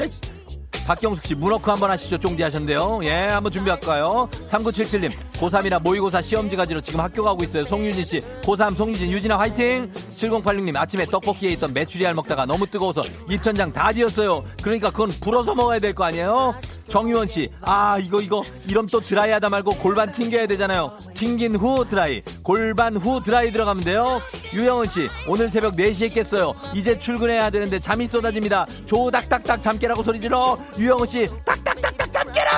박경숙 0.85 1.25
씨 1.25 1.35
문워크 1.35 1.69
한번 1.71 1.91
하시죠. 1.91 2.17
쫑디 2.17 2.43
하셨는데요. 2.43 2.99
예 3.03 3.27
한번 3.27 3.51
준비할까요? 3.51 4.27
3977님 4.49 5.11
고3이라 5.33 5.81
모의고사 5.81 6.21
시험지 6.21 6.55
가지러 6.57 6.81
지금 6.81 6.99
학교 6.99 7.23
가고 7.23 7.43
있어요. 7.43 7.65
송유진 7.65 8.03
씨 8.05 8.21
고3 8.41 8.75
송유진 8.75 9.09
유진아 9.11 9.39
화이팅! 9.39 9.91
7086님 9.93 10.75
아침에 10.75 11.05
떡볶이에 11.05 11.51
있던 11.51 11.73
메추리알 11.73 12.13
먹다가 12.15 12.45
너무 12.45 12.67
뜨거워서 12.67 13.01
입천장 13.29 13.71
다 13.71 13.93
뒤었어요. 13.93 14.43
그러니까 14.61 14.89
그건 14.91 15.09
불어서 15.21 15.55
먹어야 15.55 15.79
될 15.79 15.93
거 15.93 16.03
아니에요 16.05 16.55
정유원 16.93 17.27
씨 17.27 17.49
아 17.61 17.97
이거 17.97 18.21
이거. 18.21 18.43
이름 18.69 18.85
또 18.85 18.99
드라이 18.99 19.31
하다 19.31 19.49
말고 19.49 19.71
골반 19.79 20.11
튕겨야 20.11 20.45
되잖아요. 20.45 20.95
튕긴 21.15 21.55
후 21.55 21.89
드라이. 21.89 22.21
골반 22.43 22.97
후 22.97 23.19
드라이 23.19 23.51
들어가면 23.51 23.83
돼요. 23.83 24.21
유영은 24.53 24.87
씨 24.87 25.07
오늘 25.27 25.49
새벽 25.49 25.75
4시에 25.75 26.13
깼어요. 26.13 26.53
이제 26.75 26.95
출근해야 26.99 27.49
되는데 27.49 27.79
잠이 27.79 28.05
쏟아집니다. 28.05 28.67
조닥닥닥 28.85 29.63
잠 29.63 29.79
깨라고 29.79 30.03
소리 30.03 30.21
질러. 30.21 30.55
유영은 30.77 31.07
씨 31.07 31.27
딱딱딱딱 31.43 32.13
잠 32.13 32.31
깨라! 32.31 32.51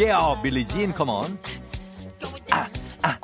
예 0.00 0.10
yeah, 0.12 0.42
빌리진 0.42 0.92
컴온 0.92 1.38
아, 2.50 2.68
아. 3.02 3.16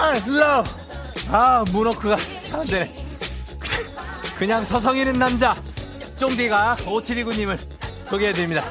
나빠요 0.00 0.64
아 1.30 1.64
문워크가 1.72 2.16
안 2.52 2.66
되네. 2.66 2.92
그냥 4.38 4.64
서성이는 4.64 5.18
남자. 5.18 5.54
쫑디가 6.18 6.76
5729님을 6.80 7.58
소개해드립니다. 8.06 8.64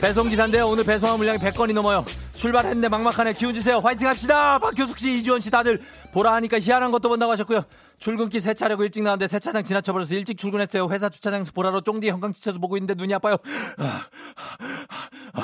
배송기사인데요. 0.00 0.68
오늘 0.68 0.84
배송한 0.84 1.16
물량이 1.16 1.38
100건이 1.38 1.72
넘어요. 1.72 2.04
출발했는데 2.34 2.88
막막하네. 2.88 3.32
기운 3.34 3.54
주세요. 3.54 3.78
화이팅 3.78 4.08
합시다. 4.08 4.58
박효숙씨 4.58 5.18
이주원씨 5.18 5.50
다들 5.50 5.80
보라 6.12 6.34
하니까 6.34 6.58
희한한 6.58 6.90
것도 6.90 7.08
본다고 7.08 7.32
하셨고요. 7.32 7.64
출근길 7.98 8.40
세차려고 8.40 8.84
일찍 8.84 9.02
나왔는데 9.04 9.28
세차장 9.28 9.64
지나쳐버려서 9.64 10.14
일찍 10.14 10.36
출근했어요. 10.36 10.88
회사 10.90 11.08
주차장에서 11.08 11.52
보라로 11.52 11.80
쫑디 11.80 12.10
형광 12.10 12.32
지쳐서 12.32 12.58
보고 12.58 12.76
있는데 12.76 12.94
눈이 12.94 13.14
아파요. 13.14 13.36
아, 13.78 14.06
아, 14.36 15.32
아, 15.32 15.42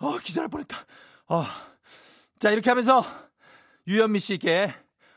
아, 0.00 0.18
기절할 0.22 0.50
뻔했다. 0.50 0.76
아. 1.28 1.46
자 2.38 2.50
이렇게 2.50 2.68
하면서 2.68 3.06
유현미 3.86 4.20
씨께 4.20 4.72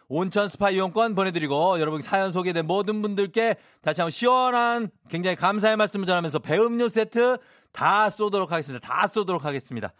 온천 0.09 0.47
스파 0.49 0.69
이용권 0.69 1.15
보내드리고 1.15 1.79
여러분 1.79 2.01
사연 2.01 2.31
소개된 2.31 2.65
모든 2.65 3.01
분들께 3.01 3.55
다시 3.81 4.01
한번 4.01 4.11
시원한 4.11 4.89
굉장히 5.09 5.35
감사의 5.35 5.75
말씀을 5.77 6.05
전하면서 6.05 6.39
배음료 6.39 6.87
세트 6.89 7.37
다 7.71 8.09
쏘도록 8.09 8.51
하겠습니다. 8.51 8.85
다 8.85 9.07
쏘도록 9.07 9.45
하겠습니다. 9.45 9.93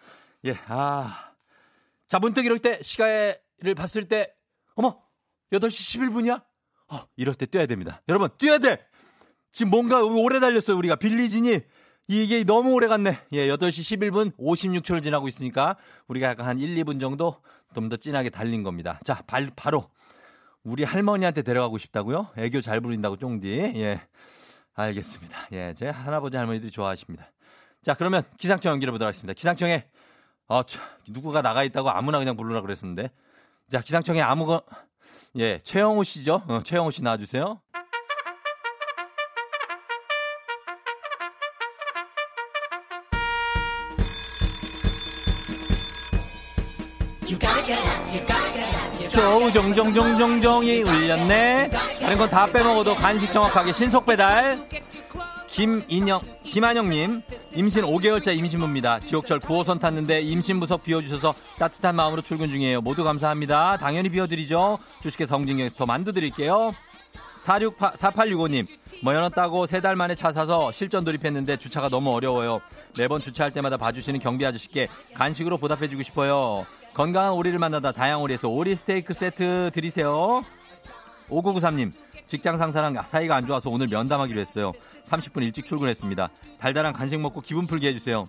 예, 0.46 0.58
아. 0.68 1.32
자, 2.08 2.20
문득 2.20 2.46
이럴 2.46 2.60
때 2.60 2.80
시간을 2.82 3.76
봤을 3.76 4.06
때, 4.06 4.34
어머, 4.76 5.02
8시 5.52 6.00
11분이야? 6.00 6.42
어, 6.90 7.02
이럴 7.18 7.36
때 7.36 7.46
뛰어야 7.46 7.66
됩니다. 7.66 8.02
여러분, 8.08 8.30
뛰어야 8.38 8.60
돼! 8.60 8.80
지금 9.52 9.72
뭔가 9.72 10.02
오래 10.04 10.40
달렸어요, 10.40 10.78
우리가. 10.78 10.96
빌리진이. 10.96 11.60
이게 12.10 12.44
너무 12.46 12.72
오래 12.72 12.88
갔네. 12.88 13.20
예, 13.34 13.48
8시 13.48 14.00
11분 14.00 14.36
56초를 14.38 15.04
지나고 15.04 15.28
있으니까 15.28 15.76
우리가 16.08 16.30
약간 16.30 16.48
한 16.48 16.58
1, 16.58 16.76
2분 16.84 17.02
정도 17.02 17.42
좀 17.74 17.90
더 17.90 17.98
진하게 17.98 18.30
달린 18.30 18.64
겁니다. 18.64 19.00
자, 19.04 19.22
발, 19.28 19.52
바로 19.56 19.90
우리 20.64 20.84
할머니한테 20.84 21.42
데려가고 21.44 21.78
싶다고요? 21.78 22.30
애교 22.38 22.62
잘 22.62 22.82
부린다고 22.82 23.18
쫑디. 23.18 23.74
예. 23.76 24.02
알겠습니다. 24.74 25.48
예, 25.54 25.74
제 25.76 25.88
할아버지 25.90 26.38
할머니들이 26.38 26.72
좋아하십니다. 26.72 27.32
자, 27.82 27.94
그러면 27.94 28.24
기상청 28.38 28.74
연결해 28.74 28.92
보도록 28.92 29.08
하겠습니다. 29.08 29.34
기상청에 29.34 29.88
어, 30.48 30.64
참, 30.64 30.84
누구가 31.08 31.42
나가 31.42 31.64
있다고 31.64 31.90
아무나 31.90 32.20
그냥 32.20 32.36
부르라 32.38 32.62
그랬었는데 32.62 33.10
자, 33.70 33.82
기상청에 33.82 34.22
아무거 34.22 34.62
예, 35.38 35.60
최영우 35.64 36.04
씨죠? 36.04 36.44
어, 36.48 36.62
최영우 36.64 36.92
씨 36.92 37.02
나와 37.04 37.18
주세요. 37.18 37.62
조정정정정정이 49.10 50.82
울렸네. 50.84 51.70
다른 52.02 52.18
건 52.18 52.30
다 52.30 52.46
빼먹어도 52.46 52.94
간식 52.96 53.32
정확하게 53.32 53.72
신속 53.74 54.06
배달. 54.06 54.68
김인영, 55.48 56.22
김한영님, 56.44 57.22
임신 57.56 57.84
5개월차 57.84 58.38
임신부입니다. 58.38 59.00
지옥철 59.00 59.40
9호선 59.40 59.80
탔는데 59.80 60.20
임신 60.20 60.60
부석 60.60 60.84
비워주셔서 60.84 61.34
따뜻한 61.58 61.96
마음으로 61.96 62.22
출근 62.22 62.50
중이에요. 62.50 62.82
모두 62.82 63.04
감사합니다. 63.04 63.78
당연히 63.78 64.10
비워드리죠. 64.10 64.78
주식회 65.02 65.26
성진경에서 65.26 65.76
더 65.76 65.86
만두 65.86 66.12
드릴게요. 66.14 66.74
46, 67.40 67.78
4865님, 67.80 68.68
뭐 69.04 69.16
연어 69.16 69.30
따고 69.30 69.66
세 69.66 69.80
달 69.80 69.96
만에 69.96 70.16
차 70.16 70.34
사서 70.34 70.72
실전 70.74 71.06
돌입했는데 71.06 71.56
주차가 71.58 71.88
너무 71.88 72.14
어려워요. 72.14 72.60
매번 72.98 73.22
주차할 73.22 73.52
때마다 73.52 73.78
봐주시는 73.78 74.20
경비 74.20 74.46
아저씨께 74.46 74.90
간식으로 75.14 75.58
보답해주고 75.58 76.04
싶어요. 76.04 76.66
건강한 76.98 77.34
오리를 77.34 77.60
만나다 77.60 77.92
다향오리에서 77.92 78.50
오리 78.50 78.76
스테이크 78.76 79.14
세트 79.14 79.70
드리세요. 79.72 80.44
5993님, 81.30 81.92
직장 82.26 82.58
상사랑 82.58 83.00
사이가 83.04 83.36
안 83.36 83.46
좋아서 83.46 83.70
오늘 83.70 83.86
면담하기로 83.88 84.40
했어요. 84.40 84.72
30분 85.06 85.44
일찍 85.44 85.68
출근했습니다. 85.68 86.30
달달한 86.58 86.94
간식 86.94 87.20
먹고 87.20 87.42
기분 87.42 87.68
풀게 87.68 87.90
해주세요. 87.90 88.28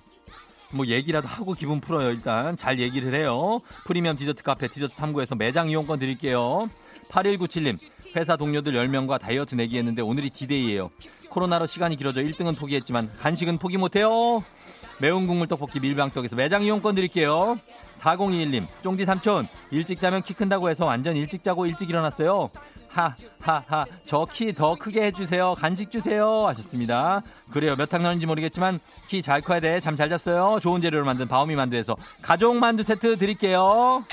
뭐 0.72 0.84
얘기라도 0.84 1.26
하고 1.26 1.54
기분 1.54 1.80
풀어요. 1.80 2.10
일단 2.10 2.58
잘 2.58 2.78
얘기를 2.78 3.14
해요. 3.14 3.60
프리미엄 3.86 4.16
디저트 4.16 4.42
카페 4.42 4.68
디저트39에서 4.68 5.38
매장 5.38 5.70
이용권 5.70 5.98
드릴게요. 5.98 6.68
8197님, 7.08 7.78
회사 8.16 8.36
동료들 8.36 8.74
10명과 8.74 9.18
다이어트 9.18 9.54
내기 9.54 9.78
했는데 9.78 10.02
오늘이 10.02 10.28
디데이예요. 10.28 10.90
코로나로 11.30 11.64
시간이 11.64 11.96
길어져 11.96 12.20
1등은 12.20 12.58
포기했지만 12.58 13.14
간식은 13.14 13.56
포기 13.56 13.78
못해요. 13.78 14.44
매운 15.00 15.26
국물 15.26 15.46
떡볶이 15.46 15.80
밀방떡에서 15.80 16.36
매장 16.36 16.62
이용권 16.62 16.96
드릴게요. 16.96 17.58
4021님, 17.98 18.66
쫑디 18.82 19.04
삼촌, 19.04 19.46
일찍 19.70 20.00
자면 20.00 20.22
키 20.22 20.34
큰다고 20.34 20.68
해서 20.70 20.86
완전 20.86 21.16
일찍 21.16 21.42
자고 21.44 21.66
일찍 21.66 21.90
일어났어요. 21.90 22.48
하, 22.88 23.14
하, 23.40 23.62
하, 23.66 23.84
저 24.06 24.24
키 24.26 24.52
더 24.52 24.74
크게 24.74 25.04
해주세요. 25.04 25.54
간식 25.58 25.90
주세요. 25.90 26.46
하셨습니다. 26.46 27.22
그래요. 27.50 27.76
몇학 27.76 28.00
나는지 28.02 28.26
모르겠지만 28.26 28.80
키 29.08 29.20
잘 29.22 29.40
커야 29.42 29.60
돼. 29.60 29.78
잠 29.80 29.94
잘 29.94 30.08
잤어요. 30.08 30.58
좋은 30.60 30.80
재료로 30.80 31.04
만든 31.04 31.28
바오미 31.28 31.54
만두에서 31.54 31.96
가족 32.22 32.56
만두 32.56 32.82
세트 32.82 33.18
드릴게요. 33.18 34.04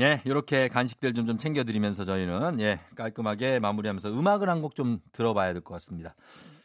예, 0.00 0.22
이렇게 0.24 0.68
간식들 0.68 1.12
좀, 1.14 1.26
좀 1.26 1.36
챙겨드리면서 1.36 2.04
저희는 2.06 2.60
예, 2.60 2.80
깔끔하게 2.96 3.58
마무리하면서 3.60 4.08
음악을 4.10 4.48
한 4.48 4.62
곡 4.62 4.74
좀 4.74 5.00
들어봐야 5.12 5.52
될 5.52 5.62
것 5.62 5.74
같습니다. 5.74 6.14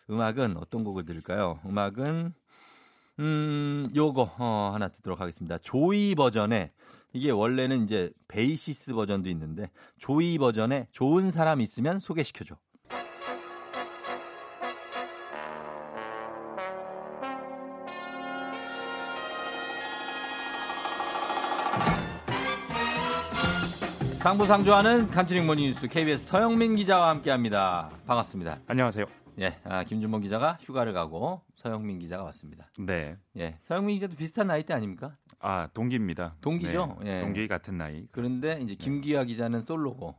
음악은 0.09 0.57
어떤 0.57 0.83
곡을 0.83 1.05
들을까요? 1.05 1.59
음악은 1.65 2.33
음, 3.19 3.87
요거 3.95 4.35
어, 4.37 4.71
하나 4.73 4.89
듣도록 4.89 5.21
하겠습니다. 5.21 5.57
조이 5.57 6.15
버전에 6.15 6.71
이게 7.13 7.31
원래는 7.31 7.83
이제 7.83 8.11
베이시스 8.27 8.93
버전도 8.93 9.29
있는데 9.29 9.69
조이 9.97 10.37
버전에 10.37 10.87
좋은 10.91 11.31
사람 11.31 11.61
있으면 11.61 11.99
소개시켜줘. 11.99 12.55
상부상조하는 24.25 25.11
간추린 25.11 25.45
모닝뉴스 25.45 25.87
KBS 25.87 26.25
서영민 26.25 26.75
기자와 26.75 27.09
함께합니다. 27.09 27.91
반갑습니다. 28.07 28.59
안녕하세요. 28.65 29.05
예, 29.39 29.55
아, 29.63 29.83
김준범 29.83 30.21
기자가 30.21 30.57
휴가를 30.61 30.93
가고 30.93 31.44
서영민 31.65 31.97
기자가 31.97 32.23
왔습니다. 32.25 32.69
네. 32.77 33.17
예, 33.37 33.57
서영민 33.63 33.95
기자도 33.95 34.15
비슷한 34.15 34.45
나이대 34.45 34.71
아닙니까? 34.71 35.17
아, 35.39 35.67
동기입니다. 35.73 36.35
동기죠? 36.39 36.99
네, 37.01 37.17
예. 37.17 37.21
동기 37.21 37.47
같은 37.47 37.75
나이. 37.79 38.07
그런데 38.11 38.59
이제 38.61 38.75
김기아 38.75 39.23
기자는 39.23 39.63
솔로고 39.63 40.13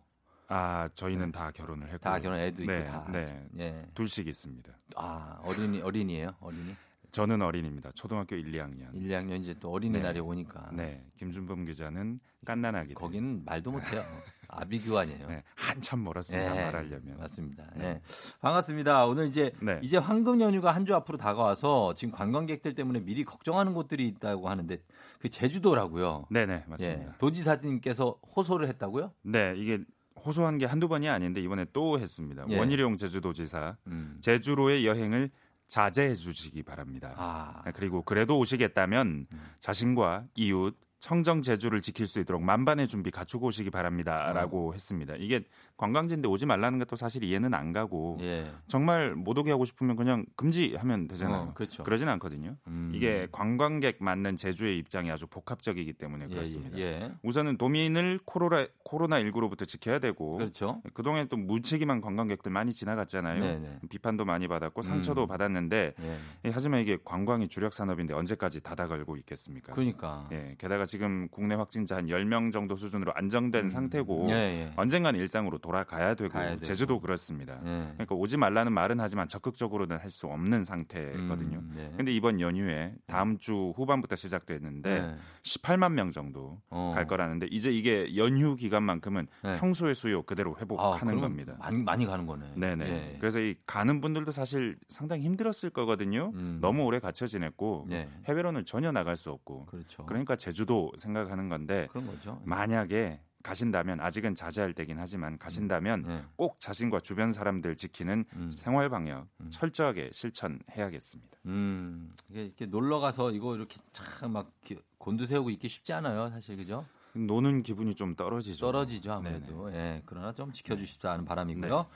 아, 0.49 0.89
저희는 0.95 1.31
다 1.31 1.53
결혼을 1.53 1.87
했고. 1.87 1.99
다 2.01 2.19
결혼 2.19 2.41
애도 2.41 2.63
있고 2.63 2.73
네, 2.73 2.85
다. 2.85 3.07
네. 3.13 3.47
예. 3.59 3.87
둘씩 3.95 4.27
있습니다. 4.27 4.77
아, 4.97 5.39
어린이 5.45 5.81
어린이에요? 5.83 6.35
어린이? 6.41 6.75
저는 7.13 7.41
어린입니다. 7.41 7.93
초등학교 7.93 8.35
1, 8.35 8.51
2학년. 8.51 8.93
1, 8.93 9.09
2학년 9.09 9.41
이제 9.41 9.55
또 9.61 9.71
어린이날이 9.71 10.15
네. 10.15 10.21
오니까. 10.21 10.71
네. 10.73 11.07
김준범 11.17 11.65
기자는 11.65 12.19
깐난아기. 12.45 12.95
거기는 12.95 13.45
말도 13.45 13.71
못 13.71 13.81
해요. 13.93 14.03
아비규환이에요. 14.49 15.27
네. 15.29 15.43
한참 15.55 16.05
멀었습니다. 16.05 16.57
예, 16.57 16.65
말하려면. 16.65 17.19
맞습니다. 17.19 17.65
네. 17.77 17.85
예. 17.85 18.01
반갑습니다. 18.41 19.07
오늘 19.07 19.27
이제 19.27 19.53
네. 19.61 19.79
이제 19.83 19.97
황금 19.97 20.41
연휴가 20.41 20.73
한 20.75 20.87
주 20.87 20.95
앞으로 20.95 21.19
다가와서 21.19 21.95
지금 21.95 22.13
관광객들 22.13 22.75
때문에 22.75 23.01
미리 23.01 23.25
걱정하는 23.25 23.75
곳들이 23.75 24.07
있다고 24.09 24.49
하는데 24.49 24.79
그 25.19 25.29
제주도라고요. 25.29 26.27
네, 26.31 26.47
네, 26.47 26.63
예. 26.65 26.65
맞습니다. 26.69 27.17
도지사님께서 27.19 28.19
호소를 28.37 28.69
했다고요? 28.69 29.13
네, 29.23 29.55
이게 29.57 29.81
호소한 30.25 30.59
게 30.59 30.65
한두 30.67 30.89
번이 30.89 31.09
아닌데 31.09 31.41
이번에 31.41 31.67
또 31.73 31.99
했습니다. 31.99 32.45
예. 32.49 32.59
원희룡 32.59 32.97
제주도지사 32.97 33.77
음. 33.89 34.17
제주로의 34.21 34.87
여행을 34.87 35.31
자제해 35.69 36.15
주시기 36.15 36.63
바랍니다. 36.63 37.13
아. 37.17 37.63
네, 37.65 37.73
그리고 37.75 38.03
그래도 38.03 38.39
오시겠다면 38.39 39.27
자신과 39.59 40.27
이웃 40.37 40.79
청정 40.99 41.43
제주를 41.43 41.83
지킬 41.83 42.07
수 42.07 42.21
있도록 42.21 42.43
만반의 42.43 42.89
준비 42.89 43.11
갖추고 43.11 43.47
오시기 43.49 43.71
바랍니다라고 43.71 44.75
했습니다. 44.75 45.15
이게 45.19 45.41
관광지인데 45.77 46.29
오지 46.29 46.47
말라는 46.47 46.79
것도 46.79 46.97
사실 46.97 47.23
이해는 47.23 47.55
안 47.55 47.73
가고 47.73 48.19
예. 48.23 48.47
정말 48.67 49.15
못 49.15 49.37
오게 49.39 49.51
하고 49.51 49.65
싶으면 49.65 49.97
그냥 49.97 50.25
금지하면 50.37 51.09
되잖아요. 51.09 51.41
어, 51.41 51.55
그렇죠. 51.55 51.83
그러진 51.85 52.09
않거든요. 52.09 52.57
음. 52.67 52.93
이게 52.95 53.29
관광객 53.31 53.99
맞는 54.01 54.37
제주의 54.37 54.79
입장이 54.79 55.11
아주 55.11 55.27
복합적이기 55.27 55.93
때문에 55.95 56.27
예, 56.31 56.35
그렇습니다. 56.35 56.79
예, 56.79 56.83
예. 56.83 57.13
우선은 57.23 57.59
도민을 57.59 58.21
코로나 58.25 58.67
코로나 58.85 59.21
19로부터 59.23 59.67
지켜야 59.67 59.99
되고 59.99 60.39
그렇죠. 60.39 60.81
그동안 60.95 61.29
또 61.29 61.37
무책임한 61.37 62.01
관광객들 62.01 62.51
많이 62.51 62.73
지나갔잖아요. 62.73 63.41
네네. 63.41 63.79
비판도 63.91 64.25
많이 64.25 64.49
받았고 64.49 64.83
상처도 64.83 65.23
음. 65.23 65.29
받았는데 65.29 65.95
예. 66.01 66.17
예, 66.45 66.51
하지만 66.51 66.81
이게 66.81 66.99
관광이 67.05 67.49
주력 67.49 67.75
산업인데 67.75 68.15
언제까지 68.15 68.63
닫아 68.63 68.89
걸고 68.89 69.17
있겠습니까? 69.19 69.73
그러니까. 69.73 70.29
예, 70.33 70.55
게다가 70.59 70.87
지금 70.87 71.29
국내 71.31 71.55
확진자 71.55 71.97
한 71.97 72.07
10명 72.07 72.53
정도 72.53 72.77
수준으로 72.77 73.13
안정된 73.15 73.69
상태고 73.69 74.27
예, 74.31 74.35
예. 74.35 74.73
언젠간 74.77 75.17
일상으로 75.17 75.59
돌아가야 75.67 76.15
되고 76.15 76.33
가야. 76.33 76.57
제주도 76.59 77.01
그렇습니다. 77.01 77.61
예. 77.65 77.89
그러니까 77.95 78.15
오지 78.15 78.37
말라는 78.37 78.73
말은 78.73 79.01
하지만 79.01 79.29
적극적으로는 79.29 79.99
할 79.99 80.07
수 80.17 80.29
없는 80.29 80.65
상태거든요. 80.65 81.59
음, 81.59 81.73
네. 81.77 81.93
근데 81.97 82.15
이번 82.15 82.41
연휴에 82.41 82.95
다음 83.07 83.37
주 83.39 83.75
후반부터 83.77 84.15
시작됐는데 84.17 85.01
네. 85.03 85.17
18만 85.43 85.93
명 85.93 86.11
정도 86.11 86.61
어. 86.71 86.93
갈 86.95 87.07
거라는데 87.07 87.49
이제 87.51 87.71
이게 87.71 88.17
연휴 88.17 88.55
기간만큼은 88.55 89.27
네. 89.43 89.59
평소의 89.59 89.95
수요 89.97 90.23
그대로 90.23 90.55
아, 90.57 90.61
회복하는 90.61 90.99
그러면 91.01 91.21
겁니다. 91.23 91.57
많이 91.59 91.83
많이 91.83 92.07
가는 92.07 92.25
거네. 92.27 92.53
네네. 92.55 92.87
예. 92.87 93.17
그래서 93.19 93.41
이 93.41 93.57
가는 93.67 94.01
분들도 94.01 94.31
사실 94.31 94.79
상당히 94.89 95.23
힘들었을 95.23 95.71
거거든요. 95.71 96.31
음. 96.35 96.59
너무 96.63 96.85
오래 96.85 96.99
갇혀 97.01 97.27
지냈고 97.27 97.85
네. 97.89 98.09
해외로는 98.27 98.65
전혀 98.65 98.93
나갈 98.93 99.17
수 99.17 99.31
없고 99.33 99.67
그렇죠. 99.67 100.07
그러니까 100.07 100.37
제주도 100.37 100.93
생각하는 100.97 101.49
건데 101.49 101.89
그런 101.91 102.07
거죠. 102.07 102.41
만약에 102.45 103.21
가신다면 103.47 104.01
아직은 104.01 104.35
자제할 104.35 104.73
때긴 104.75 104.99
하지만 104.99 105.39
가신다면 105.39 106.03
네. 106.03 106.25
꼭 106.35 106.59
자신과 106.59 106.99
주변 106.99 107.33
사람들 107.33 107.77
지키는 107.77 108.25
음. 108.35 108.51
생활 108.51 108.91
방역 108.91 109.29
음. 109.41 109.51
철저하게 109.51 110.11
실천해야겠습니다. 110.13 111.39
음, 111.47 112.11
이게 112.29 112.45
이렇게 112.47 112.67
놀러 112.67 112.99
가서 112.99 113.31
이거 113.31 113.55
이렇게 113.55 113.81
참막 113.93 114.51
곤두세우고 114.99 115.51
있기 115.51 115.69
쉽지 115.69 115.93
않아요, 115.93 116.29
사실 116.31 116.57
그죠? 116.57 116.85
노는 117.15 117.63
기분이 117.63 117.95
좀 117.95 118.17
떨어지죠. 118.17 118.67
떨어지죠 118.67 119.13
아무래도. 119.13 119.73
예, 119.73 120.03
그러나 120.05 120.33
좀 120.33 120.53
지켜주십사 120.53 121.13
하는 121.13 121.25
바람이고요. 121.25 121.79
네. 121.79 121.89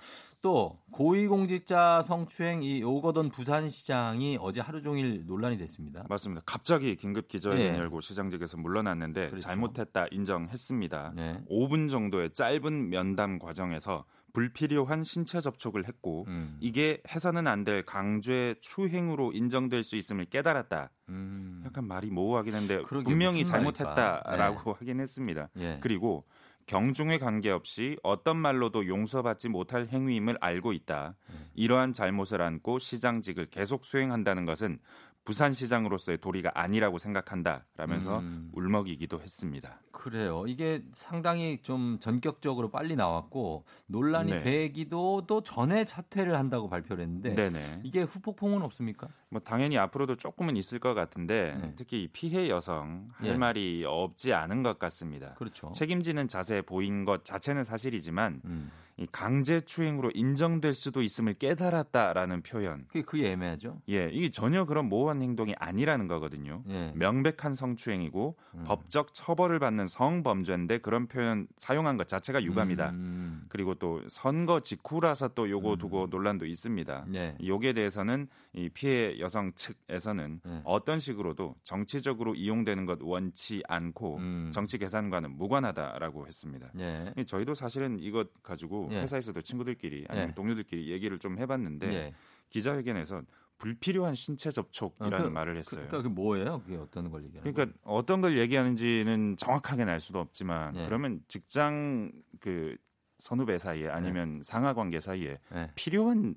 또 0.43 0.79
고위공직자 0.93 2.03
성추행 2.03 2.63
이 2.63 2.83
오거돈 2.83 3.29
부산시장이 3.31 4.39
어제 4.41 4.61
하루 4.61 4.81
종일 4.81 5.25
논란이 5.27 5.59
됐습니다. 5.59 6.05
맞습니다. 6.09 6.43
갑자기 6.47 6.97
긴급 6.97 7.29
기자회견 7.29 7.75
예. 7.75 7.79
열고 7.79 8.01
시장직에서 8.01 8.57
물러났는데 8.57 9.29
그렇죠. 9.29 9.41
잘못했다 9.45 10.07
인정했습니다. 10.11 11.13
네. 11.15 11.41
5분 11.51 11.91
정도의 11.91 12.31
짧은 12.33 12.89
면담 12.89 13.39
과정에서 13.39 14.05
불필요한 14.33 15.05
신체 15.05 15.41
접촉을 15.41 15.87
했고 15.89 16.25
음. 16.29 16.57
이게 16.61 17.03
해서는 17.09 17.47
안 17.47 17.65
될 17.65 17.85
강죄 17.85 18.55
추행으로 18.63 19.33
인정될 19.33 19.85
수 19.85 19.97
있음을 19.97 20.25
깨달았다. 20.25 20.91
음. 21.11 21.63
약간 21.67 21.87
말이 21.87 22.11
모호하긴 22.11 22.55
한데 22.55 22.81
분명히? 22.83 23.45
잘못했다라고 23.45 24.73
하긴 24.81 25.01
했습니다. 25.01 25.51
예. 25.59 25.79
그리고 25.83 26.25
경중에 26.71 27.19
관계없이 27.19 27.97
어떤 28.05 28.37
말로도 28.37 28.87
용서받지 28.87 29.49
못할 29.49 29.89
행위임을 29.89 30.39
알고 30.41 30.73
있다. 30.73 31.17
네. 31.29 31.35
이러한 31.55 31.93
잘못을 31.93 32.41
안고 32.41 32.79
시장직을 32.79 33.47
계속 33.47 33.85
수행한다는 33.85 34.45
것은 34.45 34.79
부산시장으로서의 35.25 36.19
도리가 36.19 36.53
아니라고 36.55 36.99
생각한다라면서 36.99 38.21
음. 38.21 38.51
울먹이기도 38.53 39.21
했습니다. 39.21 39.81
그래요. 39.93 40.45
이게 40.47 40.83
상당히 40.93 41.59
좀 41.63 41.99
전격적으로 42.01 42.71
빨리 42.71 42.97
나왔고 42.97 43.65
논란이 43.87 44.33
네. 44.33 44.43
되기도 44.43 45.27
또 45.27 45.43
전에 45.43 45.85
사퇴를 45.85 46.37
한다고 46.37 46.69
발표를 46.69 47.03
했는데 47.05 47.35
네네. 47.35 47.81
이게 47.85 48.03
후폭풍은 48.03 48.63
없습니까? 48.63 49.09
뭐 49.29 49.41
당연히 49.41 49.77
앞으로도 49.79 50.17
조금은 50.17 50.57
있을 50.57 50.79
것 50.79 50.95
같은데 50.95 51.57
네. 51.61 51.73
특히 51.77 52.05
이 52.05 52.09
피해 52.09 52.49
여성 52.49 53.09
할 53.13 53.29
예. 53.29 53.35
말이 53.37 53.85
없지 53.87 54.33
않은 54.33 54.63
것 54.63 54.79
같습니다. 54.79 55.35
그렇죠. 55.35 55.71
책임지는 55.73 56.29
자세 56.29 56.63
보인 56.63 57.05
것 57.05 57.25
자체는 57.25 57.65
사실이지만 57.65 58.41
음. 58.45 58.71
이 59.01 59.07
강제 59.11 59.61
추행으로 59.63 60.11
인정될 60.15 60.75
수도 60.75 61.01
있음을 61.01 61.33
깨달았다라는 61.35 62.43
표현. 62.43 62.85
그게 62.89 63.01
그게 63.01 63.33
애매하죠. 63.33 63.81
예, 63.89 64.11
이게 64.13 64.31
전혀 64.31 64.67
그런 64.67 64.91
모호한 64.91 65.23
행동이 65.23 65.55
아니라는 65.59 66.07
거거든요. 66.07 66.63
예. 66.69 66.93
명백한 66.95 67.55
성추행이고 67.55 68.37
음. 68.57 68.65
법적 68.67 69.15
처벌을 69.15 69.59
받는 69.59 69.87
성범죄인데 69.87 70.79
그런 70.79 71.07
표현 71.07 71.47
사용한 71.57 71.97
것 71.97 72.09
자체가 72.09 72.43
유감이다. 72.45 72.91
음. 72.91 73.45
그리고 73.49 73.75
또 73.75 74.03
선거 74.09 74.61
직후라서 74.61 75.29
또 75.29 75.49
요거 75.49 75.73
음. 75.73 75.79
두고 75.79 76.07
논란도 76.11 76.45
있습니다. 76.45 77.07
네. 77.09 77.39
요기에 77.43 77.73
대해서는 77.73 78.29
이 78.53 78.69
피해 78.69 79.19
여성 79.19 79.53
측에서는 79.55 80.41
네. 80.45 80.61
어떤 80.65 81.01
식으로도 81.01 81.55
정치적으로 81.63 82.35
이용되는 82.35 82.85
것 82.85 82.99
원치 83.01 83.63
않고 83.67 84.17
음. 84.19 84.51
정치 84.53 84.77
계산과는 84.77 85.39
무관하다라고 85.39 86.27
했습니다. 86.27 86.71
예. 86.79 87.15
이 87.17 87.25
저희도 87.25 87.55
사실은 87.55 87.99
이것 87.99 88.29
가지고 88.43 88.90
예. 88.91 89.01
회사에서도 89.01 89.41
친구들끼리 89.41 90.07
아니면 90.09 90.31
예. 90.31 90.35
동료들끼리 90.35 90.91
얘기를 90.91 91.19
좀 91.19 91.39
해봤는데 91.39 91.93
예. 91.95 92.15
기자회견에서 92.51 93.23
불필요한 93.59 94.15
신체 94.15 94.51
접촉이라는 94.51 95.19
어, 95.19 95.23
그- 95.23 95.29
말을 95.29 95.57
했어요. 95.59 95.87
그러니까 95.87 95.99
그게 95.99 96.09
뭐예요? 96.09 96.63
그게 96.63 96.77
어떤 96.77 97.11
걸 97.11 97.25
얘기하는 97.25 97.53
그러니까 97.53 97.79
어떤 97.85 98.21
걸 98.23 98.39
얘기하는지는 98.39 99.37
정확하게는 99.37 99.93
알 99.93 100.01
수도 100.01 100.19
없지만 100.21 100.77
예. 100.77 100.85
그러면 100.87 101.23
직장 101.29 102.11
그 102.41 102.77
선후배 103.19 103.59
사이에 103.59 103.89
아니면 103.91 104.41
상하 104.43 104.73
관계 104.73 104.99
사이에 104.99 105.39
거예요? 105.51 105.65
예. 105.67 105.73
필요한 105.75 106.35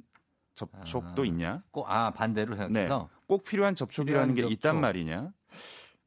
접촉도 0.56 1.22
아. 1.22 1.26
있냐? 1.26 1.64
꼭, 1.72 1.90
아 1.90 2.12
반대로 2.12 2.56
생각해서 2.56 3.10
꼭 3.26 3.44
필요한 3.46 3.74
접촉이라는 3.74 4.34
필요한 4.36 4.50
게 4.50 4.54
있단 4.54 4.74
접촉. 4.74 4.82
말이냐? 4.82 5.32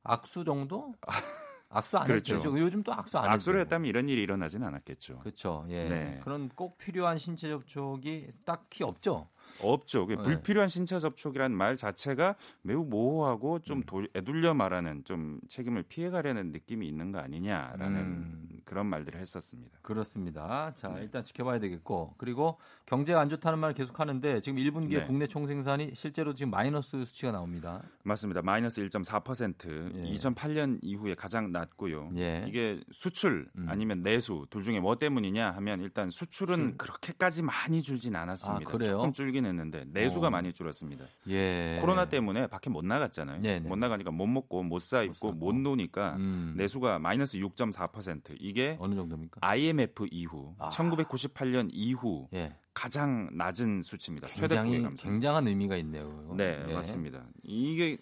악수 0.05 0.45
정도? 0.45 0.95
악수 1.69 1.99
안 1.99 2.07
그렇죠. 2.07 2.37
되죠. 2.37 2.59
요즘 2.59 2.83
또 2.83 2.93
악수 2.93 3.19
안 3.19 3.31
악수를. 3.31 3.61
했다면 3.61 3.89
이런 3.89 4.09
일이 4.09 4.23
일어나진 4.23 4.63
않았겠죠. 4.63 5.19
그렇죠. 5.21 5.67
예. 5.69 5.89
네. 5.89 6.21
그런 6.23 6.49
꼭 6.51 6.79
필요한 6.79 7.19
신체 7.19 7.49
접촉이 7.49 8.29
딱히 8.45 8.85
없죠. 8.85 9.29
없죠. 9.63 10.07
그 10.07 10.15
네. 10.15 10.23
불필요한 10.23 10.69
신체 10.69 10.99
접촉이라는 10.99 11.57
말 11.57 11.77
자체가 11.77 12.37
매우 12.63 12.85
모호하고 12.85 13.61
좀 13.61 13.79
음. 13.79 13.83
도- 13.85 14.07
애둘려 14.15 14.55
말하는 14.55 15.05
좀 15.05 15.41
책임을 15.49 15.85
피해가려는 15.85 16.53
느낌이 16.53 16.87
있는 16.89 17.13
거 17.13 17.19
아니냐라는 17.19 17.97
음. 17.97 18.49
그런 18.65 18.87
말들을 18.87 19.21
했었습니다. 19.21 19.79
그렇습니다. 19.83 20.73
자, 20.75 20.89
네. 20.89 21.03
일단 21.03 21.23
지켜봐야 21.25 21.59
되겠고. 21.61 22.15
그리고 22.19 22.59
경제가 22.87 23.21
안 23.21 23.29
좋다는 23.29 23.59
말 23.59 23.73
계속 23.75 24.01
하는데 24.01 24.41
지금 24.41 24.59
1분기에 24.59 24.99
네. 25.01 25.05
국내 25.05 25.27
총생산이 25.27 25.93
실제로 25.95 26.35
지금 26.35 26.51
마이너스 26.51 27.05
수치가 27.05 27.33
나옵니다. 27.33 27.83
맞습니다. 28.03 28.43
마이너스 28.43 28.81
1.4% 28.83 29.95
예. 29.95 30.13
2008년 30.15 30.79
이후에 30.83 31.15
가장 31.15 31.53
낮고요. 31.53 32.11
예. 32.17 32.45
이게 32.49 32.81
수출 32.91 33.49
음. 33.57 33.67
아니면 33.69 34.03
내수 34.03 34.47
둘 34.51 34.63
중에 34.65 34.81
뭐 34.81 34.97
때문이냐 34.97 35.53
하면 35.53 35.81
일단 35.81 36.11
수출은 36.11 36.57
수출. 36.57 36.77
그렇게까지 36.77 37.43
많이 37.43 37.81
줄진 37.83 38.17
않았습니다. 38.17 38.69
아, 38.69 38.73
그래요? 38.73 38.93
조금 38.93 39.13
줄긴 39.13 39.46
했는데 39.47 39.85
내수가 39.89 40.27
어. 40.27 40.31
많이 40.31 40.53
줄었습니다. 40.53 41.05
예. 41.29 41.79
코로나 41.81 42.05
때문에 42.07 42.47
밖에 42.47 42.71
못 42.71 42.85
나갔잖아요. 42.85 43.41
네, 43.41 43.61
네. 43.61 43.69
못 43.69 43.77
나가니까 43.77 44.11
못 44.11 44.27
먹고 44.27 44.63
못 44.63 44.81
사 44.81 45.03
입고 45.03 45.15
사고. 45.15 45.33
못 45.33 45.55
노니까 45.55 46.17
음. 46.17 46.55
내수가 46.57 46.99
마이너스 46.99 47.39
6.4% 47.39 48.37
이게 48.39 48.77
어느 48.81 48.95
정도입니까? 48.95 49.39
IMF 49.43 50.07
이후 50.11 50.55
아. 50.59 50.69
1998년 50.69 51.69
이후 51.73 52.29
예. 52.35 52.55
가장 52.75 53.31
낮은 53.33 53.83
수치입니다. 53.83 54.29
최대 54.29 54.55
굉장히 54.57 54.83
감소. 54.83 55.09
굉장한 55.09 55.49
의미가 55.49 55.77
있네요. 55.79 56.35
네, 56.37 56.63
예. 56.69 56.73
맞습니다. 56.75 57.25
이게 57.43 57.97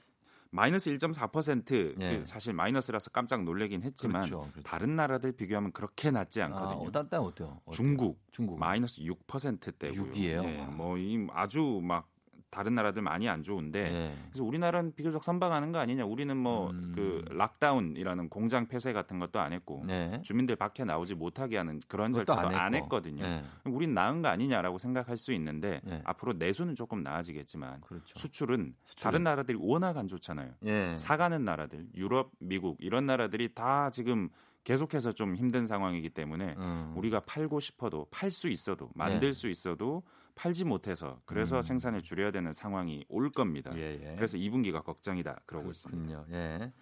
마이너스 0.54 0.88
1.4% 0.88 2.00
예. 2.00 2.18
그 2.18 2.24
사실 2.24 2.52
마이너스라서 2.52 3.10
깜짝 3.10 3.42
놀라긴 3.42 3.82
했지만 3.82 4.22
그렇죠, 4.22 4.48
그렇죠. 4.52 4.62
다른 4.62 4.94
나라들 4.94 5.32
비교하면 5.32 5.72
그렇게 5.72 6.12
낮지 6.12 6.42
아, 6.42 6.46
않거든요. 6.46 6.86
어, 6.86 6.90
딴, 6.92 7.08
딴 7.08 7.20
어때요? 7.22 7.58
어때요? 7.66 7.72
중국 7.72 8.22
중국 8.30 8.60
마이너스 8.60 9.02
6%대고요. 9.02 10.00
6 10.00 10.16
이에요? 10.16 10.42
뭐이 10.76 11.26
아주 11.32 11.80
막 11.82 12.08
다른 12.54 12.76
나라들 12.76 13.02
많이 13.02 13.28
안 13.28 13.42
좋은데 13.42 13.80
예. 13.80 14.16
그래서 14.30 14.44
우리나라는 14.44 14.94
비교적 14.94 15.24
선방하는 15.24 15.72
거 15.72 15.80
아니냐? 15.80 16.04
우리는 16.04 16.36
뭐 16.36 16.70
음. 16.70 16.92
그 16.94 17.24
lockdown이라는 17.30 18.28
공장 18.28 18.68
폐쇄 18.68 18.92
같은 18.92 19.18
것도 19.18 19.40
안 19.40 19.52
했고 19.52 19.82
네. 19.84 20.20
주민들 20.22 20.54
밖에 20.54 20.84
나오지 20.84 21.16
못하게 21.16 21.56
하는 21.56 21.80
그런 21.88 22.12
절차도 22.12 22.46
안, 22.56 22.74
했고. 22.74 22.84
했거든요. 22.84 23.24
예. 23.24 23.42
우린 23.64 23.92
나은 23.92 24.22
거 24.22 24.28
아니냐라고 24.28 24.78
생각할 24.78 25.16
수 25.16 25.32
있는데 25.32 25.80
예. 25.88 26.00
앞으로 26.04 26.34
내수는 26.34 26.76
조금 26.76 27.02
나아지겠지만 27.02 27.80
그렇죠. 27.80 28.16
수출은 28.16 28.74
수출은. 28.84 29.10
다른 29.10 29.24
나라들이 29.24 29.58
워낙 29.60 29.96
안 29.96 30.06
좋잖아요. 30.06 30.52
예. 30.66 30.94
사가는 30.96 31.44
나라들, 31.44 31.88
유럽, 31.96 32.30
미국 32.38 32.76
이런 32.78 33.06
나라들이 33.06 33.52
다 33.52 33.90
지금 33.90 34.28
계속해서 34.62 35.10
좀 35.12 35.34
힘든 35.34 35.66
상황이기 35.66 36.10
때문에 36.10 36.54
음. 36.56 36.94
우리가 36.96 37.20
팔고 37.20 37.58
싶어도 37.58 38.06
팔 38.12 38.30
수 38.30 38.48
있어도 38.48 38.90
만들 38.94 39.28
네. 39.28 39.32
수 39.32 39.48
있어도 39.48 40.04
팔지 40.34 40.64
못해서 40.64 41.20
그래서 41.24 41.58
음. 41.58 41.62
생산을 41.62 42.02
줄여야 42.02 42.30
되는 42.30 42.52
상황이 42.52 43.04
올 43.08 43.30
겁니다. 43.30 43.70
예, 43.76 44.00
예. 44.02 44.14
그래서 44.16 44.36
2분기가 44.36 44.82
걱정이다 44.84 45.40
그러고 45.46 45.70
있습니다. 45.70 46.06
그렇군요. 46.08 46.36
예. 46.36 46.72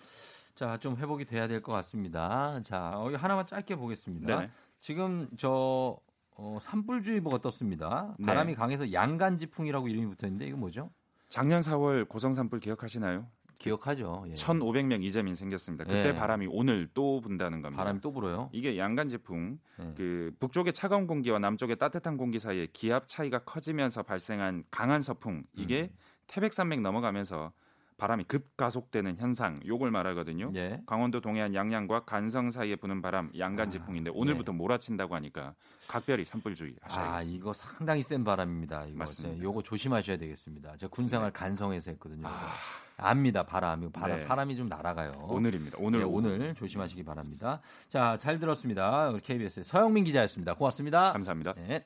자, 0.55 0.77
좀 0.79 0.97
회복이 0.97 1.25
돼야 1.25 1.49
될 1.49 1.63
것 1.63 1.73
같습니다. 1.73 2.61
자, 2.63 2.93
어, 2.99 3.11
하나만 3.15 3.47
짧게 3.47 3.77
보겠습니다. 3.77 4.35
네네. 4.37 4.51
지금 4.81 5.29
저 5.37 5.99
어, 6.35 6.59
산불주의보가 6.61 7.39
떴습니다. 7.39 8.15
네. 8.19 8.27
바람이 8.27 8.55
강해서 8.55 8.93
양간지풍이라고 8.93 9.89
이름이 9.89 10.07
붙어 10.09 10.27
있는데 10.27 10.47
이거 10.47 10.57
뭐죠? 10.57 10.91
작년 11.29 11.61
4월 11.61 12.09
고성 12.09 12.33
산불 12.33 12.61
기억하시나요? 12.61 13.27
기억하죠. 13.63 14.25
예. 14.29 14.33
1,500명 14.35 15.03
이재민 15.05 15.35
생겼습니다. 15.35 15.85
그때 15.85 16.09
예. 16.09 16.15
바람이 16.15 16.49
오늘 16.51 16.89
또 16.95 17.21
분다는 17.21 17.63
겁니다. 17.63 17.83
바람이 17.83 18.01
또 18.01 18.13
불어요. 18.13 18.51
이게 18.53 18.77
양간지풍 18.77 19.59
예. 19.81 19.95
그 19.97 20.33
북쪽의 20.41 20.73
차가운 20.73 21.07
공기와 21.07 21.39
남쪽의 21.39 21.77
따뜻한 21.79 22.17
공기 22.17 22.39
사이에 22.39 22.67
기압 22.73 23.07
차이가 23.07 23.39
커지면서 23.39 24.03
발생한 24.03 24.65
강한 24.71 25.01
서풍 25.01 25.45
이게 25.55 25.83
음. 25.93 25.97
태백산맥 26.27 26.81
넘어가면서 26.81 27.53
바람이 27.99 28.25
급가속되는 28.25 29.17
현상 29.19 29.61
요걸 29.65 29.93
말하거든요. 29.93 30.51
예. 30.57 30.83
강원도 30.87 31.21
동해안 31.21 31.55
양양과 31.55 32.01
간성 32.05 32.51
사이에 32.51 32.75
부는 32.75 33.01
바람 33.01 33.31
양간지풍인데 33.39 34.11
아, 34.11 34.13
오늘부터 34.17 34.53
몰아친다고 34.53 35.15
하니까 35.15 35.55
각별히 35.87 36.25
산불주의 36.25 36.75
아, 36.83 36.87
하셔야겠습니다. 36.87 37.37
이거 37.39 37.53
상당히 37.53 38.03
센 38.03 38.25
바람입니다. 38.25 38.87
이거 38.87 38.99
맞습니다. 38.99 39.37
저- 39.37 39.43
요거 39.45 39.63
조심하셔야 39.63 40.17
되겠습니다. 40.17 40.77
제가 40.79 40.91
군생활 40.91 41.31
간성에서 41.33 41.93
했거든요. 41.93 42.27
아, 42.27 42.55
압니다. 43.03 43.43
바람. 43.43 43.83
이거 43.83 43.91
바람 43.93 44.19
네. 44.19 44.25
사람이 44.25 44.57
좀 44.57 44.69
날아가요. 44.69 45.13
오늘입니다. 45.29 45.77
오늘 45.81 46.01
네, 46.01 46.05
오후. 46.05 46.19
오늘 46.19 46.55
조심하시기 46.55 47.05
바랍니다. 47.05 47.61
자, 47.89 48.17
잘 48.19 48.39
들었습니다. 48.39 49.11
우리 49.11 49.21
KBS 49.21 49.63
서영민 49.65 50.05
기자였습니다. 50.05 50.55
고맙습니다. 50.55 51.13
감사합니다. 51.13 51.55
네. 51.55 51.85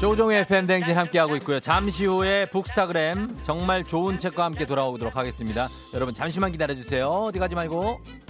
조종의 0.00 0.40
FM 0.40 0.66
댕진 0.66 0.96
함께하고 0.96 1.36
있고요. 1.36 1.60
잠시 1.60 2.06
후에 2.06 2.46
북스타그램 2.46 3.28
정말 3.42 3.84
좋은 3.84 4.18
책과 4.18 4.44
함께 4.44 4.66
돌아오도록 4.66 5.16
하겠습니다. 5.16 5.68
여러분 5.94 6.14
잠시만 6.14 6.52
기다려주세요. 6.52 7.06
어디 7.06 7.38
가지 7.38 7.54
말고. 7.54 8.23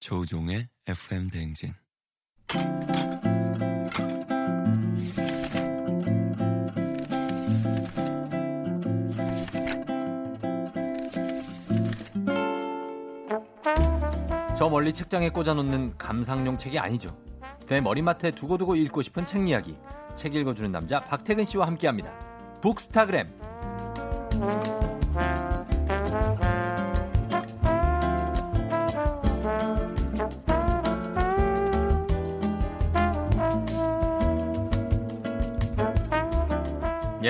조종의 0.00 0.68
FM 0.86 1.28
대행진 1.30 1.72
저 14.56 14.68
멀리 14.68 14.92
책장에 14.92 15.30
꽂아놓는 15.30 15.96
감상용 15.98 16.58
책이 16.58 16.80
아니죠. 16.80 17.16
내 17.68 17.80
머리맡에 17.80 18.32
두고두고 18.32 18.74
읽고 18.74 19.02
싶은 19.02 19.24
책 19.24 19.48
이야기. 19.48 19.76
책 20.16 20.34
읽어주는 20.34 20.72
남자 20.72 20.98
박태근 21.04 21.44
씨와 21.44 21.68
함께합니다. 21.68 22.10
북스타그램. 22.60 23.28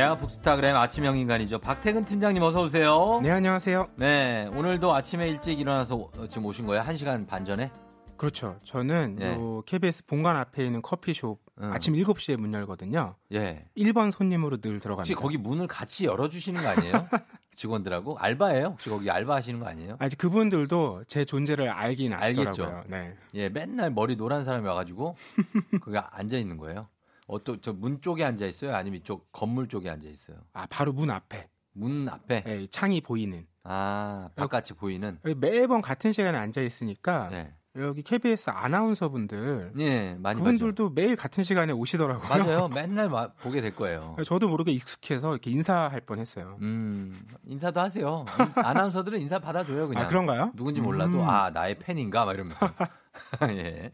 야 0.09 0.17
북스타그램 0.17 0.75
아침형 0.75 1.19
인간이죠. 1.19 1.59
박태근 1.59 2.07
팀장님 2.07 2.43
어서 2.43 2.63
오세요. 2.63 3.21
네, 3.23 3.31
안녕하세요. 3.31 3.89
네, 3.97 4.49
오늘도 4.55 4.95
아침에 4.95 5.29
일찍 5.29 5.61
일어나서 5.61 5.97
어, 5.97 6.27
지금 6.31 6.47
오신 6.47 6.65
거예요? 6.65 6.83
한 6.83 6.97
시간 6.97 7.27
반 7.27 7.45
전에? 7.45 7.71
그렇죠. 8.17 8.59
저는 8.65 9.19
예. 9.21 9.35
요 9.35 9.63
KBS 9.67 10.07
본관 10.07 10.35
앞에 10.37 10.65
있는 10.65 10.81
커피숍 10.81 11.39
응. 11.61 11.71
아침 11.75 11.93
7시에 11.93 12.39
문 12.39 12.55
열거든요. 12.55 13.17
예. 13.35 13.67
1번 13.77 14.11
손님으로 14.11 14.57
늘 14.63 14.81
들어갑니다. 14.81 15.01
혹시 15.03 15.15
거기 15.15 15.37
문을 15.37 15.67
같이 15.67 16.07
열어주시는 16.07 16.63
거 16.63 16.69
아니에요? 16.69 16.93
직원들하고 17.55 18.17
알바예요? 18.19 18.69
혹시 18.69 18.89
거기 18.89 19.11
알바하시는 19.11 19.61
거 19.61 19.67
아니에요? 19.67 19.97
아직 19.99 20.17
그분들도 20.17 21.05
제 21.07 21.27
존재를 21.27 21.69
알긴 21.69 22.15
알겠죠. 22.15 22.49
아시더라고요. 22.49 22.85
네. 22.89 23.15
예, 23.35 23.51
맨날 23.51 23.91
머리 23.91 24.17
노란 24.17 24.47
사람이 24.47 24.67
와가지고 24.67 25.17
거기 25.83 25.99
앉아 25.99 26.39
있는 26.39 26.57
거예요. 26.57 26.89
어또 27.29 27.61
저문 27.61 28.01
쪽에 28.01 28.25
앉아 28.25 28.47
있어요? 28.47 28.75
아니면 28.75 28.99
이쪽 29.01 29.31
건물 29.33 29.69
쪽에 29.69 29.89
앉아 29.91 30.09
있어요? 30.09 30.39
아, 30.53 30.67
바로 30.69 30.93
문 30.93 31.11
앞에. 31.11 31.49
문 31.75 32.09
앞에? 32.09 32.43
예, 32.47 32.67
창이 32.69 33.01
보이는. 33.03 33.47
아, 33.65 34.31
바깥이 34.35 34.73
보이는? 34.79 35.19
매번 35.37 35.81
같은 35.83 36.13
시간에 36.13 36.37
앉아 36.39 36.63
있으니까 36.63 37.29
네. 37.31 37.55
여기 37.77 38.03
KBS 38.03 38.51
아나운서분들 38.51 39.75
예, 39.79 40.17
많이 40.19 40.39
그분들도 40.39 40.91
매일 40.91 41.15
같은 41.17 41.45
시간에 41.45 41.73
오시더라고요. 41.73 42.27
봐죠. 42.29 42.45
맞아요. 42.45 42.69
맨날 42.75 43.09
마- 43.11 43.29
보게 43.35 43.61
될 43.61 43.77
거예요. 43.77 44.17
저도 44.25 44.49
모르게 44.49 44.73
익숙해서 44.73 45.31
이렇게 45.33 45.51
인사할 45.51 46.01
뻔했어요. 46.01 46.59
음, 46.63 47.15
인사도 47.45 47.79
하세요. 47.81 48.25
인- 48.41 48.65
아나운서들은 48.65 49.21
인사 49.21 49.39
받아줘요, 49.39 49.87
그냥. 49.87 50.05
아, 50.05 50.09
그런가요? 50.09 50.51
누군지 50.57 50.81
몰라도, 50.81 51.21
음. 51.23 51.29
아, 51.29 51.51
나의 51.51 51.79
팬인가? 51.79 52.25
막 52.25 52.33
이러면서. 52.35 52.59
예. 53.51 53.91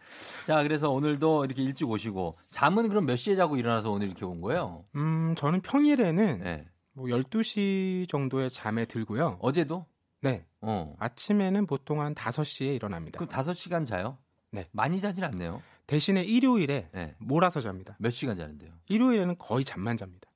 자, 0.46 0.62
그래서 0.62 0.90
오늘도 0.90 1.44
이렇게 1.44 1.62
일찍 1.62 1.88
오시고, 1.88 2.38
잠은 2.50 2.88
그럼 2.88 3.06
몇 3.06 3.16
시에 3.16 3.36
자고 3.36 3.56
일어나서 3.56 3.90
오늘 3.90 4.06
이렇게 4.06 4.24
온 4.24 4.40
거예요? 4.40 4.84
음, 4.94 5.34
저는 5.36 5.60
평일에는 5.60 6.40
네. 6.42 6.66
뭐 6.92 7.06
12시 7.06 8.08
정도에 8.08 8.48
잠에 8.48 8.84
들고요. 8.84 9.38
어제도? 9.40 9.86
네. 10.20 10.46
어. 10.60 10.94
아침에는 10.98 11.66
보통 11.66 12.00
한 12.00 12.14
5시에 12.14 12.74
일어납니다. 12.74 13.18
그럼 13.18 13.28
5시간 13.28 13.86
자요? 13.86 14.18
네. 14.50 14.68
많이 14.72 15.00
자진 15.00 15.24
않네요. 15.24 15.62
대신에 15.86 16.22
일요일에 16.22 16.88
네. 16.92 17.14
몰아서 17.18 17.60
잡니다. 17.60 17.96
몇 17.98 18.10
시간 18.10 18.38
자는데요? 18.38 18.72
일요일에는 18.88 19.36
거의 19.38 19.64
잠만 19.64 19.96
잡니다. 19.96 20.30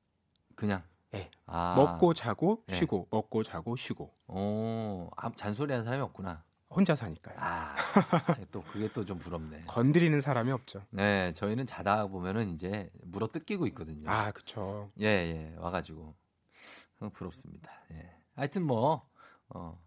그냥? 0.55 0.83
네. 1.11 1.31
아. 1.47 1.75
먹고 1.77 2.13
자고 2.13 2.63
네. 2.67 2.77
쉬고 2.77 3.09
먹고 3.11 3.43
자고 3.43 3.77
쉬고 3.77 4.13
어, 4.27 5.09
아, 5.17 5.31
잔소리 5.37 5.73
하는 5.73 5.85
사람이 5.85 6.03
없구나. 6.03 6.43
혼자 6.71 6.95
사니까요. 6.97 7.37
아, 7.39 7.75
또 8.51 8.63
그게 8.65 8.89
또 8.93 9.05
좀 9.05 9.19
부럽네. 9.19 9.65
건드리는 9.67 10.21
사람이 10.21 10.51
없죠. 10.53 10.83
네, 10.91 11.33
저희는 11.35 11.67
자다 11.67 12.07
보면은 12.09 12.51
이제 12.51 12.91
물어 13.03 13.29
뜯기고 13.29 13.67
있거든요. 13.69 14.09
아, 14.11 14.31
그쵸. 14.33 14.91
예, 15.01 15.07
예, 15.07 15.55
와가지고. 15.59 16.15
어, 17.01 17.09
부럽습니다. 17.13 17.71
예. 17.93 18.11
하여튼 18.35 18.63
뭐, 18.65 19.09
어, 19.49 19.81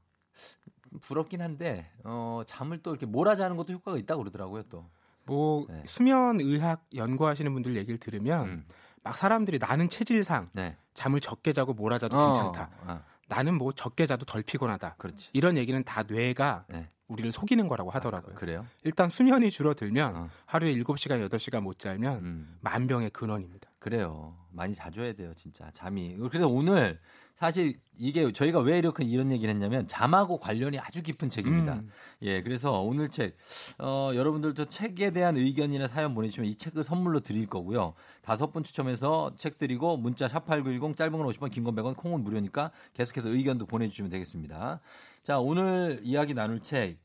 부럽긴 1.01 1.41
한데, 1.41 1.91
어, 2.03 2.41
잠을 2.45 2.82
또 2.82 2.91
이렇게 2.91 3.05
몰아자는 3.05 3.57
것도 3.57 3.73
효과가 3.73 3.97
있다고 3.97 4.23
그러더라고요, 4.23 4.63
또. 4.63 4.89
뭐 5.25 5.65
네. 5.69 5.84
수면 5.86 6.39
의학 6.41 6.86
연구하시는 6.95 7.53
분들 7.53 7.75
얘기를 7.77 7.99
들으면 7.99 8.47
음. 8.47 8.65
막 9.03 9.15
사람들이 9.15 9.59
나는 9.59 9.88
체질상 9.88 10.49
네. 10.53 10.75
잠을 10.95 11.19
적게 11.19 11.53
자고 11.53 11.73
몰아자도 11.73 12.17
어, 12.17 12.25
괜찮다. 12.25 12.69
어, 12.82 13.03
나는 13.32 13.57
뭐 13.57 13.71
적게 13.71 14.05
자도 14.05 14.25
덜 14.25 14.43
피곤하다. 14.43 14.95
그렇지. 14.97 15.29
이런 15.32 15.55
얘기는 15.55 15.82
다 15.86 16.03
뇌가 16.03 16.65
네. 16.67 16.89
우리를 17.07 17.32
속이는 17.32 17.69
거라고 17.69 17.89
하더라고요. 17.89 18.36
아, 18.36 18.38
그래요? 18.38 18.65
일단 18.84 19.09
수면이 19.09 19.51
줄어들면 19.51 20.15
어. 20.15 20.29
하루에 20.45 20.73
7시간, 20.75 21.25
8시간 21.29 21.61
못 21.61 21.79
자면 21.79 22.17
음, 22.17 22.57
만병의 22.59 23.11
근원입니다. 23.11 23.70
그래요. 23.82 24.38
많이 24.51 24.75
자줘야 24.75 25.13
돼요, 25.13 25.34
진짜. 25.34 25.71
잠이. 25.73 26.15
그래서 26.29 26.47
오늘 26.47 26.99
사실 27.34 27.79
이게 27.97 28.32
저희가 28.32 28.59
왜 28.59 28.77
이렇게 28.77 29.03
이런 29.03 29.32
얘기를 29.32 29.51
했냐면 29.51 29.88
잠하고 29.88 30.38
관련이 30.38 30.77
아주 30.77 31.01
깊은 31.01 31.29
책입니다. 31.29 31.73
음. 31.77 31.89
예, 32.21 32.43
그래서 32.43 32.79
오늘 32.79 33.09
책, 33.09 33.36
어, 33.79 34.11
여러분들도 34.13 34.65
책에 34.65 35.09
대한 35.09 35.36
의견이나 35.36 35.88
사연 35.88 36.13
보내주시면 36.13 36.47
이 36.47 36.53
책을 36.53 36.84
선물로 36.84 37.21
드릴 37.21 37.47
거고요. 37.47 37.95
다섯 38.21 38.51
분 38.51 38.61
추첨해서 38.61 39.34
책 39.36 39.57
드리고 39.57 39.97
문자 39.97 40.27
샵8910 40.27 40.95
짧은 40.95 41.13
건 41.17 41.25
50원, 41.27 41.49
긴 41.49 41.63
건 41.63 41.73
100원, 41.75 41.97
콩은 41.97 42.23
무료니까 42.23 42.69
계속해서 42.93 43.29
의견도 43.29 43.65
보내주시면 43.65 44.11
되겠습니다. 44.11 44.79
자, 45.23 45.39
오늘 45.39 46.01
이야기 46.03 46.36
나눌 46.36 46.59
책. 46.61 46.99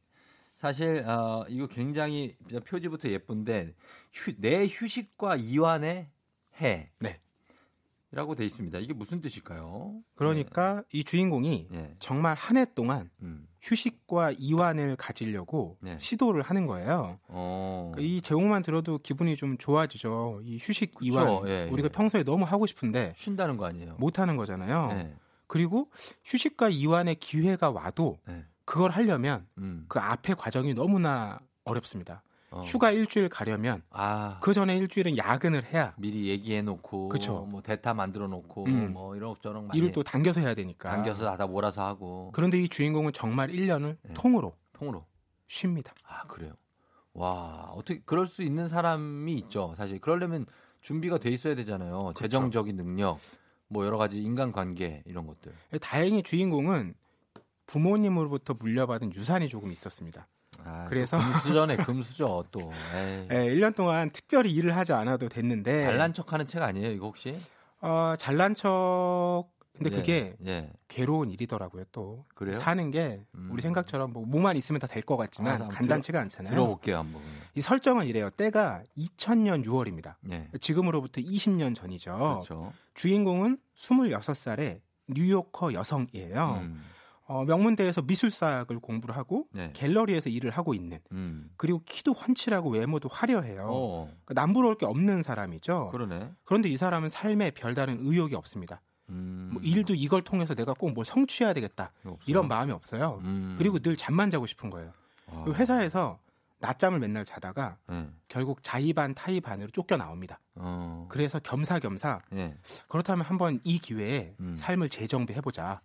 사실, 0.56 1.08
어, 1.08 1.46
이거 1.48 1.66
굉장히 1.68 2.36
표지부터 2.66 3.08
예쁜데, 3.08 3.74
휴, 4.12 4.34
내 4.36 4.66
휴식과 4.66 5.36
이완의 5.36 6.08
해. 6.60 6.90
네. 7.00 7.20
라고 8.12 8.34
돼 8.34 8.46
있습니다. 8.46 8.78
이게 8.78 8.94
무슨 8.94 9.20
뜻일까요? 9.20 10.00
그러니까 10.14 10.82
이 10.92 11.04
주인공이 11.04 11.68
예. 11.74 11.94
정말 11.98 12.34
한 12.34 12.56
해 12.56 12.64
동안 12.74 13.10
음. 13.20 13.46
휴식과 13.60 14.32
이완을 14.38 14.96
가지려고 14.96 15.76
네. 15.82 15.98
시도를 15.98 16.40
하는 16.42 16.66
거예요. 16.66 17.18
어. 17.28 17.90
그러니까 17.92 18.14
이 18.16 18.22
제목만 18.22 18.62
들어도 18.62 18.98
기분이 18.98 19.36
좀 19.36 19.58
좋아지죠. 19.58 20.40
이 20.44 20.56
휴식 20.60 20.94
그쵸, 20.94 21.04
이완 21.04 21.48
예, 21.48 21.68
우리가 21.70 21.86
예. 21.86 21.88
평소에 21.90 22.22
너무 22.22 22.44
하고 22.44 22.64
싶은데 22.66 23.12
쉰다는 23.16 23.56
거 23.56 23.66
아니에요? 23.66 23.96
못 23.98 24.18
하는 24.20 24.36
거잖아요. 24.36 24.88
네. 24.92 25.14
그리고 25.48 25.90
휴식과 26.24 26.68
이완의 26.70 27.16
기회가 27.16 27.70
와도 27.70 28.18
네. 28.26 28.44
그걸 28.64 28.92
하려면 28.92 29.46
음. 29.58 29.84
그 29.88 29.98
앞에 29.98 30.34
과정이 30.34 30.74
너무나 30.74 31.40
어렵습니다. 31.64 32.22
어. 32.56 32.60
휴가 32.62 32.90
일주일 32.90 33.28
가려면 33.28 33.82
아. 33.90 34.38
그 34.40 34.52
전에 34.52 34.76
일주일은 34.76 35.16
야근을 35.16 35.64
해야 35.72 35.94
미리 35.98 36.28
얘기해 36.28 36.62
놓고. 36.62 37.08
뭐 37.48 37.62
대타 37.62 37.94
만들어 37.94 38.26
놓고 38.28 38.64
음. 38.66 38.92
뭐 38.92 39.16
이런 39.16 39.34
저런 39.42 39.66
많이 39.66 39.78
일을 39.78 39.92
또 39.92 40.02
당겨서 40.02 40.40
해야 40.40 40.54
되니까. 40.54 40.90
당겨서 40.90 41.30
하다 41.32 41.46
몰아서 41.46 41.84
하고 41.86 42.30
그런데 42.32 42.60
이 42.60 42.68
주인공은 42.68 43.12
정말 43.12 43.50
1년을 43.50 43.96
네. 44.02 44.14
통으로 44.14 44.54
통으로. 44.72 45.04
쉽니다. 45.48 45.94
아, 46.04 46.24
그래요. 46.26 46.52
와, 47.12 47.70
어떻게 47.74 48.00
그럴 48.04 48.26
수 48.26 48.42
있는 48.42 48.68
사람이 48.68 49.32
있죠. 49.34 49.74
사실 49.76 50.00
그러려면 50.00 50.44
준비가 50.80 51.18
돼 51.18 51.30
있어야 51.30 51.54
되잖아요. 51.54 51.98
그렇죠. 51.98 52.14
재정적인 52.20 52.76
능력, 52.76 53.18
뭐 53.68 53.86
여러 53.86 53.96
가지 53.96 54.20
인간관계 54.22 55.04
이런 55.06 55.26
것들. 55.26 55.52
다행히 55.80 56.22
주인공은 56.22 56.94
부모님으로부터 57.66 58.54
물려받은 58.54 59.14
유산이 59.14 59.48
조금 59.48 59.72
있었습니다. 59.72 60.26
아, 60.64 60.84
그래서- 60.88 61.18
또 61.18 61.24
금수저네, 61.24 61.76
금수저 61.78 62.44
또. 62.50 62.72
에이. 62.94 63.28
예, 63.30 63.36
1년 63.54 63.74
동안 63.74 64.10
특별히 64.10 64.52
일을 64.52 64.76
하지 64.76 64.92
않아도 64.92 65.28
됐는데 65.28 65.82
잘난 65.84 66.12
척하는 66.12 66.46
책 66.46 66.62
아니에요, 66.62 66.90
이거 66.90 67.06
혹시? 67.06 67.36
어, 67.80 68.14
잘난 68.18 68.54
척 68.54 69.44
근데 69.78 69.90
예, 69.92 69.96
그게 69.96 70.36
예. 70.46 70.70
괴로운 70.88 71.30
일이더라고요 71.30 71.84
또 71.92 72.24
그래요? 72.34 72.58
사는 72.58 72.90
게 72.90 73.20
음. 73.34 73.50
우리 73.52 73.60
생각처럼 73.60 74.10
뭐 74.10 74.24
뭐만 74.24 74.56
있으면 74.56 74.80
다 74.80 74.86
될 74.86 75.02
것 75.04 75.18
같지만 75.18 75.60
아, 75.60 75.68
간단치가 75.68 76.18
않잖아요. 76.22 76.50
들어볼게요, 76.50 76.96
한번. 76.96 77.20
이 77.54 77.60
설정은 77.60 78.06
이래요. 78.06 78.30
때가 78.30 78.82
2000년 78.96 79.66
6월입니다. 79.66 80.14
예. 80.30 80.48
지금으로부터 80.62 81.20
20년 81.20 81.74
전이죠. 81.74 82.16
그렇죠. 82.46 82.72
주인공은 82.94 83.58
26살의 83.76 84.80
뉴요커 85.08 85.74
여성이에요. 85.74 86.58
음. 86.62 86.82
어, 87.28 87.44
명문대에서 87.44 88.02
미술사학을 88.02 88.78
공부를 88.78 89.16
하고 89.16 89.46
네. 89.52 89.70
갤러리에서 89.74 90.30
일을 90.30 90.50
하고 90.50 90.74
있는 90.74 91.00
음. 91.12 91.50
그리고 91.56 91.82
키도 91.84 92.12
훤칠하고 92.12 92.70
외모도 92.70 93.08
화려해요. 93.08 93.66
어. 93.68 94.04
그러니까 94.24 94.34
남부러울 94.40 94.76
게 94.76 94.86
없는 94.86 95.22
사람이죠. 95.24 95.88
그러네. 95.90 96.30
그런데 96.44 96.68
이 96.68 96.76
사람은 96.76 97.10
삶에 97.10 97.50
별다른 97.50 97.98
의욕이 98.00 98.34
없습니다. 98.36 98.80
음. 99.08 99.50
뭐 99.52 99.62
일도 99.62 99.94
이걸 99.94 100.22
통해서 100.22 100.54
내가 100.54 100.72
꼭 100.74 100.92
뭘 100.92 101.04
성취해야 101.04 101.52
되겠다 101.52 101.92
없어. 102.04 102.18
이런 102.26 102.48
마음이 102.48 102.72
없어요. 102.72 103.20
음. 103.22 103.56
그리고 103.58 103.78
늘 103.80 103.96
잠만 103.96 104.30
자고 104.30 104.46
싶은 104.46 104.70
거예요. 104.70 104.92
아. 105.26 105.42
그 105.44 105.52
회사에서 105.54 106.18
낮잠을 106.58 107.00
맨날 107.00 107.24
자다가 107.24 107.76
예. 107.92 108.08
결국 108.28 108.62
자의반 108.62 109.14
타의반으로 109.14 109.70
쫓겨 109.72 109.96
나옵니다. 109.98 110.40
어. 110.54 111.06
그래서 111.10 111.38
겸사겸사 111.38 112.22
예. 112.34 112.56
그렇다면 112.88 113.26
한번 113.26 113.60
이 113.62 113.78
기회에 113.78 114.34
음. 114.40 114.56
삶을 114.56 114.88
재정비해보자. 114.88 115.80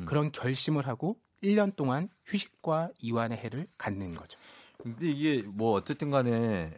음. 0.00 0.04
그런 0.06 0.32
결심을 0.32 0.86
하고 0.86 1.16
1년 1.42 1.76
동안 1.76 2.08
휴식과 2.26 2.90
이완의 3.00 3.38
해를 3.38 3.66
갖는 3.78 4.14
거죠. 4.14 4.38
근데 4.82 5.08
이게 5.10 5.42
뭐 5.46 5.72
어쨌든 5.72 6.10
간에 6.10 6.72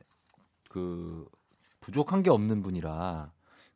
그 0.68 1.26
부족한 1.80 2.22
게 2.22 2.30
없는 2.30 2.62
분이라 2.62 3.32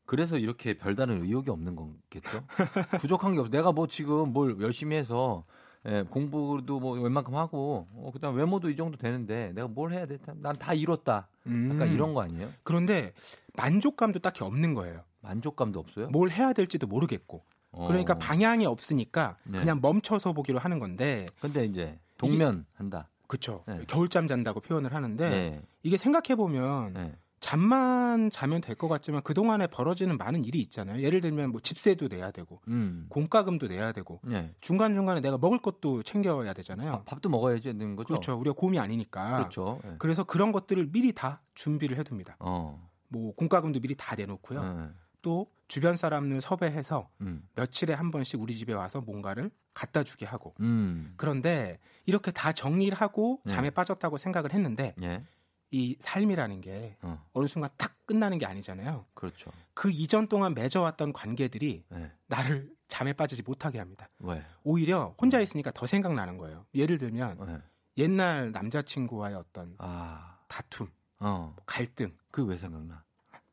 그래서 0.07 0.36
이렇게 0.36 0.74
별다른 0.76 1.22
의욕이 1.22 1.49
없는 1.49 1.76
거겠죠? 1.76 2.45
부족한 3.01 3.32
게 3.32 3.38
없어. 3.40 3.51
내가 3.51 3.72
뭐 3.72 3.86
지금 3.86 4.32
뭘 4.32 4.61
열심히 4.61 4.97
해서 4.97 5.45
예, 5.86 6.03
공부도 6.03 6.80
뭐 6.80 6.99
웬만큼 6.99 7.34
하고 7.34 7.86
어, 7.92 8.11
그다음 8.12 8.36
외모도 8.36 8.70
이 8.70 8.76
정도 8.76 8.97
되는데 8.97 9.53
내가 9.55 9.68
뭘 9.68 9.92
해야 9.92 10.07
돼? 10.07 10.18
난 10.36 10.57
다 10.57 10.72
이뤘다. 10.72 11.28
약간 11.47 11.82
음. 11.88 11.92
이런 11.92 12.14
거 12.14 12.22
아니에요? 12.22 12.51
그런데 12.62 13.12
만족감도 13.57 14.20
딱히 14.20 14.45
없는 14.45 14.72
거예요. 14.74 15.03
만족감도 15.20 15.80
없어요? 15.80 16.09
뭘 16.09 16.30
해야 16.30 16.53
될지도 16.55 16.86
모르겠고. 16.86 17.45
어. 17.77 17.87
그러니까 17.89 18.14
방향이 18.14 18.66
없으니까 18.66 19.37
네. 19.45 19.59
그냥 19.59 19.81
멈춰서 19.81 20.33
보기로 20.33 20.59
하는 20.59 20.79
건데. 20.79 21.27
근데 21.41 21.64
이제 21.64 21.99
동면 22.18 22.66
한다. 22.75 23.09
그쵸. 23.27 23.64
네. 23.66 23.81
겨울잠 23.89 24.29
잔다고 24.29 24.61
표현을 24.61 24.95
하는데 24.95 25.31
네. 25.31 25.62
이게 25.83 25.97
생각해 25.97 26.37
보면 26.37 26.93
네. 26.95 27.14
잠만 27.41 28.31
자면 28.31 28.61
될 28.62 28.75
것 28.75 28.89
같지만 28.89 29.20
그 29.22 29.35
동안에 29.35 29.66
벌어지는 29.66 30.16
많은 30.16 30.45
일이 30.47 30.61
있잖아요. 30.61 31.03
예를 31.03 31.20
들면 31.20 31.51
뭐 31.51 31.61
집세도 31.61 32.09
내야 32.09 32.31
되고 32.31 32.61
음. 32.68 33.05
공과금도 33.11 33.68
내야 33.68 33.93
되고 33.93 34.18
네. 34.25 34.55
중간 34.62 34.95
중간에 34.95 35.20
내가 35.20 35.37
먹을 35.37 35.59
것도 35.59 36.03
챙겨야 36.03 36.55
되잖아요. 36.55 37.03
밥도 37.05 37.29
먹어야지 37.29 37.64
되는 37.77 37.97
거죠. 37.97 38.09
그렇죠. 38.09 38.35
우리가 38.39 38.55
곰이 38.55 38.79
아니니까. 38.79 39.37
그렇죠. 39.37 39.79
예. 39.85 39.97
그래서 39.99 40.25
그런 40.25 40.53
것들을 40.53 40.91
미리 40.91 41.12
다 41.12 41.43
준비를 41.55 41.99
해둡니다. 41.99 42.37
어. 42.41 42.83
뭐 43.09 43.35
공과금도 43.35 43.79
미리 43.81 43.95
다 43.95 44.16
내놓고요. 44.16 44.62
네. 44.62 44.89
또 45.20 45.47
주변 45.69 45.97
사람을 45.97 46.41
섭외해서 46.41 47.09
음. 47.21 47.47
며칠에 47.55 47.95
한 47.95 48.11
번씩 48.11 48.41
우리 48.41 48.57
집에 48.57 48.73
와서 48.73 49.01
뭔가를 49.01 49.51
갖다 49.73 50.03
주게 50.05 50.27
하고. 50.27 50.55
음. 50.61 51.15
그런데 51.17 51.79
이렇게 52.07 52.31
다 52.31 52.53
정리를 52.53 52.97
하고 52.99 53.41
네. 53.45 53.55
잠에 53.55 53.71
빠졌다고 53.71 54.19
생각을 54.19 54.53
했는데 54.53 54.95
예. 55.03 55.25
이 55.71 55.97
삶이라는 56.01 56.61
게 56.61 56.97
어. 57.03 57.21
어느 57.33 57.47
순간 57.49 57.71
딱 57.77 57.95
끝나는 58.07 58.39
게 58.39 58.47
아니잖아요. 58.47 59.07
그렇죠. 59.15 59.51
그 59.73 59.91
이전 59.91 60.29
동안 60.29 60.55
맺어왔던 60.55 61.12
관계들이 61.12 61.85
네. 61.89 62.12
나를 62.27 62.71
잠에 62.89 63.12
빠지지 63.12 63.43
못하게 63.43 63.79
합니다. 63.79 64.09
왜? 64.21 64.45
오히려 64.62 65.15
혼자 65.21 65.41
있으니까 65.41 65.71
더 65.73 65.87
생각나는 65.87 66.39
거예요. 66.39 66.67
예를 66.75 66.99
들면 66.99 67.39
네. 67.47 67.59
옛날 67.97 68.53
남자친구와의 68.53 69.35
어떤 69.35 69.75
아. 69.79 70.39
다툼, 70.49 70.89
어. 71.19 71.57
갈등. 71.67 72.15
그 72.31 72.45
왜 72.45 72.57
생각나? 72.57 73.03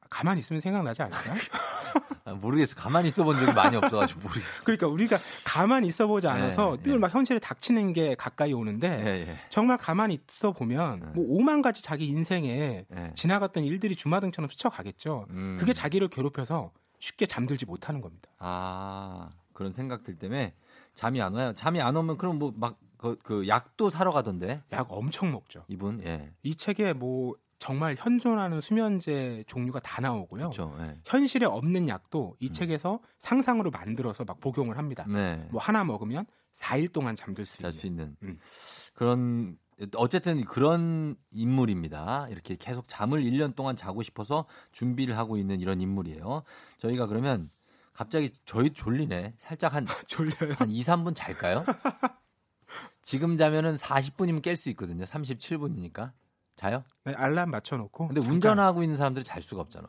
가만히 0.09 0.39
있으면 0.39 0.61
생각나지 0.61 1.01
않을까요? 1.01 1.33
아, 1.33 1.37
모르겠어. 2.41 2.75
가만히 2.75 3.09
있어 3.09 3.23
본 3.23 3.37
적이 3.37 3.53
많이 3.53 3.75
없어가지고 3.75 4.21
모르겠어. 4.21 4.63
그러니까 4.65 4.87
우리가 4.87 5.17
가만히 5.43 5.87
있어보지 5.87 6.27
않아서 6.27 6.77
네, 6.77 6.83
늘 6.83 6.91
네. 6.93 6.97
막 6.99 7.13
현실에 7.13 7.39
닥치는 7.39 7.93
게 7.93 8.15
가까이 8.15 8.53
오는데 8.53 8.87
예, 9.05 9.29
예. 9.29 9.37
정말 9.49 9.77
가만히 9.77 10.19
있어 10.29 10.51
보면 10.51 10.99
네. 10.99 11.05
뭐 11.15 11.25
오만 11.27 11.61
가지 11.61 11.81
자기 11.81 12.05
인생에 12.07 12.85
예. 12.95 13.11
지나갔던 13.15 13.63
일들이 13.63 13.95
주마등처럼 13.95 14.49
스쳐가겠죠. 14.49 15.25
음. 15.29 15.57
그게 15.59 15.73
자기를 15.73 16.07
괴롭혀서 16.09 16.71
쉽게 16.99 17.25
잠들지 17.25 17.65
못하는 17.65 18.01
겁니다. 18.01 18.29
아 18.37 19.29
그런 19.53 19.73
생각들 19.73 20.15
때문에 20.15 20.53
잠이 20.93 21.21
안 21.21 21.33
와요. 21.33 21.53
잠이 21.53 21.81
안 21.81 21.95
오면 21.95 22.17
그럼 22.17 22.37
뭐막 22.39 22.77
그 22.97 23.17
그 23.23 23.47
약도 23.47 23.89
사러 23.89 24.11
가던데 24.11 24.61
약 24.71 24.85
엄청 24.91 25.31
먹죠. 25.31 25.65
이분 25.67 26.03
예 26.03 26.31
이 26.43 26.53
책에 26.55 26.93
뭐 26.93 27.33
정말 27.61 27.95
현존하는 27.97 28.59
수면제 28.59 29.43
종류가 29.45 29.81
다 29.81 30.01
나오고요. 30.01 30.49
그렇죠 30.49 30.75
예. 30.81 30.97
현실에 31.05 31.45
없는 31.45 31.87
약도 31.89 32.35
이 32.39 32.47
음. 32.47 32.53
책에서 32.53 32.99
상상으로 33.19 33.69
만들어서 33.69 34.25
막 34.25 34.39
복용을 34.41 34.79
합니다. 34.79 35.05
네. 35.07 35.47
뭐 35.51 35.61
하나 35.61 35.83
먹으면 35.83 36.25
4일 36.55 36.91
동안 36.91 37.15
잠들 37.15 37.45
수. 37.45 37.71
수 37.71 37.85
있는 37.85 38.15
음. 38.23 38.39
그런 38.95 39.59
어쨌든 39.95 40.43
그런 40.43 41.15
인물입니다. 41.31 42.29
이렇게 42.31 42.55
계속 42.55 42.87
잠을 42.87 43.21
1년 43.21 43.55
동안 43.55 43.75
자고 43.75 44.01
싶어서 44.01 44.47
준비를 44.71 45.15
하고 45.15 45.37
있는 45.37 45.59
이런 45.59 45.81
인물이에요. 45.81 46.41
저희가 46.79 47.05
그러면 47.05 47.51
갑자기 47.93 48.31
저희 48.43 48.71
졸리네. 48.71 49.35
살짝 49.37 49.75
한, 49.75 49.85
졸려요. 50.07 50.55
한 50.57 50.71
2, 50.71 50.81
3분 50.81 51.13
잘까요? 51.15 51.63
지금 53.03 53.37
자면은 53.37 53.75
40분이면 53.75 54.41
깰 54.41 54.55
수 54.55 54.69
있거든요. 54.71 55.05
37분이니까. 55.05 56.11
자요? 56.61 56.83
네, 57.05 57.13
알람 57.15 57.49
맞춰놓고. 57.49 58.09
근데 58.09 58.21
잠깐 58.21 58.35
운전하고 58.35 58.83
있는 58.83 58.95
사람들이 58.95 59.25
잘 59.25 59.41
수가 59.41 59.61
없잖아. 59.61 59.87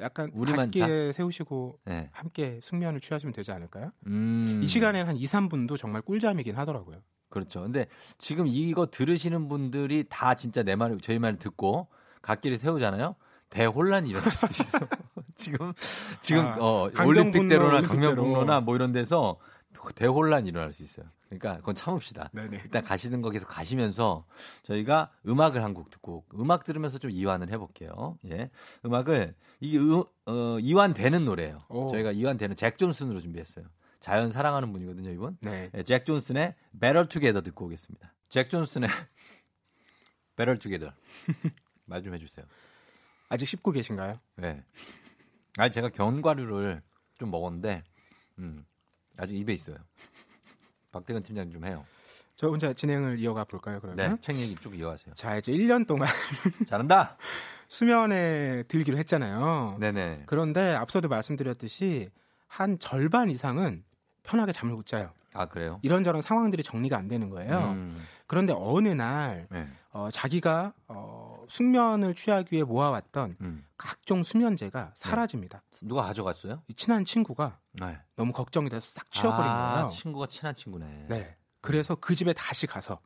약간 0.00 0.30
우리만 0.32 0.66
밖에 0.70 1.12
세우시고 1.12 1.80
네. 1.86 2.08
함께 2.12 2.60
숙면을 2.62 3.00
취하시면 3.00 3.32
되지 3.32 3.50
않을까요? 3.50 3.90
음. 4.06 4.60
이 4.62 4.66
시간에는 4.66 5.08
한 5.08 5.16
2, 5.16 5.24
3분도 5.24 5.76
정말 5.76 6.02
꿀잠이긴 6.02 6.56
하더라고요. 6.56 6.98
그렇죠. 7.30 7.62
근데 7.62 7.86
지금 8.16 8.46
이거 8.46 8.86
들으시는 8.86 9.48
분들이 9.48 10.04
다 10.08 10.34
진짜 10.34 10.62
내 10.62 10.76
말을 10.76 10.98
저희 11.00 11.18
말을 11.18 11.38
듣고 11.38 11.88
갓길에 12.22 12.58
세우잖아요. 12.58 13.16
대혼란이 13.50 14.10
일어날 14.10 14.30
수도 14.30 14.52
있어요. 14.52 14.88
지금 15.34 15.72
지금 16.20 16.46
아, 16.46 16.56
어 16.60 16.90
올림픽대로나 17.04 17.78
올림픽대로. 17.78 17.88
강변북로나 17.88 18.60
뭐 18.60 18.76
이런 18.76 18.92
데서 18.92 19.38
대혼란이 19.94 20.48
일어날 20.48 20.72
수 20.72 20.82
있어요. 20.82 21.06
그러니까 21.28 21.56
그건 21.56 21.74
참읍시다. 21.74 22.30
네네. 22.32 22.58
일단 22.64 22.82
가시는 22.84 23.22
거 23.22 23.30
계속 23.30 23.46
가시면서 23.48 24.24
저희가 24.62 25.10
음악을 25.26 25.62
한 25.62 25.74
곡 25.74 25.90
듣고 25.90 26.24
음악 26.34 26.64
들으면서 26.64 26.98
좀 26.98 27.10
이완을 27.10 27.50
해볼게요. 27.50 28.18
예, 28.30 28.50
음악을 28.84 29.34
이게 29.60 29.78
음, 29.78 30.02
어, 30.26 30.58
이완되는 30.60 31.24
노래예요. 31.24 31.64
오. 31.68 31.90
저희가 31.90 32.12
이완되는 32.12 32.54
잭 32.56 32.78
존슨으로 32.78 33.20
준비했어요. 33.20 33.66
자연 34.00 34.30
사랑하는 34.30 34.70
분이거든요, 34.72 35.10
이분. 35.10 35.36
네. 35.40 35.70
예, 35.74 35.82
잭 35.82 36.04
존슨의 36.06 36.54
Better 36.80 37.08
Together 37.08 37.42
듣고 37.42 37.64
오겠습니다. 37.66 38.12
잭 38.28 38.48
존슨의 38.50 38.88
Better 40.36 40.58
Together 40.58 40.94
말 41.86 42.02
좀 42.02 42.14
해주세요. 42.14 42.46
아직 43.28 43.46
씹고 43.46 43.72
계신가요? 43.72 44.14
네. 44.36 44.62
아니 45.56 45.70
제가 45.72 45.88
견과류를 45.88 46.82
좀 47.18 47.30
먹었는데 47.30 47.82
음, 48.38 48.64
아직 49.18 49.36
입에 49.36 49.52
있어요. 49.52 49.76
박대근 50.92 51.22
팀장 51.22 51.50
좀 51.50 51.64
해요. 51.66 51.84
저 52.36 52.48
혼자 52.48 52.72
진행을 52.72 53.18
이어가 53.20 53.44
볼까요, 53.44 53.76
네, 53.76 53.80
그러면? 53.80 54.18
책 54.20 54.36
얘기 54.38 54.54
쭉 54.56 54.76
이어가세요. 54.76 55.14
자, 55.14 55.36
이제 55.36 55.52
1년 55.52 55.86
동안 55.86 56.08
잘한다. 56.66 57.16
수면에 57.68 58.64
들기로 58.64 58.96
했잖아요. 58.98 59.76
네네. 59.80 60.24
그런데 60.26 60.74
앞서도 60.74 61.08
말씀드렸듯이 61.08 62.10
한 62.46 62.78
절반 62.78 63.30
이상은 63.30 63.84
편하게 64.22 64.52
잠을 64.52 64.74
못 64.74 64.86
자요. 64.86 65.12
아 65.32 65.46
그래요? 65.46 65.80
이런저런 65.82 66.22
상황들이 66.22 66.62
정리가 66.62 66.96
안 66.96 67.08
되는 67.08 67.28
거예요. 67.30 67.70
음, 67.72 68.00
그런데 68.28 68.52
어느 68.56 68.88
날 68.90 69.48
네. 69.50 69.68
어, 69.94 70.10
자기가 70.10 70.74
어, 70.88 71.44
숙면을 71.48 72.14
취하기 72.14 72.52
위해 72.52 72.64
모아왔던 72.64 73.36
음. 73.40 73.64
각종 73.78 74.24
수면제가 74.24 74.92
사라집니다. 74.96 75.62
누가 75.82 76.02
가져갔어요? 76.02 76.62
이 76.66 76.74
친한 76.74 77.04
친구가 77.04 77.60
네. 77.74 78.00
너무 78.16 78.32
걱정이 78.32 78.68
돼서 78.68 78.90
싹 78.92 79.10
치워버린 79.12 79.48
아, 79.48 79.72
거예요. 79.74 79.88
친구가 79.88 80.26
친한 80.26 80.52
친구네. 80.52 81.06
네. 81.08 81.36
그래서 81.60 81.94
그 81.94 82.16
집에 82.16 82.32
다시 82.32 82.66
가서 82.66 82.98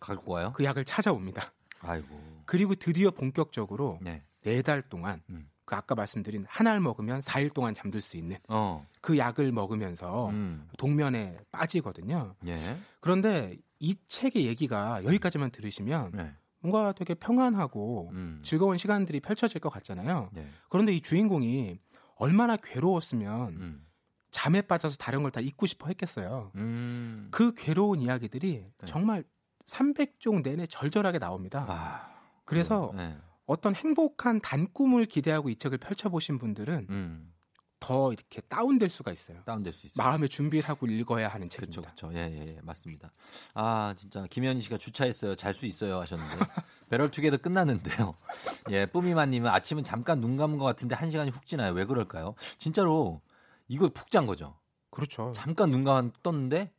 갖고 0.00 0.34
와요? 0.34 0.52
그 0.54 0.62
약을 0.62 0.84
찾아옵니다. 0.84 1.52
아이고. 1.80 2.44
그리고 2.46 2.76
드디어 2.76 3.10
본격적으로 3.10 3.98
네. 4.00 4.22
네달 4.42 4.82
동안 4.82 5.22
음. 5.30 5.50
그 5.66 5.74
아까 5.74 5.94
말씀드린 5.94 6.46
한 6.48 6.66
알 6.66 6.80
먹으면 6.80 7.20
4일 7.20 7.52
동안 7.52 7.74
잠들 7.74 8.00
수 8.00 8.16
있는 8.16 8.38
어. 8.48 8.86
그 9.02 9.18
약을 9.18 9.52
먹으면서 9.52 10.30
음. 10.30 10.66
동면에 10.78 11.38
빠지거든요. 11.52 12.34
예. 12.46 12.78
그런데 13.00 13.56
이 13.78 13.94
책의 14.08 14.46
얘기가 14.46 15.04
여기까지만 15.04 15.50
들으시면 15.50 16.12
네. 16.14 16.32
뭔가 16.60 16.92
되게 16.92 17.14
평안하고 17.14 18.10
음. 18.12 18.40
즐거운 18.44 18.78
시간들이 18.78 19.20
펼쳐질 19.20 19.60
것 19.60 19.68
같잖아요. 19.70 20.30
네. 20.32 20.48
그런데 20.70 20.92
이 20.94 21.00
주인공이 21.02 21.78
얼마나 22.16 22.56
괴로웠으면 22.56 23.48
음. 23.56 23.86
잠에 24.30 24.62
빠져서 24.62 24.96
다른 24.96 25.22
걸 25.22 25.30
다 25.30 25.40
잊고 25.40 25.66
싶어 25.66 25.86
했겠어요. 25.88 26.50
음. 26.56 27.28
그 27.30 27.54
괴로운 27.54 28.00
이야기들이 28.00 28.66
정말 28.86 29.24
300종 29.66 30.42
내내 30.42 30.66
절절하게 30.66 31.18
나옵니다. 31.18 31.66
아. 31.68 32.14
그래서 32.44 32.92
네. 32.96 33.16
어떤 33.46 33.74
행복한 33.74 34.40
단꿈을 34.40 35.06
기대하고 35.06 35.48
이 35.48 35.56
책을 35.56 35.78
펼쳐보신 35.78 36.38
분들은 36.38 36.86
음. 36.90 37.32
더 37.78 38.12
이렇게 38.12 38.40
다운될 38.40 38.88
수가 38.88 39.12
있어요. 39.12 39.42
다운될 39.44 39.72
수 39.72 39.86
있어요. 39.86 40.02
마음의 40.04 40.28
준비를 40.28 40.68
하고 40.68 40.86
읽어야 40.86 41.28
하는 41.28 41.48
책입니다. 41.48 41.82
그렇죠. 41.82 42.10
예, 42.14 42.20
예, 42.20 42.56
예, 42.56 42.60
맞습니다. 42.62 43.12
아, 43.54 43.94
진짜 43.96 44.26
김현희 44.28 44.60
씨가 44.62 44.78
주차했어요. 44.78 45.36
잘 45.36 45.54
수 45.54 45.66
있어요 45.66 46.00
하셨는데 46.00 46.36
배럴 46.90 47.10
투게더 47.10 47.36
끝났는데요. 47.38 48.14
예, 48.70 48.86
뿌미만님은 48.86 49.50
아침은 49.50 49.82
잠깐 49.84 50.20
눈 50.20 50.36
감은 50.36 50.58
것 50.58 50.64
같은데 50.64 50.94
한 50.94 51.10
시간이 51.10 51.30
훅 51.30 51.46
지나요. 51.46 51.72
왜 51.72 51.84
그럴까요? 51.84 52.34
진짜로 52.58 53.20
이거 53.68 53.88
푹 53.90 54.10
잔 54.10 54.26
거죠. 54.26 54.58
그렇죠. 54.90 55.32
잠깐 55.34 55.70
눈 55.70 55.84
감아 55.84 56.10
떴는데 56.22 56.72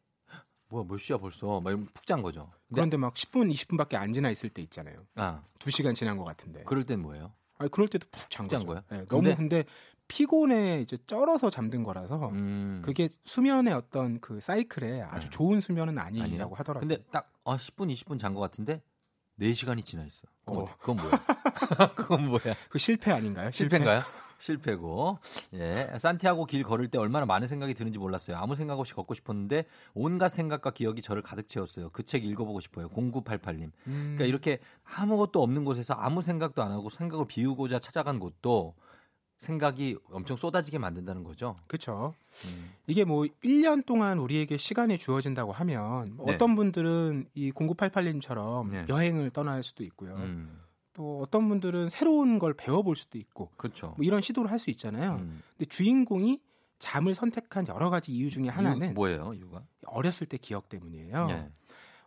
뭐야 0.70 0.86
몇 0.88 0.98
시야 1.00 1.18
벌써? 1.18 1.60
막 1.62 1.70
이러면 1.70 1.88
푹 1.94 2.06
잔 2.06 2.22
거죠. 2.22 2.50
그런데 2.74 2.98
막 2.98 3.14
10분, 3.14 3.52
20분밖에 3.54 3.96
안 3.96 4.14
지나 4.14 4.30
있을 4.30 4.50
때 4.50 4.62
있잖아요. 4.62 5.06
아, 5.16 5.42
2시간 5.60 5.96
지난 5.96 6.18
것 6.18 6.24
같은데. 6.26 6.64
그럴 6.66 6.84
땐 6.86 7.02
뭐예요? 7.02 7.34
아니, 7.58 7.72
그럴 7.72 7.88
때도 7.88 8.08
푹잔잔 8.12 8.66
거죠. 8.66 8.68
거예요? 8.68 8.84
네, 8.90 9.06
너무 9.08 9.22
근데- 9.24 9.36
근데 9.36 9.64
피곤에 10.10 10.82
이제 10.82 10.98
쩔어서 11.08 11.50
잠든 11.50 11.84
거라서 11.84 12.30
음. 12.30 12.82
그게 12.84 13.10
수면의 13.26 13.74
어떤 13.74 14.20
그 14.22 14.40
사이클에 14.40 15.02
아주 15.02 15.26
네. 15.26 15.30
좋은 15.32 15.60
수면은? 15.60 15.98
아니라고 16.00 16.56
하더라고요. 16.56 16.88
근데 16.88 17.04
딱 17.12 17.32
아, 17.44 17.58
10분, 17.58 17.92
20분 17.92 18.18
잔 18.20 18.34
것 18.34 18.40
같은데 18.42 18.82
4시간이 19.40 19.84
지나 19.86 20.06
있어. 20.06 20.22
그건, 20.46 20.64
어. 20.64 20.76
그건 20.80 20.96
뭐야? 20.98 21.12
그건 21.96 22.28
뭐야? 22.28 22.56
그 22.70 22.80
실패 22.80 23.12
아닌가요? 23.12 23.52
실패인가요? 23.52 24.02
실패고. 24.40 25.20
예. 25.54 25.92
산티아고 25.98 26.46
길 26.46 26.64
걸을 26.64 26.88
때 26.90 26.98
얼마나 26.98 27.26
많은 27.26 27.48
생각이 27.48 27.74
드는지 27.74 28.00
몰랐어요. 28.00 28.38
아무 28.38 28.56
생각 28.56 28.80
없이 28.80 28.94
걷고 28.94 29.14
싶었는데 29.14 29.66
온갖 29.94 30.30
생각과 30.30 30.72
기억이 30.72 31.02
저를 31.02 31.22
가득 31.22 31.48
채웠어요. 31.48 31.90
그 31.90 32.04
책 32.04 32.24
읽어보고 32.26 32.60
싶어요. 32.62 32.88
0988님. 32.90 33.72
음. 33.88 34.14
그러니까 34.16 34.26
이렇게 34.26 34.60
아무것도 34.84 35.42
없는 35.44 35.66
곳에서 35.66 35.94
아무 35.96 36.22
생각도 36.22 36.64
안 36.64 36.72
하고 36.72 36.90
생각을 36.90 37.26
비우고자 37.28 37.80
찾아간 37.80 38.20
곳도 38.20 38.74
생각이 39.40 39.98
엄청 40.12 40.36
쏟아지게 40.38 40.80
만든다는 40.80 41.24
거죠. 41.24 41.56
그렇죠. 41.68 42.16
음. 42.46 42.72
이게 42.88 43.04
뭐 43.04 43.24
1년 43.44 43.86
동안 43.86 44.18
우리에게 44.20 44.58
시간이 44.58 44.98
주어진다고 44.98 45.52
하면 45.52 46.18
네. 46.26 46.34
어떤 46.34 46.56
분들은 46.56 47.28
이 47.36 47.52
0988님처럼 47.52 48.70
네. 48.70 48.86
여행을 48.90 49.30
떠날 49.32 49.62
수도 49.64 49.84
있고요. 49.84 50.16
음. 50.16 50.60
또 50.98 51.22
어떤 51.22 51.48
분들은 51.48 51.90
새로운 51.90 52.40
걸 52.40 52.56
배워볼 52.56 52.96
수도 52.96 53.20
있고 53.20 53.52
그렇죠. 53.56 53.94
뭐 53.98 54.04
이런 54.06 54.20
시도를 54.22 54.50
할 54.52 54.58
수 54.58 54.72
있잖아요. 54.72 55.18
음. 55.22 55.44
근데 55.56 55.70
주인공이 55.70 56.42
잠을 56.80 57.14
선택한 57.14 57.68
여러 57.68 57.92
가지 57.92 58.12
이유 58.12 58.32
중에 58.32 58.50
하나는 58.50 58.88
이유 58.88 58.94
뭐예요, 58.94 59.34
이유가? 59.36 59.64
어렸을 59.86 60.26
때 60.26 60.38
기억 60.38 60.68
때문이에요. 60.70 61.28
네. 61.28 61.50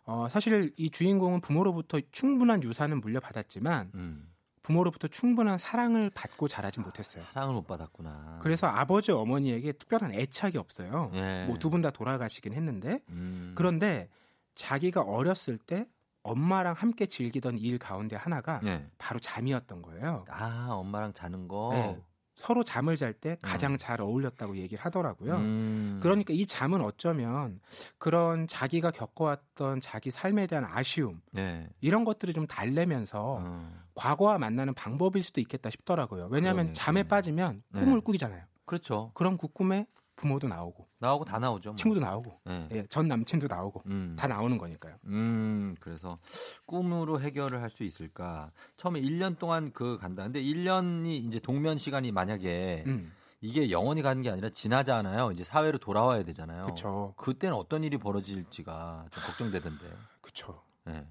어, 0.03 0.27
사실 0.29 0.73
이 0.75 0.89
주인공은 0.89 1.39
부모로부터 1.39 2.01
충분한 2.11 2.63
유산은 2.63 2.99
물려받았지만 2.99 3.91
음. 3.95 4.27
부모로부터 4.63 5.07
충분한 5.07 5.57
사랑을 5.57 6.09
받고 6.09 6.49
자라진 6.49 6.83
못했어요. 6.83 7.23
사랑을 7.31 7.53
못 7.55 7.65
받았구나. 7.67 8.39
그래서 8.41 8.67
아버지 8.67 9.11
어머니에게 9.13 9.71
특별한 9.71 10.13
애착이 10.13 10.57
없어요. 10.57 11.11
예. 11.13 11.45
뭐두 11.47 11.69
분 11.69 11.81
다 11.81 11.89
돌아가시긴 11.91 12.53
했는데 12.53 12.99
음. 13.09 13.53
그런데 13.55 14.09
자기가 14.55 15.01
어렸을 15.01 15.57
때 15.57 15.87
엄마랑 16.23 16.73
함께 16.73 17.05
즐기던 17.05 17.57
일 17.57 17.79
가운데 17.79 18.15
하나가 18.15 18.59
네. 18.61 18.87
바로 18.97 19.19
잠이었던 19.19 19.81
거예요. 19.81 20.25
아, 20.29 20.67
엄마랑 20.71 21.13
자는 21.13 21.47
거. 21.47 21.69
네. 21.73 22.01
서로 22.33 22.63
잠을 22.63 22.95
잘 22.97 23.13
때 23.13 23.37
가장 23.41 23.77
잘 23.77 24.01
어울렸다고 24.01 24.57
얘기를 24.57 24.83
하더라고요. 24.83 25.35
음. 25.35 25.99
그러니까 26.01 26.33
이 26.33 26.47
잠은 26.47 26.81
어쩌면 26.81 27.59
그런 27.99 28.47
자기가 28.47 28.89
겪어왔던 28.91 29.81
자기 29.81 30.09
삶에 30.09 30.47
대한 30.47 30.65
아쉬움 30.65 31.21
네. 31.33 31.69
이런 31.81 32.03
것들을 32.03 32.33
좀 32.33 32.47
달래면서 32.47 33.37
어. 33.41 33.71
과거와 33.93 34.39
만나는 34.39 34.73
방법일 34.73 35.21
수도 35.21 35.39
있겠다 35.39 35.69
싶더라고요. 35.69 36.29
왜냐하면 36.31 36.67
그러네, 36.67 36.73
잠에 36.73 36.93
그러네. 37.03 37.07
빠지면 37.09 37.63
네. 37.69 37.81
꿈을 37.81 38.01
꾸기잖아요. 38.01 38.43
그렇죠. 38.65 39.11
그럼 39.13 39.37
그 39.37 39.47
꿈에 39.47 39.85
부모도 40.21 40.47
나오고 40.47 40.87
나오고 40.99 41.25
다 41.25 41.39
나오죠. 41.39 41.71
뭐. 41.71 41.75
친구도 41.75 41.99
나오고 41.99 42.39
네. 42.45 42.67
예, 42.73 42.85
전 42.87 43.07
남친도 43.07 43.47
나오고 43.47 43.81
음. 43.87 44.15
다 44.17 44.27
나오는 44.27 44.55
거니까요. 44.57 44.95
음, 45.05 45.75
그래서 45.79 46.19
꿈으로 46.67 47.19
해결을 47.19 47.61
할 47.61 47.71
수 47.71 47.83
있을까? 47.83 48.51
처음에 48.77 48.99
1년 49.01 49.37
동안 49.39 49.71
그 49.71 49.97
간다. 49.97 50.23
근데 50.23 50.41
1년이 50.41 51.07
이제 51.25 51.39
동면 51.39 51.77
시간이 51.77 52.11
만약에 52.11 52.83
음, 52.85 53.11
이게 53.39 53.71
영원히 53.71 54.01
가는 54.01 54.21
게 54.21 54.29
아니라 54.29 54.49
지나잖아요. 54.49 55.31
이제 55.31 55.43
사회로 55.43 55.77
돌아와야 55.79 56.21
되잖아요. 56.23 56.65
그렇죠. 56.65 57.13
그때는 57.17 57.55
어떤 57.55 57.83
일이 57.83 57.97
벌어질지가 57.97 59.05
좀 59.09 59.23
걱정되던데. 59.23 59.85
그렇죠. 60.21 60.61
예. 60.89 61.07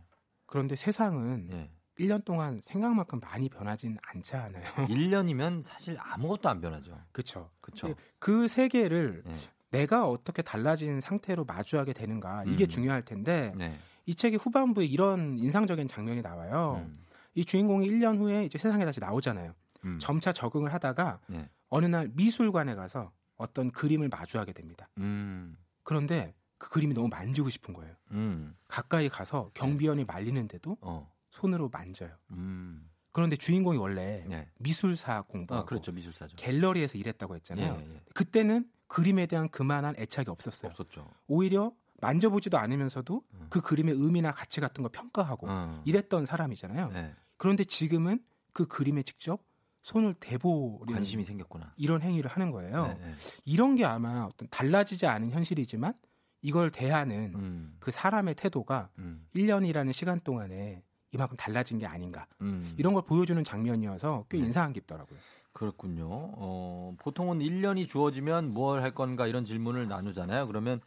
그런데 0.46 0.76
세상은 0.76 1.48
예. 1.52 1.70
1년 2.00 2.24
동안 2.24 2.60
생각만큼 2.64 3.20
많이 3.20 3.48
변하진 3.48 3.98
않지 4.02 4.36
않아요. 4.36 4.64
1년이면 4.88 5.62
사실 5.62 5.96
아무것도 6.00 6.48
안 6.48 6.60
변하죠. 6.60 6.98
그렇죠. 7.12 7.50
그렇죠. 7.60 7.94
그 8.18 8.48
세계를 8.48 9.22
예. 9.26 9.34
내가 9.70 10.08
어떻게 10.08 10.42
달라진 10.42 11.00
상태로 11.00 11.44
마주하게 11.44 11.92
되는가 11.92 12.44
이게 12.46 12.64
음. 12.64 12.68
중요할 12.68 13.04
텐데 13.04 13.52
네. 13.56 13.78
이 14.06 14.14
책의 14.14 14.38
후반부에 14.38 14.84
이런 14.84 15.38
인상적인 15.38 15.86
장면이 15.88 16.22
나와요. 16.22 16.84
음. 16.84 16.94
이 17.34 17.44
주인공이 17.44 17.88
1년 17.88 18.18
후에 18.18 18.44
이제 18.44 18.58
세상에 18.58 18.84
다시 18.84 18.98
나오잖아요. 18.98 19.54
음. 19.84 19.98
점차 20.00 20.32
적응을 20.32 20.72
하다가 20.74 21.20
네. 21.28 21.48
어느 21.68 21.86
날 21.86 22.10
미술관에 22.14 22.74
가서 22.74 23.12
어떤 23.36 23.70
그림을 23.70 24.08
마주하게 24.08 24.52
됩니다. 24.52 24.88
음. 24.98 25.56
그런데 25.84 26.34
그 26.58 26.68
그림이 26.68 26.92
너무 26.92 27.08
만지고 27.08 27.48
싶은 27.48 27.72
거예요. 27.72 27.94
음. 28.10 28.54
가까이 28.68 29.08
가서 29.08 29.50
경비원이 29.54 30.04
말리는데도 30.04 30.76
어. 30.80 31.10
손으로 31.40 31.68
만져요. 31.68 32.10
음. 32.32 32.88
그런데 33.12 33.36
주인공이 33.36 33.78
원래 33.78 34.24
네. 34.28 34.48
미술사 34.58 35.22
공부하고 35.22 35.62
아, 35.62 35.66
그렇죠. 35.66 35.90
미술사죠. 35.92 36.36
갤러리에서 36.36 36.96
일했다고 36.96 37.34
예, 37.34 37.36
했잖아요. 37.36 37.76
예. 37.80 38.00
그때는 38.14 38.68
그림에 38.86 39.26
대한 39.26 39.48
그만한 39.48 39.94
애착이 39.98 40.26
없었어요. 40.28 40.70
없었죠. 40.70 41.10
오히려 41.26 41.72
만져보지도 42.00 42.56
않으면서도 42.58 43.22
음. 43.34 43.46
그 43.50 43.60
그림의 43.60 43.94
의미나 43.96 44.32
가치 44.32 44.60
같은 44.60 44.82
거 44.82 44.88
평가하고 44.90 45.46
어. 45.50 45.82
이랬던 45.86 46.26
사람이잖아요. 46.26 46.90
네. 46.92 47.14
그런데 47.36 47.64
지금은 47.64 48.22
그 48.52 48.66
그림에 48.66 49.02
직접 49.02 49.42
손을 49.82 50.14
대보려는 50.14 50.94
관심이 50.94 51.24
생겼구나. 51.24 51.72
이런 51.76 52.02
행위를 52.02 52.30
하는 52.30 52.50
거예요. 52.50 52.86
네, 52.86 52.94
네. 53.00 53.14
이런 53.44 53.76
게 53.76 53.84
아마 53.84 54.24
어떤 54.24 54.46
달라지지 54.50 55.06
않은 55.06 55.30
현실이지만 55.30 55.94
이걸 56.42 56.70
대하는 56.70 57.34
음. 57.34 57.76
그 57.80 57.90
사람의 57.90 58.34
태도가 58.34 58.90
음. 58.98 59.26
1년이라는 59.34 59.92
시간 59.92 60.20
동안에 60.20 60.82
이만큼 61.12 61.36
달라진 61.36 61.78
게 61.78 61.86
아닌가. 61.86 62.26
음. 62.40 62.74
이런 62.78 62.94
걸 62.94 63.02
보여주는 63.02 63.42
장면이어서 63.42 64.26
꽤 64.28 64.38
네. 64.38 64.44
인상 64.46 64.72
깊더라고요. 64.72 65.18
그렇군요. 65.52 66.06
어, 66.08 66.94
보통은 66.98 67.40
1년이 67.40 67.88
주어지면 67.88 68.52
뭘 68.52 68.80
할 68.80 68.92
건가 68.92 69.26
이런 69.26 69.44
질문을 69.44 69.88
나누잖아요. 69.88 70.46
그러면 70.46 70.80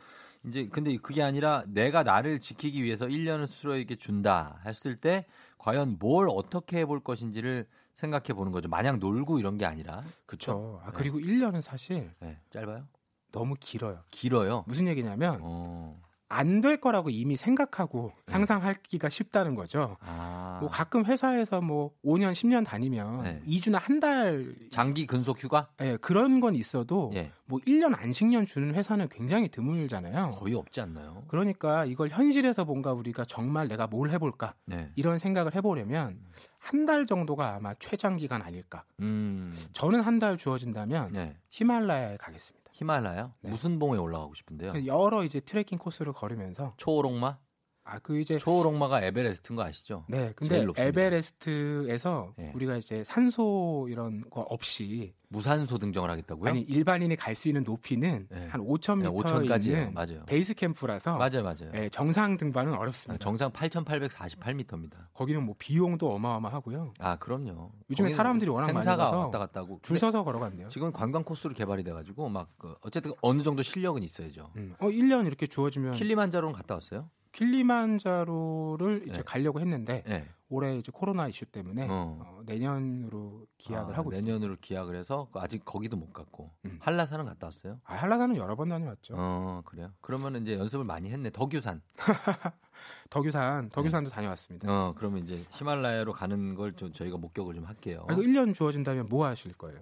이제 0.45 0.67
근데 0.71 0.95
그게 0.97 1.21
아니라 1.21 1.63
내가 1.67 2.03
나를 2.03 2.39
지키기 2.39 2.81
위해서 2.81 3.05
1년을 3.07 3.45
스스로에게 3.47 3.95
준다 3.95 4.61
했을 4.65 4.95
때 4.95 5.25
과연 5.57 5.97
뭘 5.99 6.27
어떻게 6.29 6.79
해볼 6.79 7.01
것인지를 7.01 7.67
생각해 7.93 8.27
보는 8.33 8.51
거죠. 8.53 8.69
마냥 8.69 8.99
놀고 8.99 9.39
이런 9.39 9.57
게 9.57 9.65
아니라. 9.65 10.03
그렇죠. 10.25 10.79
아, 10.83 10.87
네. 10.87 10.91
그리고 10.95 11.19
1년은 11.19 11.61
사실 11.61 12.09
네, 12.21 12.39
짧아요? 12.49 12.87
너무 13.33 13.55
길어요. 13.59 13.99
길어요. 14.11 14.63
무슨 14.67 14.87
얘기냐면 14.87 15.39
어. 15.41 16.01
안 16.33 16.61
될 16.61 16.77
거라고 16.79 17.09
이미 17.09 17.35
생각하고 17.35 18.11
상상하기가 18.27 19.09
쉽다는 19.09 19.55
거죠. 19.55 19.97
네. 20.01 20.07
아. 20.07 20.57
뭐 20.61 20.69
가끔 20.69 21.03
회사에서 21.05 21.61
뭐 21.61 21.91
5년, 22.05 22.31
10년 22.33 22.65
다니면 22.65 23.23
네. 23.23 23.41
2주나 23.47 23.79
한 23.79 23.99
달 23.99 24.55
장기 24.71 25.05
근속 25.07 25.41
휴가? 25.43 25.69
예, 25.81 25.97
그런 26.01 26.39
건 26.39 26.55
있어도 26.55 27.11
예. 27.15 27.31
뭐 27.45 27.59
1년 27.67 27.97
안식년 27.97 28.45
주는 28.45 28.73
회사는 28.73 29.07
굉장히 29.09 29.49
드물잖아요. 29.49 30.31
거의 30.31 30.55
없지 30.55 30.81
않나요? 30.81 31.23
그러니까 31.27 31.85
이걸 31.85 32.09
현실에서 32.09 32.65
뭔가 32.65 32.93
우리가 32.93 33.25
정말 33.25 33.67
내가 33.67 33.87
뭘 33.87 34.09
해볼까 34.09 34.53
네. 34.65 34.91
이런 34.95 35.19
생각을 35.19 35.55
해보려면 35.55 36.19
한 36.59 36.85
달 36.85 37.05
정도가 37.05 37.55
아마 37.55 37.73
최장 37.79 38.15
기간 38.17 38.41
아닐까. 38.41 38.83
음. 38.99 39.53
저는 39.73 40.01
한 40.01 40.19
달 40.19 40.37
주어진다면 40.37 41.11
네. 41.13 41.35
히말라야에 41.49 42.17
가겠습니다. 42.17 42.62
히말라야? 42.83 43.33
네. 43.41 43.49
무슨 43.49 43.79
봉에 43.79 43.97
올라가고 43.97 44.33
싶은데요? 44.33 44.73
여러 44.85 45.23
이제 45.23 45.39
트레킹 45.39 45.77
코스를 45.77 46.11
걸으면서 46.13 46.73
초모랑마? 46.77 47.37
아 47.85 47.99
그 47.99 48.19
이제 48.19 48.37
초모랑마가 48.37 49.01
에베레스트인 49.03 49.55
거 49.57 49.63
아시죠? 49.63 50.05
네, 50.07 50.31
근데. 50.35 50.65
에베레스트에서 50.77 52.33
예. 52.39 52.51
우리가 52.55 52.77
이제 52.77 53.03
산소 53.03 53.87
이런 53.89 54.29
거 54.29 54.41
없이 54.41 55.13
무산소 55.29 55.77
등정을 55.79 56.09
하겠다고요? 56.11 56.49
아니 56.49 56.61
일반인이 56.61 57.15
갈 57.15 57.33
수 57.35 57.47
있는 57.49 57.63
높이는 57.63 58.27
네. 58.29 58.47
한 58.49 58.61
5,000m에 58.61 59.01
네, 59.03 59.09
5,000까지예요. 59.09 59.65
있는 59.65 59.93
맞아요. 59.93 60.23
베이스 60.27 60.53
캠프라서 60.53 61.17
맞아요, 61.17 61.41
맞아요. 61.43 61.71
예, 61.73 61.89
정상 61.89 62.37
등반은 62.37 62.73
아, 62.73 62.77
어렵습니다. 62.77 63.21
정상 63.23 63.51
8,848m입니다. 63.51 64.91
거기는 65.13 65.41
뭐 65.43 65.55
비용도 65.57 66.13
어마어마하고요. 66.13 66.93
아, 66.99 67.15
그럼요. 67.17 67.71
요즘에 67.89 68.11
사람들이 68.11 68.49
워낙 68.49 68.71
많이 68.71 68.85
가서 68.85 69.17
왔다 69.25 69.39
갔다 69.39 69.61
하고. 69.61 69.79
줄 69.81 69.97
서서 69.97 70.23
걸어간대요. 70.23 70.67
지금 70.67 70.91
관광 70.91 71.23
코스로 71.23 71.53
개발이 71.53 71.83
돼 71.83 71.91
가지고 71.91 72.29
막 72.29 72.49
그, 72.57 72.75
어쨌든 72.81 73.11
어느 73.21 73.41
정도 73.41 73.63
실력은 73.63 74.03
있어야죠. 74.03 74.51
음. 74.57 74.75
어, 74.79 74.87
1년 74.87 75.25
이렇게 75.25 75.47
주어지면 75.47 75.93
킬리만자로는 75.93 76.53
갔다 76.53 76.75
왔어요? 76.75 77.09
킬리만자로를 77.33 79.03
이제 79.07 79.17
네. 79.17 79.23
가려고 79.23 79.59
했는데 79.59 80.03
네. 80.07 80.27
올해 80.49 80.77
이제 80.77 80.91
코로나 80.93 81.27
이슈 81.27 81.45
때문에 81.45 81.87
어. 81.89 82.19
어, 82.21 82.41
내년으로 82.45 83.45
기약을 83.57 83.93
아, 83.93 83.97
하고 83.97 84.11
있습니다. 84.11 84.33
내년으로 84.33 84.57
기약을 84.61 84.95
해서 84.95 85.27
아직 85.33 85.65
거기도 85.65 85.97
못 85.97 86.13
갔고 86.13 86.51
음. 86.65 86.77
한라산은 86.79 87.25
갔다 87.25 87.47
왔어요? 87.47 87.79
아, 87.85 87.95
한라산은 87.95 88.35
여러 88.37 88.55
번 88.55 88.69
다녀왔죠. 88.69 89.15
어 89.17 89.61
그래요. 89.65 89.91
그러면 90.01 90.41
이제 90.43 90.53
연습을 90.57 90.85
많이 90.85 91.11
했네. 91.11 91.31
덕유산. 91.31 91.81
덕유산, 93.09 93.69
덕유산도 93.69 94.09
다녀왔습니다. 94.09 94.67
어 94.71 94.93
그러면 94.95 95.23
이제 95.23 95.43
히말라야로 95.51 96.13
가는 96.13 96.55
걸 96.55 96.73
좀 96.75 96.91
저희가 96.91 97.17
목격을 97.17 97.55
좀 97.55 97.65
할게요. 97.65 98.05
아, 98.09 98.13
이거 98.13 98.21
1년 98.21 98.53
주어진다면 98.53 99.09
뭐 99.09 99.25
하실 99.25 99.53
거예요? 99.53 99.79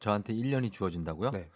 저한테 0.00 0.34
1년이 0.34 0.70
주어진다고요? 0.72 1.30
네. 1.30 1.48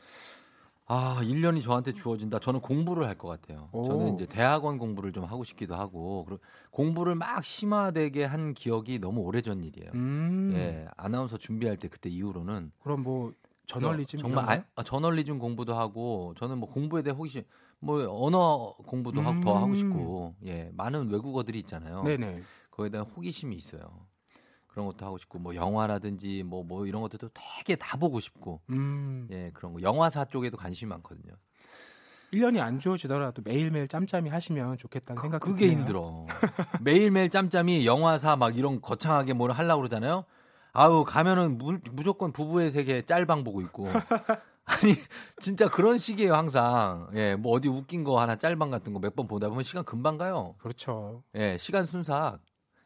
아, 0.90 1.20
1년이 1.22 1.60
저한테 1.62 1.92
주어진다. 1.92 2.38
저는 2.38 2.60
공부를 2.60 3.06
할 3.06 3.18
것 3.18 3.28
같아요. 3.28 3.68
오. 3.72 3.84
저는 3.84 4.14
이제 4.14 4.24
대학원 4.26 4.78
공부를 4.78 5.12
좀 5.12 5.24
하고 5.24 5.44
싶기도 5.44 5.74
하고, 5.74 6.24
그리고 6.26 6.40
공부를 6.70 7.14
막 7.14 7.44
심화되게 7.44 8.24
한 8.24 8.54
기억이 8.54 8.98
너무 8.98 9.20
오래전 9.20 9.64
일이에요. 9.64 9.90
음. 9.94 10.50
예, 10.54 10.86
아나운서 10.96 11.36
준비할 11.36 11.76
때 11.76 11.88
그때 11.88 12.08
이후로는 12.08 12.72
그럼 12.82 13.02
뭐 13.02 13.32
저널리즘 13.66 14.18
정말 14.20 14.48
아, 14.48 14.64
아, 14.76 14.82
저널리즘 14.82 15.38
공부도 15.38 15.74
하고 15.74 16.32
저는 16.38 16.56
뭐 16.58 16.70
공부에 16.70 17.02
대해 17.02 17.14
호기심 17.14 17.42
뭐 17.80 18.02
언어 18.24 18.74
공부도 18.86 19.20
하- 19.20 19.38
더 19.40 19.56
하고 19.56 19.72
음. 19.72 19.76
싶고 19.76 20.34
예 20.46 20.70
많은 20.72 21.10
외국어들이 21.10 21.58
있잖아요. 21.60 21.96
거? 21.96 22.04
네네. 22.04 22.42
거기에 22.70 22.88
대한 22.90 23.06
호기심이 23.06 23.54
있어요. 23.56 24.06
그런 24.78 24.86
것도 24.86 25.04
하고 25.04 25.18
싶고 25.18 25.40
뭐 25.40 25.56
영화라든지 25.56 26.44
뭐뭐 26.44 26.86
이런 26.86 27.02
것들도 27.02 27.30
되게 27.34 27.74
다 27.74 27.96
보고 27.96 28.20
싶고 28.20 28.60
음. 28.70 29.26
예 29.32 29.50
그런 29.52 29.72
거 29.72 29.82
영화사 29.82 30.24
쪽에도 30.24 30.56
관심이 30.56 30.88
많거든요. 30.90 31.34
1년이 32.32 32.60
안 32.60 32.78
주어지더라도 32.78 33.42
매일매일 33.44 33.88
짬짬이 33.88 34.28
하시면 34.28 34.76
좋겠다는 34.78 35.20
생각 35.20 35.40
그게 35.40 35.70
힘들어. 35.70 36.26
매일매일 36.80 37.28
짬짬이 37.28 37.86
영화사 37.86 38.36
막 38.36 38.56
이런 38.56 38.80
거창하게 38.80 39.32
뭘 39.32 39.50
하려고 39.50 39.80
그러잖아요. 39.80 40.24
아우 40.72 41.02
가면은 41.04 41.58
무, 41.58 41.78
무조건 41.90 42.30
부부의 42.32 42.70
세계 42.70 43.02
짤방 43.02 43.42
보고 43.42 43.60
있고. 43.62 43.88
아니 44.64 44.92
진짜 45.40 45.68
그런 45.68 45.98
식이에요 45.98 46.34
항상. 46.34 47.08
예, 47.14 47.34
뭐 47.34 47.50
어디 47.52 47.66
웃긴 47.68 48.04
거 48.04 48.20
하나 48.20 48.36
짤방 48.36 48.70
같은 48.70 48.92
거 48.92 49.00
몇 49.00 49.16
번 49.16 49.26
보다 49.26 49.48
보면 49.48 49.64
시간 49.64 49.82
금방 49.84 50.18
가요. 50.18 50.54
그렇죠. 50.58 51.24
예, 51.34 51.56
시간 51.58 51.86
순삭. 51.86 52.38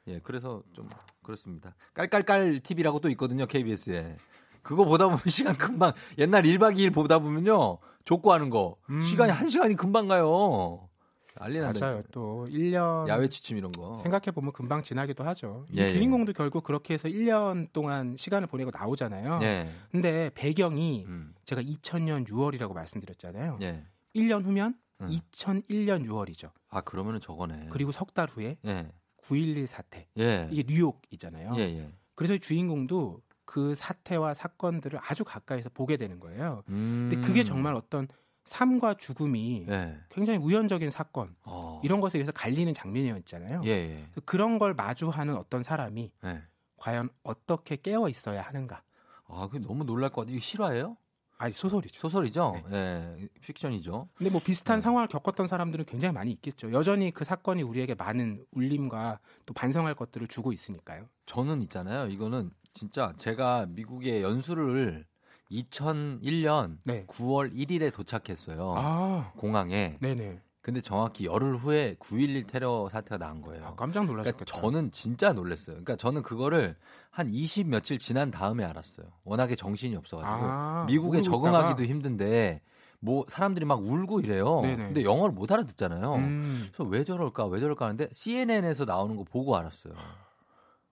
예, 0.08 0.20
그래서 0.20 0.62
좀 0.72 0.88
그렇습니다. 1.22 1.74
깔깔깔 1.94 2.60
TV라고 2.60 3.00
또 3.00 3.08
있거든요 3.10 3.46
KBS에. 3.46 4.16
그거 4.62 4.84
보다 4.84 5.06
보면 5.06 5.18
시간 5.26 5.56
금방 5.56 5.92
옛날 6.18 6.42
1박 6.42 6.76
2일 6.76 6.94
보다 6.94 7.18
보면요 7.18 7.78
족구하는 8.04 8.50
거 8.50 8.76
시간이 9.04 9.32
한 9.32 9.48
시간이 9.48 9.74
금방 9.74 10.08
가요. 10.08 10.88
난리 11.34 11.58
나요. 11.60 11.72
맞아요. 11.80 12.02
또 12.12 12.46
1년 12.50 13.08
야외 13.08 13.26
취침 13.28 13.56
이런 13.56 13.72
거. 13.72 13.96
생각해 13.98 14.30
보면 14.32 14.52
금방 14.52 14.82
지나기도 14.82 15.24
하죠. 15.24 15.66
이 15.70 15.78
예, 15.78 15.84
예. 15.86 15.90
주인공도 15.90 16.34
결국 16.34 16.62
그렇게 16.62 16.92
해서 16.94 17.08
1년 17.08 17.72
동안 17.72 18.16
시간을 18.18 18.46
보내고 18.48 18.70
나오잖아요. 18.72 19.38
예. 19.42 19.70
근데 19.90 20.30
배경이 20.34 21.04
음. 21.06 21.34
제가 21.46 21.62
2000년 21.62 22.28
6월이라고 22.28 22.74
말씀드렸잖아요. 22.74 23.58
예. 23.62 23.82
1년 24.14 24.44
후면 24.44 24.74
음. 25.00 25.08
2001년 25.10 26.06
6월이죠. 26.06 26.50
아 26.68 26.82
그러면은 26.82 27.18
저거네. 27.18 27.68
그리고 27.70 27.92
석 27.92 28.12
달 28.12 28.28
후에 28.28 28.58
예. 28.66 28.92
9.11 29.22 29.66
사태. 29.66 30.06
예. 30.18 30.48
이게 30.50 30.64
뉴욕이잖아요. 30.66 31.54
예, 31.56 31.60
예. 31.62 31.92
그래서 32.14 32.36
주인공도 32.36 33.22
그 33.44 33.74
사태와 33.74 34.34
사건들을 34.34 34.98
아주 35.02 35.24
가까이서 35.24 35.70
보게 35.70 35.96
되는 35.96 36.20
거예요. 36.20 36.62
음. 36.68 37.08
근데 37.10 37.26
그게 37.26 37.44
정말 37.44 37.74
어떤 37.74 38.08
삶과 38.44 38.94
죽음이 38.94 39.66
예. 39.68 39.98
굉장히 40.10 40.38
우연적인 40.38 40.90
사건 40.90 41.34
어. 41.44 41.80
이런 41.84 42.00
것에 42.00 42.18
의해서 42.18 42.32
갈리는 42.32 42.72
장면이었잖아요. 42.74 43.62
예, 43.64 43.70
예. 43.70 44.08
그런 44.24 44.58
걸 44.58 44.74
마주하는 44.74 45.36
어떤 45.36 45.62
사람이 45.62 46.12
예. 46.24 46.42
과연 46.76 47.10
어떻게 47.22 47.76
깨어 47.76 48.08
있어야 48.08 48.42
하는가? 48.42 48.82
아, 49.26 49.48
그 49.50 49.60
너무 49.60 49.84
놀랄 49.84 50.10
것 50.10 50.22
같아요. 50.22 50.36
이거 50.36 50.42
실화예요? 50.42 50.96
아니 51.42 51.52
소설이죠. 51.52 52.00
소설이죠? 52.00 52.62
예. 52.70 53.28
픽션이죠. 53.40 54.08
근데 54.14 54.30
뭐 54.30 54.40
비슷한 54.40 54.78
네. 54.78 54.82
상황을 54.84 55.08
겪었던 55.08 55.48
사람들은 55.48 55.86
굉장히 55.86 56.14
많이 56.14 56.30
있겠죠. 56.30 56.70
여전히 56.70 57.10
그 57.10 57.24
사건이 57.24 57.64
우리에게 57.64 57.96
많은 57.96 58.46
울림과 58.52 59.18
또 59.44 59.52
반성할 59.52 59.96
것들을 59.96 60.28
주고 60.28 60.52
있으니까요. 60.52 61.08
저는 61.26 61.60
있잖아요. 61.62 62.06
이거는 62.06 62.52
진짜 62.74 63.12
제가 63.16 63.66
미국에 63.70 64.22
연수를 64.22 65.04
2001년 65.50 66.78
네. 66.84 67.06
9월 67.06 67.52
1일에 67.52 67.92
도착했어요. 67.92 68.74
아, 68.76 69.32
공항에. 69.36 69.98
네네. 70.00 70.40
근데 70.62 70.80
정확히 70.80 71.26
열흘 71.26 71.56
후에 71.56 71.96
9.11 71.98 72.46
테러 72.46 72.88
사태가 72.88 73.18
난 73.18 73.42
거예요. 73.42 73.66
아, 73.66 73.74
깜짝 73.74 74.02
그러니까 74.02 74.12
놀라셨겠다. 74.12 74.44
저는 74.44 74.92
진짜 74.92 75.32
놀랐어요. 75.32 75.74
그러니까 75.74 75.96
저는 75.96 76.22
그거를 76.22 76.76
한 77.10 77.28
20 77.28 77.66
며칠 77.66 77.98
지난 77.98 78.30
다음에 78.30 78.64
알았어요. 78.64 79.08
워낙에 79.24 79.56
정신이 79.56 79.96
없어가지고 79.96 80.32
아, 80.32 80.84
미국에 80.86 81.20
적응하기도 81.20 81.82
있다가? 81.82 81.94
힘든데 81.94 82.62
뭐 83.00 83.24
사람들이 83.28 83.66
막 83.66 83.82
울고 83.82 84.20
이래요. 84.20 84.60
네네. 84.60 84.76
근데 84.76 85.04
영어를 85.04 85.34
못 85.34 85.50
알아듣잖아요. 85.50 86.14
음. 86.14 86.68
그래서 86.72 86.88
왜 86.88 87.02
저럴까 87.02 87.46
왜 87.46 87.58
저럴까 87.58 87.84
하는데 87.84 88.08
CNN에서 88.12 88.84
나오는 88.84 89.16
거 89.16 89.24
보고 89.24 89.56
알았어요. 89.56 89.94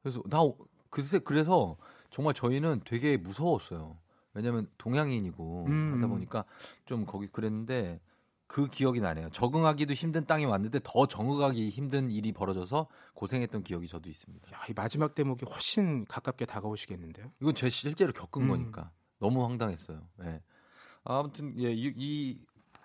그래서 0.02 0.20
나 0.28 0.40
그새 0.90 1.20
그래서 1.20 1.76
정말 2.10 2.34
저희는 2.34 2.80
되게 2.84 3.16
무서웠어요. 3.16 3.96
왜냐면 4.34 4.68
동양인이고 4.78 5.66
음. 5.68 5.94
하다 5.94 6.08
보니까 6.08 6.44
좀 6.86 7.06
거기 7.06 7.28
그랬는데 7.28 8.00
그 8.50 8.66
기억이 8.66 9.00
나네요. 9.00 9.30
적응하기도 9.30 9.92
힘든 9.92 10.26
땅에 10.26 10.44
왔는데 10.44 10.80
더 10.82 11.06
적응하기 11.06 11.70
힘든 11.70 12.10
일이 12.10 12.32
벌어져서 12.32 12.88
고생했던 13.14 13.62
기억이 13.62 13.86
저도 13.86 14.10
있습니다. 14.10 14.50
야, 14.52 14.64
이 14.68 14.72
마지막 14.74 15.14
대목이 15.14 15.44
훨씬 15.44 16.04
가깝게 16.06 16.46
다가오시겠는데요. 16.46 17.30
이건 17.40 17.54
제 17.54 17.70
실제로 17.70 18.12
겪은 18.12 18.42
음. 18.42 18.48
거니까 18.48 18.90
너무 19.20 19.44
황당했어요. 19.44 20.02
예. 20.24 20.42
아무튼 21.04 21.56
예, 21.58 21.72
이 21.72 22.40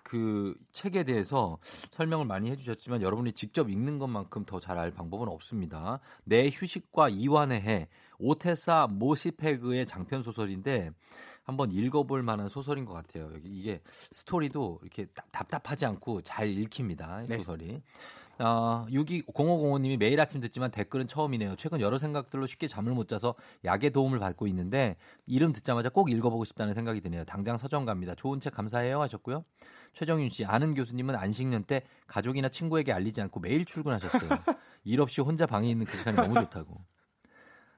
그 0.08 0.54
책에 0.72 1.02
대해서 1.02 1.58
설명을 1.90 2.26
많이 2.26 2.48
해주셨지만 2.50 3.02
여러분이 3.02 3.32
직접 3.32 3.68
읽는 3.68 3.98
것만큼 3.98 4.44
더 4.44 4.60
잘 4.60 4.78
알 4.78 4.92
방법은 4.92 5.26
없습니다. 5.28 5.98
내 6.22 6.48
휴식과 6.48 7.08
이완의 7.08 7.60
해 7.62 7.88
오테사 8.20 8.86
모시페그의 8.90 9.84
장편 9.84 10.22
소설인데 10.22 10.92
한번 11.42 11.72
읽어볼 11.72 12.22
만한 12.22 12.48
소설인 12.48 12.84
것 12.84 12.92
같아요. 12.94 13.30
여기 13.34 13.48
이게 13.48 13.80
스토리도 14.12 14.78
이렇게 14.82 15.06
답- 15.06 15.26
답답하지 15.32 15.86
않고 15.86 16.22
잘 16.22 16.48
읽힙니다. 16.50 17.22
이 17.22 17.26
네. 17.26 17.36
소설이. 17.38 17.82
어, 18.38 18.86
620505님이 18.90 19.96
매일 19.98 20.20
아침 20.20 20.40
듣지만 20.40 20.70
댓글은 20.70 21.06
처음이네요. 21.06 21.56
최근 21.56 21.80
여러 21.80 21.98
생각들로 21.98 22.46
쉽게 22.46 22.68
잠을 22.68 22.92
못 22.92 23.08
자서 23.08 23.34
약의 23.64 23.90
도움을 23.90 24.18
받고 24.18 24.46
있는데 24.48 24.96
이름 25.26 25.52
듣자마자 25.52 25.88
꼭 25.88 26.10
읽어보고 26.10 26.44
싶다는 26.44 26.74
생각이 26.74 27.00
드네요. 27.00 27.24
당장 27.24 27.56
서점 27.56 27.86
갑니다. 27.86 28.14
좋은 28.14 28.40
책 28.40 28.54
감사해요 28.54 29.00
하셨고요. 29.00 29.44
최정윤 29.94 30.28
씨 30.28 30.44
아는 30.44 30.74
교수님은 30.74 31.16
안식년 31.16 31.64
때 31.64 31.82
가족이나 32.06 32.48
친구에게 32.48 32.92
알리지 32.92 33.22
않고 33.22 33.40
매일 33.40 33.64
출근하셨어요. 33.64 34.28
일 34.84 35.00
없이 35.00 35.22
혼자 35.22 35.46
방에 35.46 35.70
있는 35.70 35.86
그 35.86 35.96
시간이 35.96 36.16
너무 36.16 36.34
좋다고. 36.34 36.78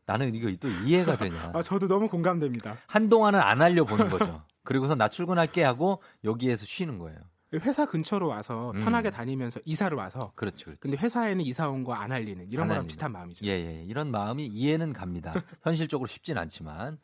나는 0.06 0.35
이거 0.35 0.51
또 0.59 0.68
이해가 0.68 1.18
되냐. 1.18 1.52
아, 1.55 1.62
저도 1.62 1.86
너무 1.86 2.09
공감됩니다. 2.09 2.78
한동안은 2.86 3.39
안 3.40 3.60
알려보는 3.62 4.09
거죠. 4.09 4.43
그리고서 4.64 4.94
나 4.94 5.06
출근할게 5.06 5.62
하고 5.62 6.02
여기에서 6.24 6.66
쉬는 6.66 6.98
거예요. 6.98 7.18
회사 7.55 7.87
근처로 7.87 8.29
와서 8.29 8.73
음. 8.75 8.85
편하게 8.85 9.11
다니면서 9.11 9.61
이사를 9.65 9.97
와서 9.97 10.33
그렇죠. 10.37 10.66
그렇죠. 10.66 10.81
근데 10.81 10.97
회사에는 10.97 11.45
이사 11.45 11.69
온 11.69 11.85
거 11.85 11.95
안 11.95 12.12
알리는 12.12 12.47
이런 12.51 12.62
안 12.65 12.69
거랑 12.69 12.70
알리는. 12.81 12.87
비슷한 12.87 13.12
마음이죠. 13.12 13.45
예, 13.47 13.51
예. 13.51 13.83
이런 13.85 14.11
마음이 14.11 14.47
이해는 14.47 14.93
갑니다. 14.93 15.33
현실적으로 15.62 16.07
쉽진 16.07 16.37
않지만. 16.39 16.99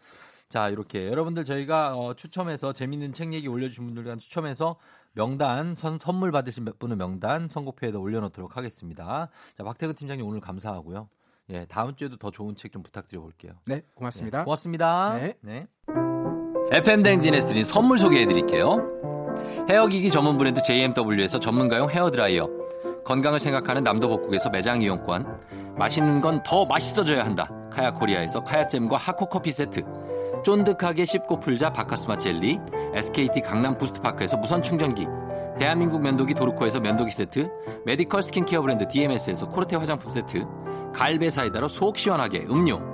자, 0.51 0.69
이렇게 0.69 1.09
여러분들 1.09 1.45
저희가 1.45 1.97
어, 1.97 2.15
추첨해서 2.15 2.73
재밌는 2.73 3.13
책 3.13 3.33
얘기 3.35 3.49
올려 3.49 3.69
주신 3.69 3.87
분들 3.87 4.05
간 4.05 4.19
추첨해서 4.19 4.77
명단, 5.15 5.75
선, 5.75 5.99
선물 5.99 6.31
받으신 6.33 6.67
분의 6.79 6.97
명단 6.97 7.49
선곡표에다 7.49 7.99
올려 7.99 8.21
놓도록 8.21 8.57
하겠습니다. 8.57 9.31
자, 9.57 9.65
박태근 9.65 9.95
팀장님 9.95 10.25
오늘 10.27 10.41
감사하고요. 10.41 11.09
예, 11.51 11.65
다음 11.67 11.95
주에도 11.97 12.17
더 12.17 12.31
좋은 12.31 12.55
책 12.57 12.71
좀 12.73 12.83
부탁드려 12.83 13.21
볼게요. 13.21 13.53
네, 13.65 13.83
고맙습니다. 13.95 14.39
네, 14.41 14.45
고맙습니다. 14.45 15.19
네. 15.41 15.67
FM 16.73 17.03
대행진에서 17.03 17.49
드린 17.49 17.65
선물 17.65 17.99
소개해 17.99 18.27
드릴게요. 18.27 18.89
헤어기기 19.69 20.11
전문 20.11 20.39
브랜드 20.39 20.63
JMW에서 20.63 21.39
전문가용 21.39 21.91
헤어드라이어. 21.91 22.49
건강을 23.05 23.39
생각하는 23.39 23.83
남도복국에서 23.83 24.51
매장 24.51 24.83
이용권. 24.83 25.75
맛있는 25.77 26.21
건 26.21 26.43
더 26.43 26.65
맛있어져야 26.65 27.25
한다. 27.25 27.49
카야코리아에서 27.71 28.43
카야잼과 28.45 28.97
하코커피 28.97 29.51
세트. 29.53 29.83
쫀득하게 30.45 31.05
씹고 31.05 31.41
풀자 31.41 31.71
박카스맛 31.73 32.17
젤리. 32.17 32.59
SKT 32.95 33.41
강남 33.41 33.77
부스트파크에서 33.77 34.37
무선 34.37 34.63
충전기. 34.63 35.07
대한민국 35.59 36.03
면도기 36.03 36.35
도르코에서 36.35 36.81
면도기 36.81 37.11
세트. 37.13 37.51
메디컬 37.85 38.23
스킨케어 38.23 38.61
브랜드 38.63 38.87
DMS에서 38.89 39.49
코르테 39.49 39.77
화장품 39.77 40.11
세트. 40.11 40.45
갈배 40.95 41.31
사이다로 41.31 41.69
속 41.69 41.99
시원하게 41.99 42.47
음료. 42.51 42.94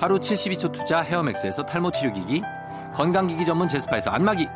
하루 0.00 0.18
72초 0.20 0.70
투자 0.72 1.00
헤어맥스에서 1.00 1.64
탈모 1.64 1.90
치료기기, 1.90 2.42
건강기기 2.94 3.44
전문 3.44 3.66
제스파에서 3.66 4.10
안마기, 4.10 4.46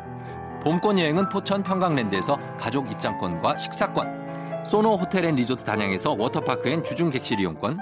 봄권 0.63 0.97
여행은 0.99 1.27
포천 1.27 1.63
평강랜드에서 1.63 2.39
가족 2.57 2.89
입장권과 2.89 3.57
식사권, 3.57 4.63
소노 4.65 4.95
호텔 4.95 5.25
앤 5.25 5.35
리조트 5.35 5.65
단양에서 5.65 6.15
워터파크 6.17 6.69
and 6.69 6.81
주중 6.81 7.09
객실 7.09 7.41
이용권, 7.41 7.77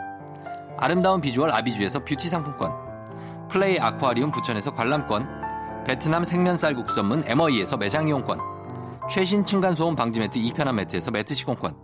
아름다운 0.77 1.21
비주얼 1.21 1.51
아비주에서 1.51 2.03
뷰티 2.03 2.29
상품권, 2.29 2.73
플레이 3.47 3.79
아쿠아리움 3.79 4.31
부천에서 4.31 4.73
관람권, 4.73 5.83
베트남 5.85 6.23
생면쌀 6.23 6.73
국수 6.73 6.95
전문 6.95 7.23
MOE에서 7.27 7.77
매장 7.77 8.07
이용권, 8.07 8.39
최신 9.07 9.45
층간소음 9.45 9.95
방지 9.95 10.19
매트 10.19 10.39
이편한 10.39 10.75
매트에서 10.77 11.11
매트 11.11 11.35
시공권, 11.35 11.75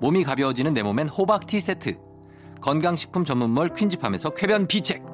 몸이 0.00 0.22
가벼워지는 0.22 0.74
내 0.74 0.82
몸엔 0.82 1.08
호박티 1.08 1.62
세트, 1.62 1.96
건강식품 2.60 3.24
전문몰 3.24 3.70
퀸즈팜에서 3.70 4.30
쾌변 4.30 4.66
비책, 4.66 5.13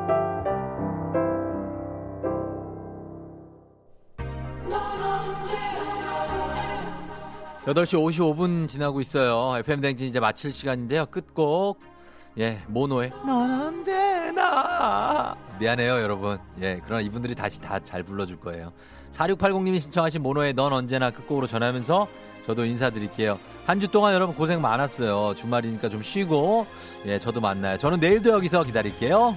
8시 7.65 7.93
55분 7.97 8.67
지나고 8.67 9.01
있어요. 9.01 9.57
FM 9.59 9.81
댕진 9.81 10.07
이제 10.07 10.19
마칠 10.19 10.51
시간인데요. 10.51 11.05
끝곡. 11.05 11.79
예, 12.39 12.59
모노의 12.67 13.11
넌 13.25 13.51
언제나. 13.61 15.35
미안해요, 15.59 16.01
여러분. 16.01 16.39
예, 16.61 16.79
그러나 16.85 17.01
이분들이 17.01 17.35
다시 17.35 17.61
다 17.61 17.79
잘 17.79 18.03
불러줄 18.03 18.39
거예요. 18.39 18.71
4680님이 19.13 19.79
신청하신 19.79 20.23
모노의 20.23 20.53
넌 20.53 20.73
언제나 20.73 21.11
끝곡으로 21.11 21.45
전하면서 21.47 22.07
저도 22.47 22.65
인사드릴게요. 22.65 23.37
한 23.67 23.79
주 23.79 23.87
동안 23.89 24.13
여러분 24.15 24.35
고생 24.35 24.59
많았어요. 24.61 25.35
주말이니까 25.35 25.89
좀 25.89 26.01
쉬고, 26.01 26.65
예, 27.05 27.19
저도 27.19 27.41
만나요. 27.41 27.77
저는 27.77 27.99
내일도 27.99 28.31
여기서 28.31 28.63
기다릴게요. 28.63 29.35